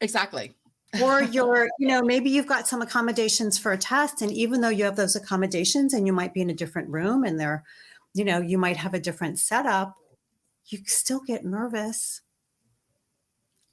exactly. 0.01 0.55
or 1.03 1.21
you're 1.35 1.69
you 1.77 1.87
know 1.87 2.01
maybe 2.01 2.31
you've 2.31 2.47
got 2.47 2.67
some 2.67 2.81
accommodations 2.81 3.59
for 3.59 3.73
a 3.73 3.77
test 3.77 4.23
and 4.23 4.31
even 4.31 4.59
though 4.59 4.69
you 4.69 4.85
have 4.85 4.95
those 4.95 5.15
accommodations 5.15 5.93
and 5.93 6.07
you 6.07 6.13
might 6.13 6.33
be 6.33 6.41
in 6.41 6.49
a 6.49 6.55
different 6.55 6.89
room 6.89 7.23
and 7.23 7.39
they're 7.39 7.63
you 8.15 8.25
know 8.25 8.41
you 8.41 8.57
might 8.57 8.77
have 8.77 8.95
a 8.95 8.99
different 8.99 9.37
setup 9.37 9.95
you 10.67 10.79
still 10.85 11.21
get 11.21 11.43
nervous 11.45 12.21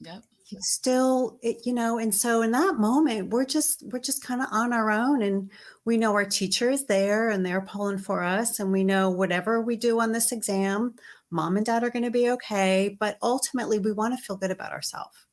Yep. 0.03 0.23
you 0.47 0.57
still 0.61 1.37
it, 1.43 1.57
you 1.65 1.73
know 1.73 1.99
and 1.99 2.13
so 2.13 2.41
in 2.41 2.51
that 2.51 2.75
moment 2.75 3.29
we're 3.29 3.45
just 3.45 3.83
we're 3.91 3.99
just 3.99 4.23
kind 4.23 4.41
of 4.41 4.47
on 4.51 4.73
our 4.73 4.89
own 4.89 5.21
and 5.21 5.51
we 5.85 5.95
know 5.97 6.13
our 6.13 6.25
teacher 6.25 6.69
is 6.71 6.85
there 6.85 7.29
and 7.29 7.45
they're 7.45 7.61
pulling 7.61 7.99
for 7.99 8.23
us 8.23 8.59
and 8.59 8.71
we 8.71 8.83
know 8.83 9.09
whatever 9.11 9.61
we 9.61 9.75
do 9.75 9.99
on 9.99 10.11
this 10.11 10.31
exam 10.31 10.95
mom 11.29 11.55
and 11.55 11.65
dad 11.67 11.83
are 11.83 11.91
going 11.91 12.03
to 12.03 12.09
be 12.11 12.31
okay 12.31 12.97
but 12.99 13.17
ultimately 13.21 13.77
we 13.77 13.91
want 13.91 14.17
to 14.17 14.23
feel 14.23 14.35
good 14.37 14.49
about 14.51 14.71
ourselves 14.71 15.27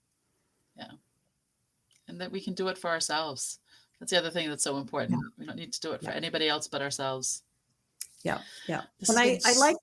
Yeah, 0.77 0.93
And 2.09 2.21
that 2.21 2.31
we 2.31 2.41
can 2.43 2.53
do 2.55 2.69
it 2.69 2.79
for 2.79 2.89
ourselves. 2.91 3.59
That's 3.99 4.13
the 4.13 4.19
other 4.19 4.31
thing 4.31 4.49
that's 4.49 4.63
so 4.63 4.77
important. 4.77 5.19
We 5.39 5.47
don't 5.47 5.57
need 5.57 5.73
to 5.73 5.81
do 5.81 5.93
it 5.93 6.01
for 6.03 6.11
Yeah. 6.11 6.17
anybody 6.17 6.47
else 6.49 6.69
but 6.69 6.83
ourselves. 6.83 7.43
yeah 8.23 8.39
yeah 8.69 8.83
This 9.01 9.09
and 9.09 9.19
I, 9.19 9.41
I 9.45 9.59
like 9.59 9.77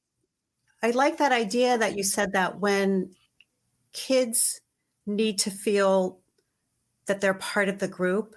I 0.86 0.92
like 0.92 1.18
that 1.18 1.32
idea 1.32 1.80
that 1.80 1.98
you 1.98 2.04
said 2.04 2.34
that 2.34 2.60
when 2.60 3.10
kids 3.92 4.62
need 5.08 5.40
to 5.40 5.50
feel 5.50 6.20
that 7.08 7.22
they're 7.22 7.34
part 7.34 7.70
of 7.70 7.80
the 7.80 7.88
group, 7.88 8.36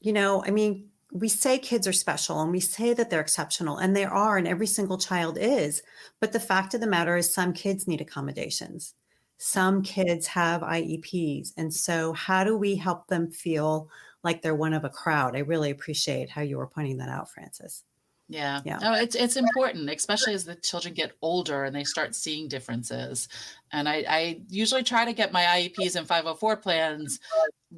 you 0.00 0.12
know, 0.12 0.42
I 0.44 0.50
mean, 0.50 0.88
we 1.12 1.28
say 1.28 1.60
kids 1.60 1.86
are 1.86 1.92
special 1.92 2.40
and 2.40 2.50
we 2.50 2.58
say 2.58 2.94
that 2.94 3.10
they're 3.10 3.20
exceptional, 3.20 3.76
and 3.76 3.94
they 3.94 4.04
are, 4.04 4.36
and 4.36 4.48
every 4.48 4.66
single 4.66 4.98
child 4.98 5.38
is. 5.40 5.84
But 6.18 6.32
the 6.32 6.40
fact 6.40 6.74
of 6.74 6.80
the 6.80 6.88
matter 6.88 7.16
is, 7.16 7.32
some 7.32 7.52
kids 7.52 7.86
need 7.86 8.00
accommodations. 8.00 8.94
Some 9.38 9.82
kids 9.84 10.26
have 10.26 10.62
IEPs. 10.62 11.52
And 11.56 11.72
so, 11.72 12.12
how 12.12 12.42
do 12.42 12.56
we 12.56 12.74
help 12.74 13.06
them 13.06 13.30
feel 13.30 13.88
like 14.24 14.42
they're 14.42 14.56
one 14.56 14.74
of 14.74 14.82
a 14.82 14.90
crowd? 14.90 15.36
I 15.36 15.40
really 15.40 15.70
appreciate 15.70 16.28
how 16.28 16.42
you 16.42 16.56
were 16.56 16.66
pointing 16.66 16.96
that 16.96 17.08
out, 17.08 17.30
Frances. 17.30 17.84
Yeah. 18.28 18.60
Yeah. 18.64 18.78
No, 18.78 18.94
it's 18.94 19.14
it's 19.14 19.36
important, 19.36 19.90
especially 19.90 20.34
as 20.34 20.44
the 20.44 20.54
children 20.54 20.94
get 20.94 21.12
older 21.20 21.64
and 21.64 21.74
they 21.74 21.84
start 21.84 22.14
seeing 22.14 22.48
differences. 22.48 23.28
And 23.72 23.88
I, 23.88 24.04
I 24.08 24.40
usually 24.48 24.82
try 24.82 25.04
to 25.04 25.12
get 25.12 25.32
my 25.32 25.42
IEPs 25.42 25.96
and 25.96 26.06
504 26.06 26.56
plans 26.56 27.20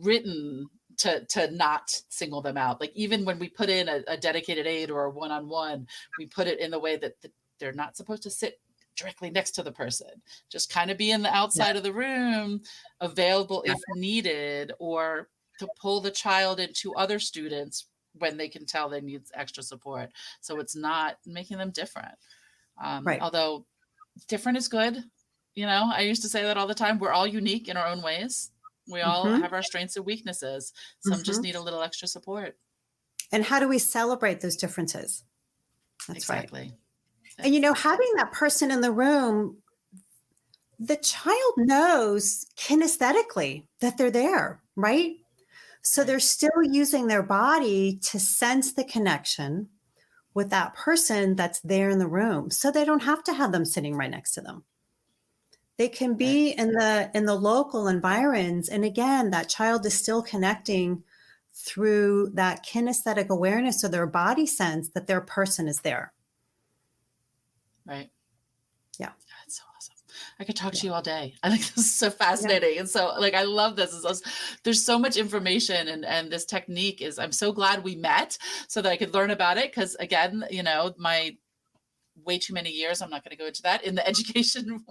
written 0.00 0.68
to 0.98 1.24
to 1.26 1.50
not 1.50 1.90
single 2.08 2.40
them 2.40 2.56
out. 2.56 2.80
Like 2.80 2.92
even 2.94 3.24
when 3.24 3.38
we 3.38 3.48
put 3.48 3.68
in 3.68 3.88
a, 3.88 4.02
a 4.06 4.16
dedicated 4.16 4.66
aid 4.66 4.90
or 4.90 5.04
a 5.04 5.10
one-on-one, 5.10 5.86
we 6.18 6.26
put 6.26 6.46
it 6.46 6.60
in 6.60 6.70
the 6.70 6.78
way 6.78 6.96
that, 6.96 7.20
that 7.22 7.32
they're 7.58 7.72
not 7.72 7.96
supposed 7.96 8.22
to 8.24 8.30
sit 8.30 8.60
directly 8.96 9.30
next 9.30 9.52
to 9.52 9.62
the 9.62 9.72
person. 9.72 10.08
Just 10.50 10.72
kind 10.72 10.90
of 10.90 10.98
be 10.98 11.10
in 11.10 11.22
the 11.22 11.34
outside 11.34 11.76
of 11.76 11.82
the 11.82 11.92
room, 11.92 12.60
available 13.00 13.62
if 13.66 13.78
needed, 13.96 14.72
or 14.78 15.28
to 15.58 15.68
pull 15.80 16.00
the 16.00 16.10
child 16.10 16.60
into 16.60 16.94
other 16.94 17.18
students 17.18 17.86
when 18.18 18.36
they 18.36 18.48
can 18.48 18.66
tell 18.66 18.88
they 18.88 19.00
need 19.00 19.22
extra 19.34 19.62
support. 19.62 20.10
So 20.40 20.58
it's 20.60 20.76
not 20.76 21.18
making 21.26 21.58
them 21.58 21.70
different. 21.70 22.14
Um, 22.82 23.04
Right. 23.04 23.20
Although 23.20 23.66
different 24.28 24.58
is 24.58 24.68
good. 24.68 25.02
You 25.54 25.66
know, 25.66 25.90
I 25.92 26.00
used 26.00 26.22
to 26.22 26.28
say 26.28 26.42
that 26.42 26.56
all 26.56 26.66
the 26.66 26.74
time. 26.74 26.98
We're 26.98 27.12
all 27.12 27.26
unique 27.26 27.68
in 27.68 27.76
our 27.76 27.86
own 27.86 28.02
ways. 28.02 28.50
We 28.88 29.00
all 29.00 29.24
Mhm. 29.24 29.40
have 29.40 29.52
our 29.52 29.62
strengths 29.62 29.96
and 29.96 30.04
weaknesses. 30.04 30.72
Some 31.00 31.22
just 31.22 31.42
need 31.42 31.54
a 31.54 31.60
little 31.60 31.82
extra 31.82 32.08
support. 32.08 32.58
And 33.32 33.44
how 33.44 33.58
do 33.60 33.68
we 33.68 33.78
celebrate 33.78 34.40
those 34.40 34.56
differences? 34.56 35.24
That's 36.08 36.28
right. 36.28 36.44
exactly. 36.44 36.78
And 37.38 37.54
you 37.54 37.60
know, 37.60 37.74
having 37.74 38.12
that 38.16 38.32
person 38.32 38.70
in 38.70 38.80
the 38.80 38.92
room, 38.92 39.62
the 40.78 40.96
child 40.96 41.54
knows 41.56 42.46
kinesthetically 42.56 43.66
that 43.80 43.96
they're 43.96 44.10
there, 44.10 44.62
right? 44.76 45.16
So 45.84 46.02
they're 46.02 46.18
still 46.18 46.62
using 46.62 47.06
their 47.06 47.22
body 47.22 47.98
to 48.04 48.18
sense 48.18 48.72
the 48.72 48.84
connection 48.84 49.68
with 50.32 50.48
that 50.50 50.74
person 50.74 51.36
that's 51.36 51.60
there 51.60 51.90
in 51.90 51.98
the 51.98 52.08
room. 52.08 52.50
So 52.50 52.70
they 52.70 52.86
don't 52.86 53.02
have 53.02 53.22
to 53.24 53.34
have 53.34 53.52
them 53.52 53.66
sitting 53.66 53.94
right 53.94 54.10
next 54.10 54.32
to 54.32 54.40
them. 54.40 54.64
They 55.76 55.88
can 55.88 56.14
be 56.14 56.50
in 56.50 56.72
the 56.72 57.10
in 57.14 57.26
the 57.26 57.34
local 57.34 57.88
environs 57.88 58.68
and 58.68 58.84
again 58.84 59.30
that 59.30 59.48
child 59.48 59.84
is 59.84 59.94
still 59.94 60.22
connecting 60.22 61.02
through 61.52 62.30
that 62.34 62.64
kinesthetic 62.64 63.28
awareness 63.28 63.84
of 63.84 63.90
their 63.90 64.06
body 64.06 64.46
sense 64.46 64.88
that 64.90 65.06
their 65.06 65.20
person 65.20 65.68
is 65.68 65.80
there. 65.80 66.12
Right. 67.84 68.10
Yeah. 68.98 69.12
That's 70.46 70.60
so 70.60 70.66
awesome. 70.66 70.78
I 70.78 70.78
could 70.78 70.78
talk 70.78 70.80
to 70.80 70.86
you 70.86 70.92
all 70.92 71.02
day. 71.02 71.34
I 71.42 71.50
think 71.50 71.62
this 71.74 71.86
is 71.86 71.94
so 71.94 72.10
fascinating. 72.10 72.78
And 72.78 72.88
so 72.88 73.14
like 73.18 73.34
I 73.34 73.44
love 73.44 73.76
this. 73.76 74.22
There's 74.62 74.84
so 74.84 74.98
much 74.98 75.16
information 75.16 75.88
and 75.88 76.04
and 76.04 76.30
this 76.30 76.44
technique 76.44 77.00
is 77.00 77.18
I'm 77.18 77.32
so 77.32 77.52
glad 77.52 77.84
we 77.84 77.96
met 77.96 78.38
so 78.68 78.82
that 78.82 78.90
I 78.90 78.96
could 78.96 79.14
learn 79.14 79.30
about 79.30 79.58
it. 79.58 79.74
Cause 79.74 79.96
again, 79.96 80.44
you 80.50 80.62
know, 80.62 80.94
my 80.98 81.36
way 82.24 82.38
too 82.38 82.54
many 82.54 82.70
years, 82.70 83.02
I'm 83.02 83.10
not 83.10 83.24
going 83.24 83.32
to 83.32 83.36
go 83.36 83.46
into 83.46 83.62
that 83.62 83.84
in 83.84 83.96
the 83.96 84.06
education 84.08 84.84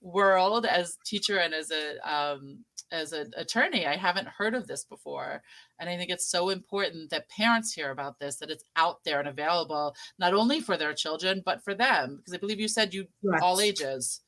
world 0.00 0.66
as 0.66 0.98
teacher 1.04 1.38
and 1.38 1.54
as 1.54 1.70
a 1.70 1.98
um 2.10 2.64
as 2.92 3.12
an 3.12 3.32
attorney, 3.36 3.86
I 3.86 3.96
haven't 3.96 4.28
heard 4.28 4.54
of 4.54 4.66
this 4.66 4.84
before. 4.84 5.42
And 5.78 5.88
I 5.88 5.96
think 5.96 6.10
it's 6.10 6.26
so 6.26 6.48
important 6.48 7.10
that 7.10 7.28
parents 7.28 7.72
hear 7.72 7.90
about 7.90 8.18
this, 8.18 8.36
that 8.36 8.50
it's 8.50 8.64
out 8.76 9.04
there 9.04 9.20
and 9.20 9.28
available, 9.28 9.94
not 10.18 10.34
only 10.34 10.60
for 10.60 10.76
their 10.76 10.92
children, 10.92 11.42
but 11.44 11.62
for 11.62 11.74
them. 11.74 12.16
Because 12.16 12.34
I 12.34 12.38
believe 12.38 12.60
you 12.60 12.68
said 12.68 12.94
you 12.94 13.06
all 13.40 13.60
ages, 13.60 14.20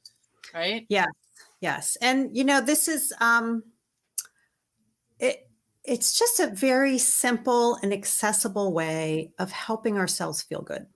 right? 0.54 0.86
Yes. 0.88 1.08
Yes. 1.60 1.96
And 2.00 2.36
you 2.36 2.44
know, 2.44 2.60
this 2.60 2.88
is 2.88 3.12
um 3.20 3.62
it 5.18 5.48
it's 5.84 6.18
just 6.18 6.40
a 6.40 6.46
very 6.46 6.98
simple 6.98 7.76
and 7.82 7.92
accessible 7.92 8.72
way 8.72 9.32
of 9.38 9.50
helping 9.50 9.98
ourselves 9.98 10.42
feel 10.42 10.62
good. 10.62 10.86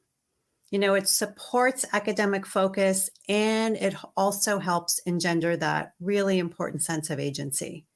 You 0.70 0.78
know, 0.78 0.94
it 0.94 1.08
supports 1.08 1.84
academic 1.92 2.46
focus 2.46 3.10
and 3.28 3.76
it 3.76 3.94
also 4.16 4.58
helps 4.58 5.00
engender 5.06 5.56
that 5.56 5.94
really 6.00 6.38
important 6.38 6.82
sense 6.82 7.10
of 7.10 7.18
agency. 7.18 7.86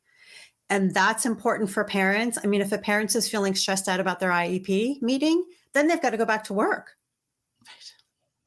And 0.68 0.94
that's 0.94 1.26
important 1.26 1.70
for 1.70 1.84
parents. 1.84 2.38
I 2.42 2.46
mean, 2.46 2.60
if 2.60 2.70
a 2.70 2.78
parent 2.78 3.14
is 3.16 3.28
feeling 3.28 3.56
stressed 3.56 3.88
out 3.88 3.98
about 3.98 4.20
their 4.20 4.30
IEP 4.30 5.02
meeting, 5.02 5.44
then 5.74 5.88
they've 5.88 6.00
got 6.00 6.10
to 6.10 6.16
go 6.16 6.24
back 6.24 6.44
to 6.44 6.54
work. 6.54 6.92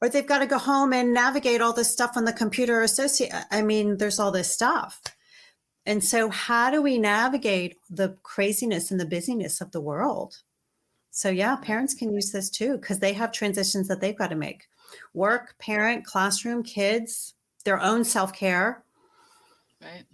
Or 0.04 0.10
they've 0.10 0.26
got 0.26 0.40
to 0.40 0.46
go 0.46 0.58
home 0.58 0.92
and 0.92 1.14
navigate 1.14 1.62
all 1.62 1.72
this 1.72 1.90
stuff 1.90 2.12
on 2.14 2.26
the 2.26 2.32
computer 2.34 2.82
associate. 2.82 3.32
I 3.50 3.62
mean, 3.62 3.96
there's 3.96 4.20
all 4.20 4.30
this 4.30 4.52
stuff. 4.52 5.00
And 5.86 6.04
so 6.04 6.28
how 6.28 6.70
do 6.70 6.82
we 6.82 6.98
navigate 6.98 7.78
the 7.88 8.14
craziness 8.22 8.90
and 8.90 9.00
the 9.00 9.06
busyness 9.06 9.62
of 9.62 9.72
the 9.72 9.80
world? 9.80 10.42
So 11.10 11.30
yeah, 11.30 11.56
parents 11.56 11.94
can 11.94 12.12
use 12.12 12.32
this 12.32 12.50
too 12.50 12.76
because 12.76 12.98
they 12.98 13.14
have 13.14 13.32
transitions 13.32 13.88
that 13.88 14.02
they've 14.02 14.14
got 14.14 14.28
to 14.28 14.34
make. 14.34 14.64
Work, 15.14 15.54
parent, 15.58 16.04
classroom, 16.04 16.62
kids, 16.62 17.32
their 17.64 17.80
own 17.80 18.04
self-care. 18.04 18.84
Right. 19.80 20.04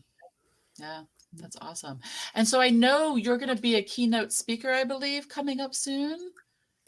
Yeah. 0.79 1.03
That's 1.33 1.57
awesome. 1.61 1.99
And 2.37 2.47
so 2.47 2.61
I 2.61 2.71
know 2.71 3.17
you're 3.17 3.39
going 3.39 3.57
to 3.57 3.61
be 3.61 3.75
a 3.75 3.83
keynote 3.83 4.33
speaker, 4.33 4.71
I 4.71 4.85
believe, 4.85 5.29
coming 5.29 5.59
up 5.59 5.75
soon. 5.75 6.31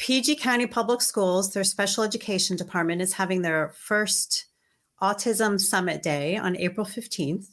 PG 0.02 0.34
County 0.34 0.66
Public 0.66 1.00
Schools, 1.00 1.54
their 1.54 1.62
special 1.62 2.02
education 2.02 2.56
department, 2.56 3.00
is 3.00 3.12
having 3.12 3.42
their 3.42 3.68
first 3.68 4.46
Autism 5.00 5.60
Summit 5.60 6.02
Day 6.02 6.36
on 6.36 6.56
April 6.56 6.84
15th. 6.84 7.46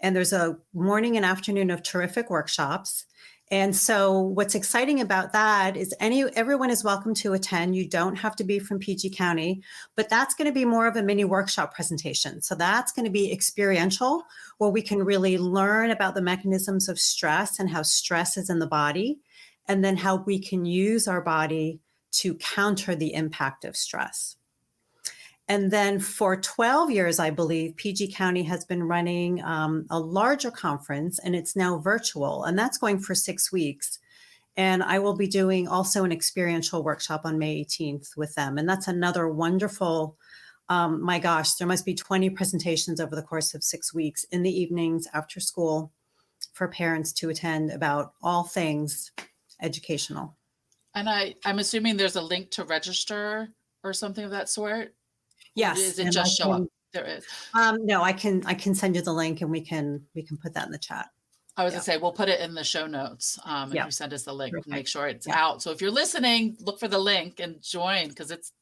And 0.00 0.16
there's 0.16 0.32
a 0.32 0.56
morning 0.72 1.18
and 1.18 1.26
afternoon 1.26 1.70
of 1.70 1.82
terrific 1.82 2.30
workshops. 2.30 3.04
And 3.50 3.76
so 3.76 4.18
what's 4.20 4.54
exciting 4.54 5.02
about 5.02 5.34
that 5.34 5.76
is 5.76 5.94
any 6.00 6.24
everyone 6.34 6.70
is 6.70 6.82
welcome 6.82 7.12
to 7.16 7.34
attend. 7.34 7.76
You 7.76 7.86
don't 7.86 8.16
have 8.16 8.36
to 8.36 8.44
be 8.44 8.58
from 8.58 8.78
PG 8.78 9.10
County, 9.10 9.62
but 9.96 10.08
that's 10.08 10.34
going 10.34 10.48
to 10.48 10.54
be 10.54 10.64
more 10.64 10.86
of 10.86 10.96
a 10.96 11.02
mini 11.02 11.26
workshop 11.26 11.74
presentation. 11.74 12.40
So 12.40 12.54
that's 12.54 12.90
going 12.90 13.04
to 13.04 13.12
be 13.12 13.30
experiential 13.30 14.24
where 14.56 14.70
we 14.70 14.80
can 14.80 15.02
really 15.02 15.36
learn 15.36 15.90
about 15.90 16.14
the 16.14 16.22
mechanisms 16.22 16.88
of 16.88 16.98
stress 16.98 17.58
and 17.58 17.68
how 17.68 17.82
stress 17.82 18.38
is 18.38 18.48
in 18.48 18.60
the 18.60 18.66
body 18.66 19.18
and 19.68 19.84
then 19.84 19.96
how 19.96 20.16
we 20.16 20.38
can 20.38 20.64
use 20.64 21.08
our 21.08 21.20
body 21.20 21.80
to 22.12 22.34
counter 22.34 22.94
the 22.94 23.12
impact 23.14 23.64
of 23.64 23.76
stress. 23.76 24.36
And 25.48 25.70
then 25.70 26.00
for 26.00 26.36
12 26.36 26.90
years, 26.90 27.18
I 27.20 27.30
believe 27.30 27.76
PG 27.76 28.12
County 28.12 28.42
has 28.44 28.64
been 28.64 28.82
running 28.82 29.42
um, 29.44 29.86
a 29.90 29.98
larger 29.98 30.50
conference 30.50 31.20
and 31.20 31.36
it's 31.36 31.54
now 31.54 31.78
virtual, 31.78 32.44
and 32.44 32.58
that's 32.58 32.78
going 32.78 32.98
for 32.98 33.14
six 33.14 33.52
weeks. 33.52 34.00
And 34.56 34.82
I 34.82 34.98
will 34.98 35.14
be 35.14 35.28
doing 35.28 35.68
also 35.68 36.02
an 36.02 36.12
experiential 36.12 36.82
workshop 36.82 37.22
on 37.24 37.38
May 37.38 37.64
18th 37.64 38.16
with 38.16 38.34
them. 38.34 38.58
And 38.58 38.68
that's 38.68 38.88
another 38.88 39.28
wonderful, 39.28 40.16
um, 40.68 41.02
my 41.02 41.18
gosh, 41.18 41.54
there 41.54 41.68
must 41.68 41.84
be 41.84 41.94
20 41.94 42.30
presentations 42.30 42.98
over 42.98 43.14
the 43.14 43.22
course 43.22 43.54
of 43.54 43.62
six 43.62 43.94
weeks 43.94 44.24
in 44.24 44.42
the 44.42 44.50
evenings 44.50 45.06
after 45.12 45.38
school 45.38 45.92
for 46.54 46.68
parents 46.68 47.12
to 47.12 47.28
attend 47.28 47.70
about 47.70 48.14
all 48.22 48.44
things 48.44 49.12
educational. 49.60 50.36
And 50.94 51.08
I, 51.08 51.34
I'm 51.44 51.58
assuming 51.58 51.96
there's 51.96 52.16
a 52.16 52.22
link 52.22 52.50
to 52.52 52.64
register 52.64 53.48
or 53.84 53.92
something 53.92 54.24
of 54.24 54.30
that 54.30 54.48
sort. 54.48 54.94
Yes. 55.54 55.78
Is 55.78 55.98
it 55.98 56.10
just 56.10 56.36
show 56.36 56.44
can, 56.44 56.62
up? 56.62 56.68
There 56.92 57.04
is. 57.04 57.24
Um, 57.54 57.84
no, 57.84 58.02
I 58.02 58.12
can 58.12 58.42
I 58.46 58.54
can 58.54 58.74
send 58.74 58.96
you 58.96 59.02
the 59.02 59.12
link 59.12 59.42
and 59.42 59.50
we 59.50 59.60
can 59.60 60.02
we 60.14 60.22
can 60.22 60.36
put 60.38 60.54
that 60.54 60.66
in 60.66 60.72
the 60.72 60.78
chat. 60.78 61.08
I 61.56 61.64
was 61.64 61.72
yeah. 61.72 61.76
gonna 61.76 61.84
say 61.84 61.96
we'll 61.98 62.12
put 62.12 62.28
it 62.28 62.40
in 62.40 62.54
the 62.54 62.64
show 62.64 62.86
notes. 62.86 63.38
Um, 63.44 63.72
yeah. 63.72 63.82
if 63.82 63.86
you 63.86 63.90
send 63.92 64.12
us 64.12 64.22
the 64.22 64.32
link, 64.32 64.54
make 64.66 64.86
sure 64.86 65.08
it's 65.08 65.26
yeah. 65.26 65.38
out. 65.38 65.62
So 65.62 65.70
if 65.70 65.80
you're 65.80 65.90
listening, 65.90 66.56
look 66.60 66.78
for 66.78 66.88
the 66.88 66.98
link 66.98 67.40
and 67.40 67.60
join 67.62 68.08
because 68.08 68.30
it's. 68.30 68.52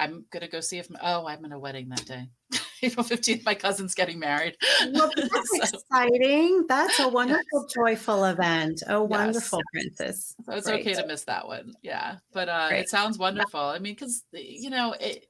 I'm 0.00 0.24
gonna 0.30 0.48
go 0.48 0.60
see 0.60 0.78
if 0.78 0.88
my, 0.90 0.98
oh 1.02 1.26
I'm 1.26 1.44
in 1.44 1.52
a 1.52 1.58
wedding 1.58 1.88
that 1.88 2.04
day. 2.04 2.28
April 2.82 3.04
15th, 3.04 3.44
my 3.44 3.54
cousin's 3.54 3.94
getting 3.94 4.18
married. 4.18 4.56
Well, 4.92 5.10
that's 5.16 5.70
so, 5.70 5.78
exciting. 5.78 6.64
That's 6.68 6.98
a 7.00 7.08
wonderful, 7.08 7.44
yes. 7.52 7.74
joyful 7.74 8.24
event. 8.24 8.82
Oh, 8.88 9.02
wonderful, 9.02 9.60
yes. 9.74 9.84
Princess. 9.96 10.34
So 10.44 10.52
it's 10.52 10.66
Great. 10.66 10.80
okay 10.80 10.94
to 10.94 11.06
miss 11.06 11.24
that 11.24 11.46
one. 11.46 11.72
Yeah. 11.82 12.16
But 12.32 12.48
uh, 12.48 12.68
it 12.72 12.88
sounds 12.88 13.18
wonderful. 13.18 13.60
I 13.60 13.78
mean, 13.78 13.94
because, 13.94 14.24
you 14.32 14.70
know, 14.70 14.94
it, 15.00 15.26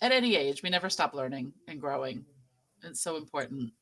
at 0.00 0.12
any 0.12 0.36
age, 0.36 0.62
we 0.62 0.70
never 0.70 0.90
stop 0.90 1.14
learning 1.14 1.52
and 1.68 1.80
growing. 1.80 2.24
It's 2.82 3.02
so 3.02 3.16
important. 3.16 3.72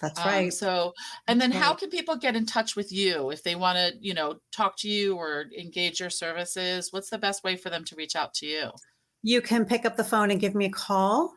That's 0.00 0.20
right. 0.20 0.44
Um, 0.44 0.50
so, 0.50 0.94
and 1.26 1.40
then 1.40 1.50
how 1.50 1.74
can 1.74 1.90
people 1.90 2.16
get 2.16 2.36
in 2.36 2.46
touch 2.46 2.76
with 2.76 2.92
you 2.92 3.30
if 3.30 3.42
they 3.42 3.56
want 3.56 3.78
to, 3.78 3.92
you 4.00 4.14
know, 4.14 4.36
talk 4.52 4.76
to 4.78 4.88
you 4.88 5.16
or 5.16 5.46
engage 5.58 6.00
your 6.00 6.10
services? 6.10 6.92
What's 6.92 7.10
the 7.10 7.18
best 7.18 7.42
way 7.42 7.56
for 7.56 7.68
them 7.70 7.84
to 7.84 7.96
reach 7.96 8.14
out 8.14 8.34
to 8.34 8.46
you? 8.46 8.70
You 9.22 9.40
can 9.40 9.64
pick 9.64 9.84
up 9.84 9.96
the 9.96 10.04
phone 10.04 10.30
and 10.30 10.40
give 10.40 10.54
me 10.54 10.66
a 10.66 10.70
call. 10.70 11.34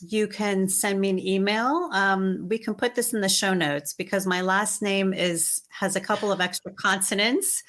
You 0.00 0.28
can 0.28 0.68
send 0.68 1.00
me 1.00 1.08
an 1.10 1.18
email. 1.18 1.88
Um, 1.92 2.46
we 2.48 2.58
can 2.58 2.74
put 2.74 2.94
this 2.94 3.14
in 3.14 3.22
the 3.22 3.28
show 3.28 3.54
notes 3.54 3.94
because 3.94 4.26
my 4.26 4.42
last 4.42 4.82
name 4.82 5.14
is 5.14 5.62
has 5.70 5.96
a 5.96 6.00
couple 6.00 6.30
of 6.30 6.40
extra 6.40 6.72
consonants 6.72 7.62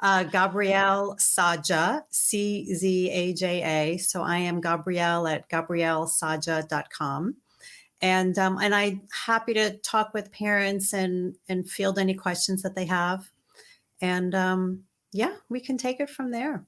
uh, 0.00 0.22
Gabrielle 0.24 1.16
Czaja, 1.16 2.02
C 2.10 2.74
Z 2.74 3.10
A 3.10 3.32
J 3.32 3.62
A. 3.62 3.98
So 3.98 4.22
I 4.22 4.36
am 4.38 4.60
Gabrielle 4.60 5.26
at 5.26 5.48
gabrielleczaja.com. 5.48 7.36
And 8.02 8.38
um, 8.38 8.58
and 8.58 8.74
I'm 8.74 9.02
happy 9.26 9.54
to 9.54 9.78
talk 9.78 10.12
with 10.12 10.30
parents 10.30 10.92
and 10.92 11.34
and 11.48 11.68
field 11.68 11.98
any 11.98 12.14
questions 12.14 12.62
that 12.62 12.74
they 12.74 12.84
have. 12.84 13.30
And 14.02 14.34
um, 14.34 14.84
yeah, 15.12 15.36
we 15.48 15.60
can 15.60 15.78
take 15.78 16.00
it 16.00 16.10
from 16.10 16.30
there. 16.30 16.66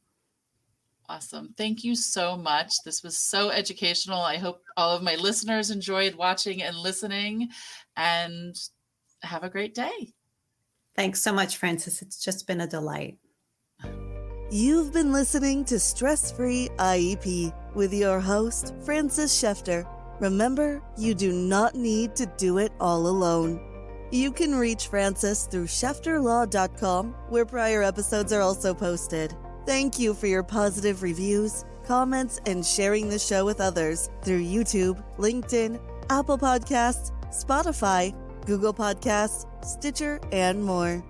Awesome. 1.09 1.55
Thank 1.57 1.85
you 1.85 1.95
so 1.95 2.37
much. 2.37 2.73
This 2.85 3.03
was 3.03 3.19
so 3.19 3.51
educational. 3.51 4.21
I 4.21 4.39
hope 4.39 4.63
all 4.77 4.97
of 4.97 5.03
my 5.03 5.15
listeners 5.15 5.71
enjoyed 5.71 6.17
watching 6.17 6.63
and 6.63 6.77
listening 6.77 7.49
and 7.97 8.57
have 9.23 9.45
a 9.45 9.51
great 9.51 9.75
day. 9.75 10.13
Thanks 10.97 11.23
so 11.23 11.33
much, 11.33 11.59
Frances. 11.59 12.03
It's 12.03 12.25
just 12.25 12.47
been 12.47 12.61
a 12.61 12.67
delight. 12.67 13.19
You've 14.51 14.93
been 14.93 15.13
listening 15.13 15.65
to 15.67 15.79
Stress 15.79 16.33
Free 16.33 16.69
IEP 16.79 17.53
with 17.75 17.93
your 17.93 18.21
host, 18.21 18.75
Frances 18.81 19.31
Shefter. 19.31 19.87
Remember, 20.21 20.83
you 20.97 21.15
do 21.15 21.33
not 21.33 21.75
need 21.75 22.17
to 22.17 22.27
do 22.39 22.59
it 22.59 22.73
all 22.81 23.07
alone. 23.09 23.61
You 24.13 24.33
can 24.33 24.55
reach 24.55 24.87
Frances 24.87 25.49
through 25.51 25.67
ShefterLaw.com, 25.67 27.15
where 27.29 27.45
prior 27.45 27.83
episodes 27.83 28.33
are 28.33 28.41
also 28.41 28.73
posted. 28.73 29.37
Thank 29.67 29.99
you 29.99 30.15
for 30.15 30.29
your 30.29 30.45
positive 30.45 31.03
reviews, 31.03 31.65
comments, 31.85 32.41
and 32.47 32.65
sharing 32.65 33.09
the 33.09 33.19
show 33.19 33.45
with 33.45 33.61
others 33.61 34.09
through 34.23 34.43
YouTube, 34.43 35.03
LinkedIn, 35.19 35.81
Apple 36.09 36.39
Podcasts, 36.39 37.11
Spotify, 37.31 38.15
Google 38.47 38.73
Podcasts, 38.73 39.45
Stitcher, 39.65 40.21
and 40.31 40.63
more. 40.63 41.05